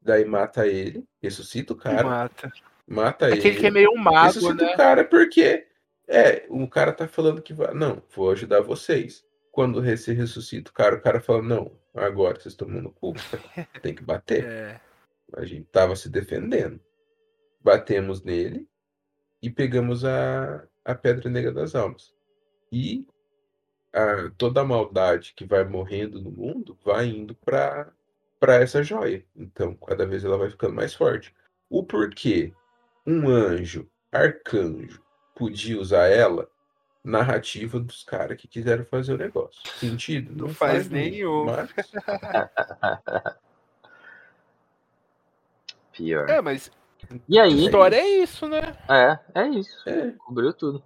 [0.00, 2.52] Daí mata ele, ressuscita o cara, mata.
[2.86, 3.60] mata Aquele ele.
[3.60, 4.74] que é meio mago, Ressuscita né?
[4.74, 5.66] o cara porque
[6.08, 9.24] é, o cara tá falando que vai, não, vou ajudar vocês.
[9.52, 13.12] Quando você ressuscita o cara, o cara fala, não, agora vocês estão no cu,
[13.82, 14.44] tem que bater.
[14.44, 14.80] É.
[15.34, 16.80] A gente tava se defendendo.
[17.60, 18.68] Batemos nele
[19.42, 22.14] e pegamos a, a Pedra Negra das Almas.
[22.70, 23.06] E
[23.92, 27.92] a- toda a maldade que vai morrendo no mundo vai indo para
[28.38, 29.24] para essa joia.
[29.36, 31.32] Então, cada vez ela vai ficando mais forte.
[31.70, 32.52] O porquê
[33.06, 35.00] um anjo, arcanjo,
[35.32, 36.50] podia usar ela,
[37.04, 39.60] narrativa dos caras que quiseram fazer o negócio.
[39.78, 40.34] Sentido?
[40.34, 41.44] Não faz muito, nenhum.
[41.44, 41.70] Mas
[45.92, 46.28] Pior.
[46.28, 46.70] É, mas
[47.28, 47.64] E a aí?
[47.64, 48.76] história é isso, né?
[48.88, 49.88] É, é isso.
[49.88, 50.12] é.
[50.12, 50.82] Cobriu tudo.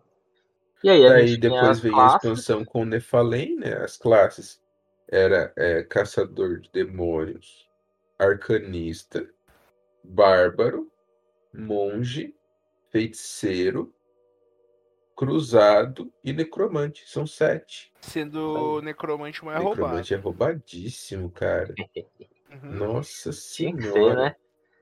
[0.85, 2.17] E aí, a Daí tem depois as vem a classes.
[2.17, 3.75] expansão com o Nefalém, né?
[3.83, 4.63] As classes
[5.09, 7.69] era é, caçador de demônios,
[8.19, 9.29] arcanista,
[10.05, 10.91] bárbaro,
[11.53, 12.35] monge,
[12.91, 13.93] feiticeiro,
[15.17, 17.05] cruzado e necromante.
[17.09, 17.93] São sete.
[18.01, 19.81] Sendo o necromante o mais roubado.
[19.83, 21.73] necromante é roubadíssimo, cara.
[22.63, 22.71] Uhum.
[22.77, 24.15] Nossa Tinha que ser, senhora.
[24.15, 24.37] né?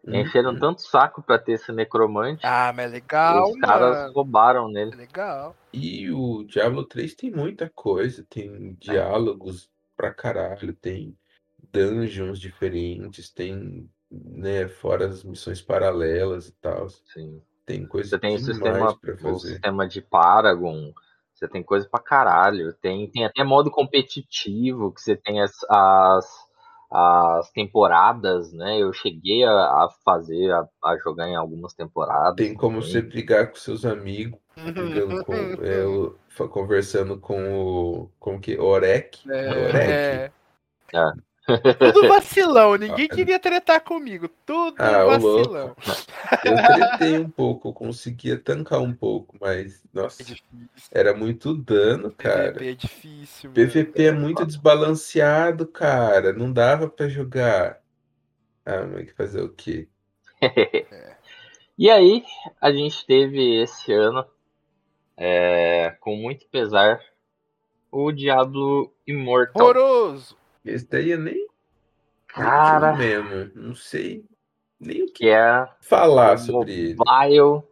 [0.06, 2.44] Hum, Encheram tanto saco pra ter esse necromante.
[2.44, 4.12] Ah, mas é legal, os caras mano.
[4.12, 4.92] roubaram nele.
[4.92, 5.56] É legal.
[5.72, 11.16] E o Diablo 3 tem muita coisa, tem diálogos pra caralho, tem
[11.72, 16.88] dungeons diferentes, tem, né, fora as missões paralelas e tal.
[16.88, 17.42] Sim.
[17.66, 20.92] Tem coisa Você tem o demais sistema, pra o sistema de Paragon.
[21.32, 22.72] Você tem coisa pra caralho.
[22.74, 26.26] Tem, tem até modo competitivo, que você tem as, as,
[26.94, 28.78] as temporadas, né?
[28.78, 32.36] Eu cheguei a, a fazer, a, a jogar em algumas temporadas.
[32.36, 32.92] Tem como também.
[32.92, 35.34] você brigar com seus amigos, brigando com,
[36.44, 39.32] é, conversando com o, com que, Orek, Orek.
[39.32, 40.30] É,
[40.94, 41.33] É.
[41.46, 44.28] Tudo vacilão, ninguém queria tretar comigo.
[44.46, 45.76] Tudo Ah, vacilão.
[46.44, 50.88] Eu tretei um pouco, eu conseguia tancar um pouco, mas, É nossa, difícil.
[50.90, 52.52] era muito dano, cara.
[52.52, 53.50] PVP é difícil.
[53.50, 53.70] mano.
[53.70, 56.32] PVP é muito desbalanceado, cara.
[56.32, 57.80] Não dava pra jogar.
[58.64, 59.88] Ah, mas fazer o quê?
[61.76, 62.24] E aí,
[62.60, 64.24] a gente teve esse ano,
[65.16, 67.00] é, com muito pesar,
[67.90, 69.60] o Diablo Immortal.
[69.60, 70.36] Horroroso.
[70.64, 71.46] Esse daí eu nem.
[72.26, 73.50] Cara, mesmo.
[73.54, 74.24] Não sei
[74.80, 76.96] nem o que que é falar um sobre ele.
[76.96, 77.62] mobile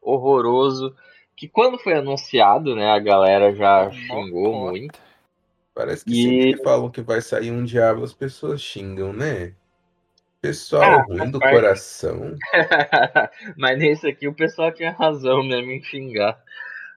[0.00, 0.94] horroroso.
[1.36, 4.98] Que quando foi anunciado, né, a galera já xingou muito.
[5.74, 9.54] Parece que E- sempre que falam que vai sair um diabo, as pessoas xingam, né?
[10.40, 11.54] Pessoal Ah, ruim do parte.
[11.54, 12.36] coração.
[13.56, 16.38] Mas nesse aqui o pessoal tinha razão mesmo em xingar.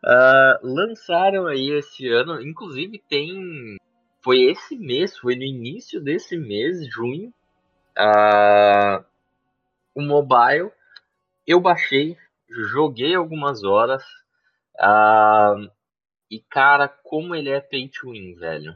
[0.06, 3.78] Ah, lançaram aí esse ano, inclusive tem.
[4.22, 7.34] Foi esse mês, foi no início desse mês, junho.
[7.98, 9.04] ah,
[9.96, 10.72] o mobile.
[11.46, 12.18] Eu baixei,
[12.50, 14.04] joguei algumas horas.
[14.80, 15.56] ah,
[16.30, 18.76] e cara, como ele é pay to win, velho.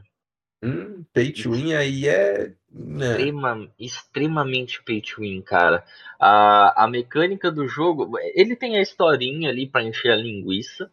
[0.62, 2.54] Hum, pay to win aí é.
[2.70, 3.10] Né?
[3.10, 5.84] Extrema, extremamente pay to win, cara.
[6.18, 10.90] A, a mecânica do jogo, ele tem a historinha ali pra encher a linguiça.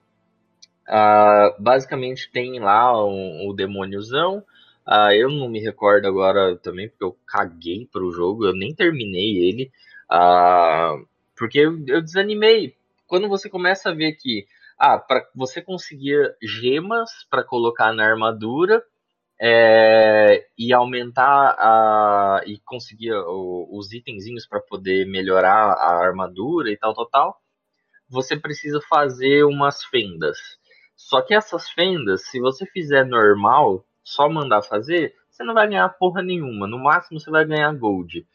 [0.90, 4.44] Ah, basicamente tem lá um- o demôniozão.
[4.86, 9.38] Ah, eu não me recordo agora também, porque eu caguei pro jogo, eu nem terminei
[9.49, 9.72] ele.
[10.10, 10.95] Ah,
[11.38, 12.76] porque eu, eu desanimei.
[13.07, 14.45] Quando você começa a ver que
[14.80, 18.84] ah, para você conseguir gemas para colocar na armadura
[19.41, 26.78] é, e aumentar a, e conseguir o, os itenzinhos para poder melhorar a armadura e
[26.78, 27.41] tal, tal, tal,
[28.10, 30.38] você precisa fazer umas fendas.
[30.99, 35.88] Só que essas fendas, se você fizer normal, só mandar fazer, você não vai ganhar
[35.88, 36.67] porra nenhuma.
[36.67, 38.27] No máximo você vai ganhar gold.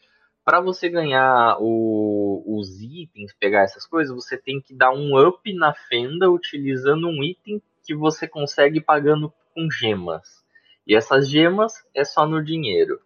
[0.43, 5.53] Para você ganhar o, os itens, pegar essas coisas, você tem que dar um up
[5.53, 10.43] na fenda utilizando um item que você consegue pagando com gemas.
[10.87, 12.99] E essas gemas é só no dinheiro.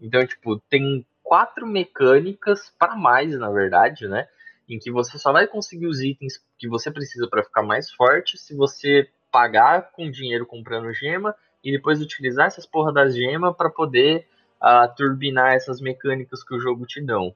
[0.00, 4.26] Então, tipo, tem quatro mecânicas para mais, na verdade, né?
[4.66, 8.38] Em que você só vai conseguir os itens que você precisa para ficar mais forte
[8.38, 11.34] se você pagar com dinheiro comprando gema
[11.64, 14.28] e depois utilizar essas porra das gemas para poder
[14.62, 17.34] uh, turbinar essas mecânicas que o jogo te dão.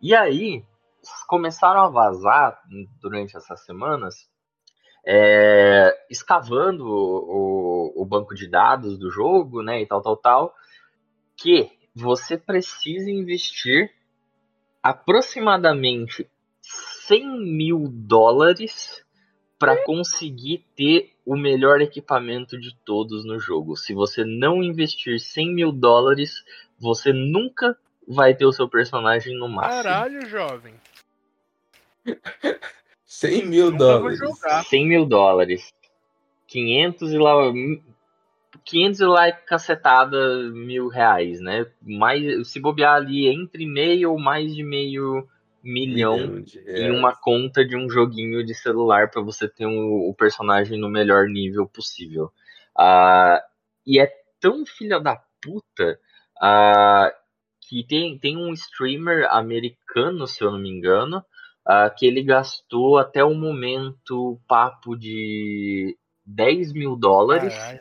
[0.00, 0.64] E aí
[1.26, 2.62] começaram a vazar
[3.02, 4.30] durante essas semanas,
[5.04, 10.54] é, escavando o, o, banco de dados do jogo, né, e tal, tal, tal,
[11.36, 13.92] que você precisa investir
[14.80, 16.30] aproximadamente
[17.06, 19.04] 100 mil dólares
[19.58, 23.76] para conseguir ter o melhor equipamento de todos no jogo.
[23.76, 26.44] Se você não investir 100 mil dólares,
[26.78, 27.76] você nunca
[28.06, 29.82] vai ter o seu personagem no máximo.
[29.82, 30.74] Caralho, jovem.
[33.04, 34.18] 100 mil Nunca vou dólares.
[34.18, 34.64] jogar.
[34.64, 35.72] 100 mil dólares.
[36.48, 37.32] 500 e lá.
[38.64, 41.66] 500 e lá é cacetada mil reais, né?
[41.82, 45.28] Mais, se bobear ali entre meio ou mais de meio
[45.64, 46.94] milhão Milhão em reais.
[46.98, 51.26] uma conta de um joguinho de celular para você ter um- o personagem no melhor
[51.26, 52.30] nível possível.
[52.78, 53.42] Ah,
[53.86, 54.08] e é
[54.40, 55.98] tão filha da puta
[56.40, 57.10] ah,
[57.66, 61.24] que tem, tem um streamer americano, se eu não me engano,
[61.64, 65.96] ah, que ele gastou até o momento papo de
[66.26, 67.80] 10 mil dólares Caralho.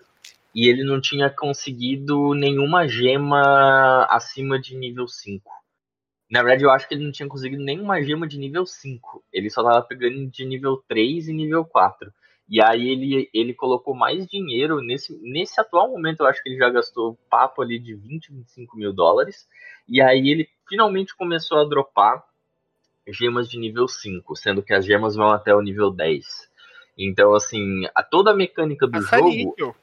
[0.56, 5.52] e ele não tinha conseguido nenhuma gema acima de nível 5.
[6.34, 9.24] Na verdade, eu acho que ele não tinha conseguido nenhuma gema de nível 5.
[9.32, 12.12] Ele só tava pegando de nível 3 e nível 4.
[12.50, 14.82] E aí ele, ele colocou mais dinheiro.
[14.82, 18.76] Nesse, nesse atual momento, eu acho que ele já gastou papo ali de 20, 25
[18.76, 19.48] mil dólares.
[19.88, 22.24] E aí ele finalmente começou a dropar
[23.08, 26.26] gemas de nível 5, sendo que as gemas vão até o nível 10.
[26.98, 29.76] Então, assim, a, toda a mecânica do Caça jogo níquel.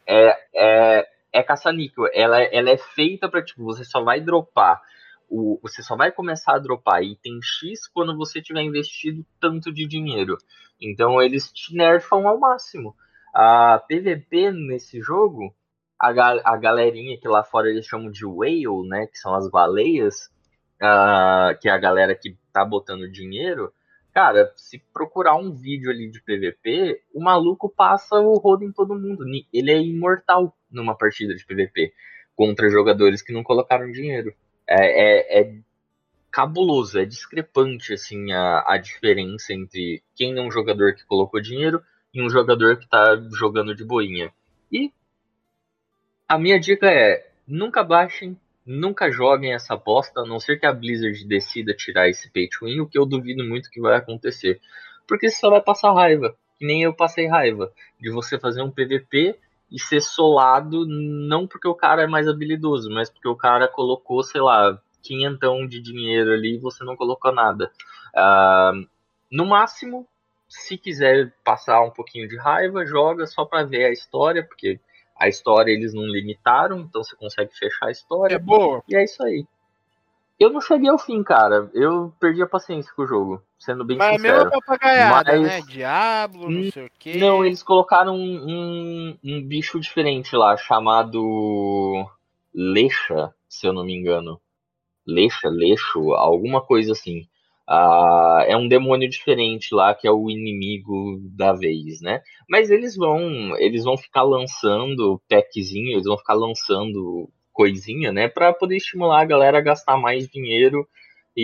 [0.52, 2.08] é, é caça-níquel.
[2.12, 4.82] Ela, ela é feita para tipo, você só vai dropar.
[5.30, 9.86] O, você só vai começar a dropar item X quando você tiver investido tanto de
[9.86, 10.36] dinheiro.
[10.80, 12.96] Então eles te nerfam ao máximo.
[13.34, 15.54] A PVP nesse jogo,
[15.98, 19.06] a, ga- a galerinha que lá fora eles chamam de whale, né?
[19.06, 20.28] Que são as baleias,
[20.82, 23.72] ah, que é a galera que tá botando dinheiro.
[24.12, 28.98] Cara, se procurar um vídeo ali de PVP, o maluco passa o rodo em todo
[28.98, 29.24] mundo.
[29.52, 31.92] Ele é imortal numa partida de PVP
[32.34, 34.34] contra jogadores que não colocaram dinheiro.
[34.70, 35.54] É, é- é
[36.32, 41.82] cabuloso, é discrepante assim a, a diferença entre quem é um jogador que colocou dinheiro
[42.14, 44.32] e um jogador que tá jogando de boinha.
[44.72, 44.92] E
[46.28, 50.72] a minha dica é: nunca baixem, nunca joguem essa aposta, a não ser que a
[50.72, 54.60] Blizzard decida tirar esse pay to win, o que eu duvido muito que vai acontecer.
[55.06, 58.70] Porque você só vai passar raiva, que nem eu passei raiva, de você fazer um
[58.70, 59.36] PVP
[59.70, 64.22] e ser solado, não porque o cara é mais habilidoso, mas porque o cara colocou,
[64.22, 67.70] sei lá, quinhentão de dinheiro ali e você não colocou nada.
[68.14, 68.72] Ah,
[69.30, 70.06] no máximo,
[70.48, 74.80] se quiser passar um pouquinho de raiva, joga só pra ver a história, porque
[75.16, 78.34] a história eles não limitaram, então você consegue fechar a história.
[78.34, 78.82] É boa.
[78.88, 79.46] E é isso aí.
[80.40, 81.70] Eu não cheguei ao fim, cara.
[81.74, 84.38] Eu perdi a paciência com o jogo, sendo bem Mas é sincero.
[84.38, 85.60] meio papagaiada, Mas- né?
[85.68, 87.18] Diablo, não sei o quê.
[87.18, 92.06] Não, eles colocaram um, um, um bicho diferente lá, chamado
[92.54, 94.40] Lecha, se eu não me engano.
[95.06, 97.26] Lecha, Leixo, alguma coisa assim.
[97.66, 102.22] Ah, é um demônio diferente lá que é o inimigo da vez, né?
[102.48, 107.28] Mas eles vão, eles vão ficar lançando packzinho, eles vão ficar lançando
[107.60, 110.88] coisinha, né, Pra poder estimular a galera a gastar mais dinheiro
[111.36, 111.42] e,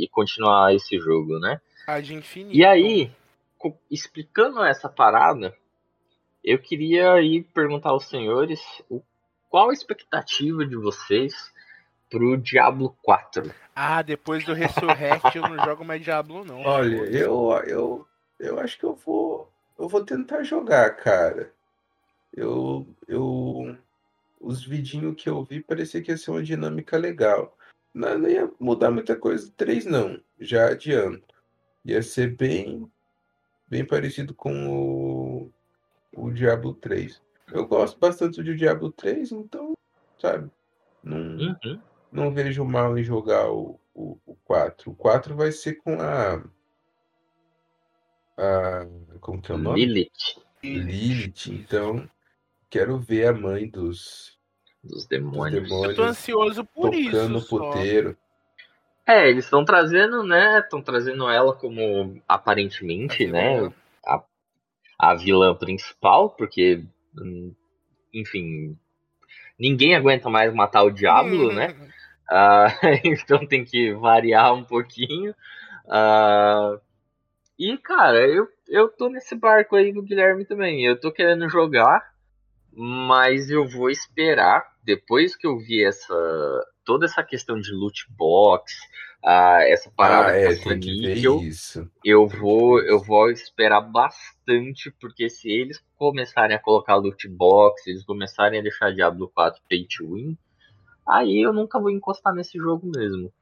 [0.00, 1.60] e- e continuar esse jogo, né?
[1.88, 2.56] A de infinito.
[2.56, 3.10] E aí,
[3.58, 5.52] co- explicando essa parada,
[6.44, 9.02] eu queria aí perguntar aos senhores o,
[9.50, 11.34] qual a expectativa de vocês
[12.08, 13.52] pro Diablo 4?
[13.74, 16.62] Ah, depois do Resurrect eu não jogo mais Diablo, não.
[16.62, 18.06] Olha, eu, eu,
[18.38, 21.52] eu acho que eu vou, eu vou tentar jogar, cara.
[22.32, 23.76] Eu, eu,
[24.44, 27.56] os vidinhos que eu vi parecia que ia ser uma dinâmica legal.
[27.92, 30.20] Não, não ia mudar muita coisa 3, não.
[30.38, 31.34] Já adianto.
[31.84, 32.90] Ia ser bem,
[33.68, 35.52] bem parecido com o,
[36.16, 37.22] o Diablo 3.
[37.52, 39.74] Eu gosto bastante do Diablo 3, então,
[40.18, 40.50] sabe?
[41.02, 41.80] Não, Uhum.
[42.10, 44.90] não vejo mal em jogar o, o, o 4.
[44.90, 46.42] O 4 vai ser com a.
[48.38, 48.86] a
[49.20, 49.84] como que é o nome?
[49.84, 51.48] Lilith Lilith.
[51.48, 52.08] Então,
[52.70, 54.33] quero ver a mãe dos,
[54.84, 55.70] dos dos demônios.
[55.70, 57.36] Eu tô demônios ansioso por tocando isso.
[57.36, 57.58] o Só.
[57.58, 58.16] puteiro.
[59.06, 60.60] É, eles estão trazendo, né?
[60.60, 63.54] Estão trazendo ela como aparentemente, A né?
[63.56, 63.72] vilã.
[64.06, 64.22] A,
[64.98, 66.82] a vilã principal, porque,
[67.18, 67.54] hum,
[68.12, 68.78] enfim,
[69.58, 71.74] ninguém aguenta mais matar o Diablo, né?
[72.30, 72.66] Ah,
[73.04, 75.34] então tem que variar um pouquinho.
[75.88, 76.78] Ah,
[77.58, 80.84] e, cara, eu, eu tô nesse barco aí do Guilherme também.
[80.84, 82.12] Eu tô querendo jogar,
[82.72, 84.73] mas eu vou esperar.
[84.84, 86.14] Depois que eu vi essa
[86.84, 88.72] toda essa questão de loot box,
[89.24, 91.90] ah, essa parada Ah, é, tem níquel, isso.
[92.04, 97.90] eu vou eu vou esperar bastante, porque se eles começarem a colocar loot box, se
[97.90, 100.36] eles começarem a deixar Diablo 4 pay to win,
[101.08, 103.32] aí eu nunca vou encostar nesse jogo mesmo.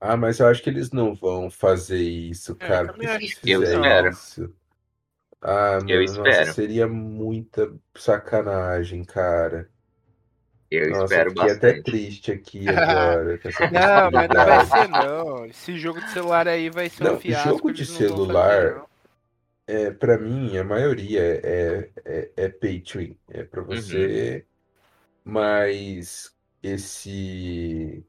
[0.00, 2.88] Ah, mas eu acho que eles não vão fazer isso, É, cara.
[2.88, 4.54] eu Porque se eles fizerem isso.
[5.40, 6.54] Ah, Eu mano, nossa, espero.
[6.54, 9.70] seria muita sacanagem, cara.
[10.74, 11.82] Eu Nossa, espero fiquei até bastante.
[11.82, 13.38] triste aqui agora
[13.70, 15.46] Não, mas não vai ser não.
[15.46, 17.50] Esse jogo de celular aí vai ser um Não, fiasco.
[17.50, 18.86] jogo de celular,
[19.66, 23.18] é, para mim, a maioria é, é, é pay to win.
[23.28, 23.66] É pra Uhum.
[23.66, 24.46] você.
[25.24, 28.04] Mas esse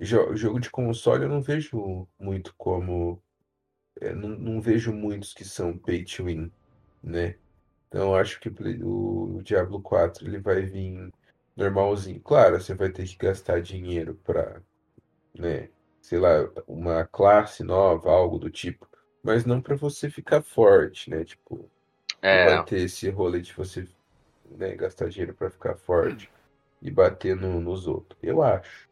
[0.00, 3.22] jo- jogo de console eu não vejo muito como.
[4.00, 6.52] é, não, não vejo muitos que são pay to win,
[7.02, 7.36] né?
[7.88, 8.48] Então eu acho que
[8.84, 11.12] o Diablo 4 ele vai vir
[11.56, 12.20] normalzinho.
[12.20, 14.60] Claro, você vai ter que gastar dinheiro pra,
[15.38, 15.68] né,
[16.00, 18.88] sei lá, uma classe nova, algo do tipo.
[19.22, 21.24] Mas não pra você ficar forte, né?
[21.24, 21.70] Tipo,
[22.20, 23.86] É, vai ter esse rolê de você,
[24.50, 26.30] né, gastar dinheiro pra ficar forte
[26.80, 28.18] e bater no- nos outros.
[28.22, 28.88] Eu acho.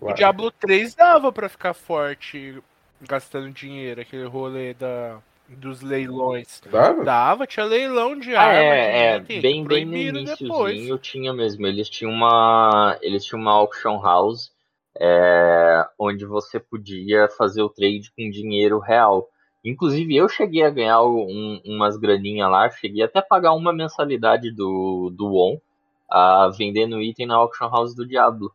[0.00, 0.16] Eu O acho.
[0.18, 2.62] Diablo 3 dava pra ficar forte
[3.00, 5.20] gastando dinheiro, aquele rolê da,
[5.56, 6.60] dos leilões.
[6.70, 7.04] Dava?
[7.04, 11.66] Dava, tinha leilão de Ah, arma, é, é, bem, bem no iníciozinho tinha mesmo.
[11.66, 14.50] Eles tinham uma, eles tinham uma auction house
[14.98, 19.28] é, onde você podia fazer o trade com dinheiro real.
[19.64, 24.50] Inclusive eu cheguei a ganhar um- umas graninhas lá, cheguei até a pagar uma mensalidade
[24.50, 25.62] do, do WoW
[26.10, 28.52] ah, vendendo item na auction house do Diablo.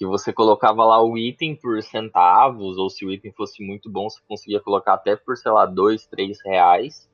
[0.00, 4.08] Que você colocava lá o item por centavos, ou se o item fosse muito bom,
[4.08, 7.06] você conseguia colocar até por, sei lá, dois, três reais.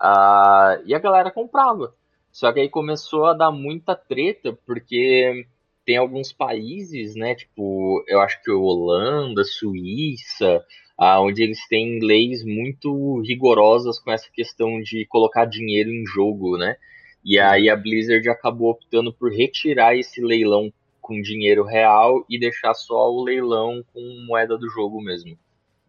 [0.00, 1.94] Ah, e a galera comprava.
[2.30, 5.46] Só que aí começou a dar muita treta, porque
[5.84, 7.34] tem alguns países, né?
[7.34, 10.64] Tipo, eu acho que Holanda, Suíça,
[10.96, 16.56] ah, onde eles têm leis muito rigorosas com essa questão de colocar dinheiro em jogo,
[16.56, 16.76] né?
[17.22, 20.72] E aí a Blizzard acabou optando por retirar esse leilão
[21.02, 25.36] com dinheiro real e deixar só o leilão com moeda do jogo mesmo.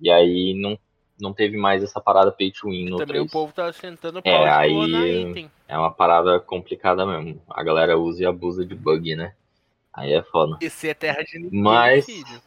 [0.01, 0.77] E aí não,
[1.21, 3.31] não teve mais essa parada pay to win no Também o 3.
[3.31, 4.43] povo tá sentando É, pau
[4.87, 5.49] de aí-.
[5.67, 7.41] É uma parada complicada mesmo.
[7.49, 9.33] A galera usa e abusa de bug, né?
[9.93, 10.57] Aí é foda.
[10.59, 12.41] Esse é terra de ninguém, Mas filho.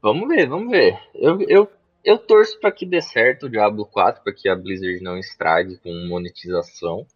[0.00, 0.98] vamos ver, vamos ver.
[1.14, 1.70] Eu, eu,
[2.02, 5.76] eu torço pra que dê certo o Diablo 4, pra que a Blizzard não estrague
[5.78, 7.06] com monetização.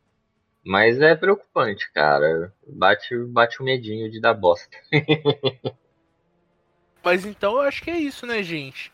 [0.64, 2.52] Mas é preocupante, cara.
[2.66, 4.76] Bate, bate o medinho de dar bosta.
[7.02, 8.92] Mas então eu acho que é isso, né, gente?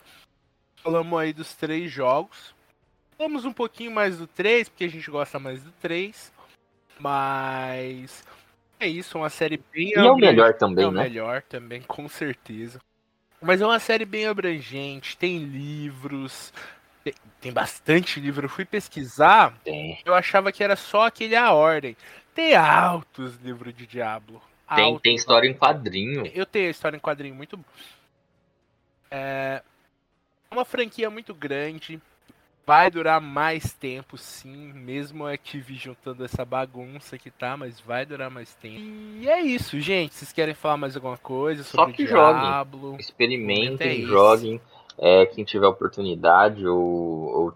[0.77, 2.55] Falamos aí dos três jogos.
[3.19, 6.33] Falamos um pouquinho mais do 3, porque a gente gosta mais do 3.
[7.01, 8.25] Mas
[8.79, 11.03] é isso, uma série bem E é o melhor também, É o né?
[11.03, 12.81] melhor também, com certeza.
[13.41, 16.53] Mas é uma série bem abrangente, tem livros,
[17.07, 18.47] tem, tem bastante livro.
[18.47, 20.01] Eu fui pesquisar, Tem.
[20.05, 21.97] eu achava que era só aquele A Ordem.
[22.35, 24.43] Tem altos livros de Diablo.
[24.75, 26.27] Tem, altos, tem história em quadrinho.
[26.35, 27.59] Eu tenho história em quadrinho muito.
[29.11, 29.63] É
[30.51, 32.01] uma franquia muito grande.
[32.67, 34.73] Vai durar mais tempo, sim.
[34.73, 38.81] Mesmo a Activision juntando essa bagunça que tá, mas vai durar mais tempo.
[39.21, 40.15] E é isso, gente.
[40.17, 42.43] Vocês querem falar mais alguma coisa Só sobre o que joguem.
[42.43, 42.97] Diablo?
[42.97, 44.61] é Experimentem, joguem.
[44.99, 47.55] É, quem tiver oportunidade ou, ou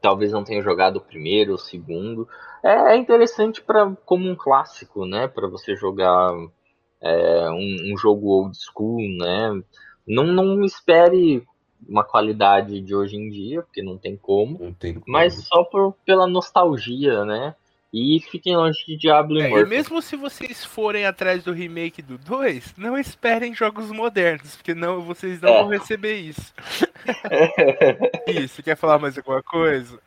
[0.00, 2.28] talvez não tenha jogado o primeiro ou o segundo.
[2.62, 5.28] É, é interessante para como um clássico, né?
[5.28, 6.32] Para você jogar
[7.00, 9.62] é, um, um jogo old school, né?
[10.06, 11.46] Não, não espere
[11.88, 14.58] uma qualidade de hoje em dia, porque não tem como.
[14.58, 15.04] Não tem como.
[15.08, 17.54] Mas só por, pela nostalgia, né?
[17.92, 22.16] E fiquem longe de Diablo É, e mesmo se vocês forem atrás do remake do
[22.16, 25.58] 2, não esperem jogos modernos, porque não, vocês não É.
[25.60, 26.54] vão receber isso.
[28.26, 29.98] Isso, quer falar mais alguma coisa?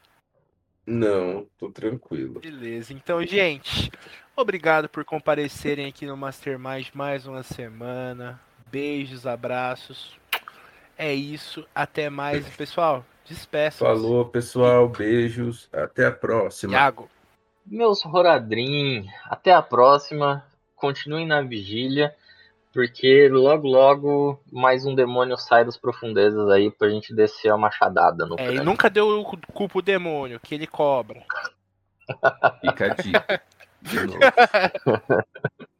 [0.87, 2.39] Não, tô tranquilo.
[2.39, 3.91] Beleza, então, gente,
[4.35, 8.39] obrigado por comparecerem aqui no Mastermind mais uma semana.
[8.71, 10.17] Beijos, abraços.
[10.97, 13.05] É isso, até mais, pessoal.
[13.27, 13.87] Despeçam.
[13.87, 14.87] Falou, pessoal.
[14.87, 15.67] Beijos.
[15.73, 16.73] Até a próxima.
[16.73, 17.09] Iago.
[17.65, 20.45] Meus Roradrim, até a próxima.
[20.75, 22.15] Continuem na vigília,
[22.73, 28.25] porque logo logo mais um demônio sai das profundezas aí pra gente descer a machadada
[28.25, 31.23] no É, e nunca deu o cu pro demônio, que ele cobra.
[32.61, 33.41] Fica a dica.
[33.81, 34.19] De novo.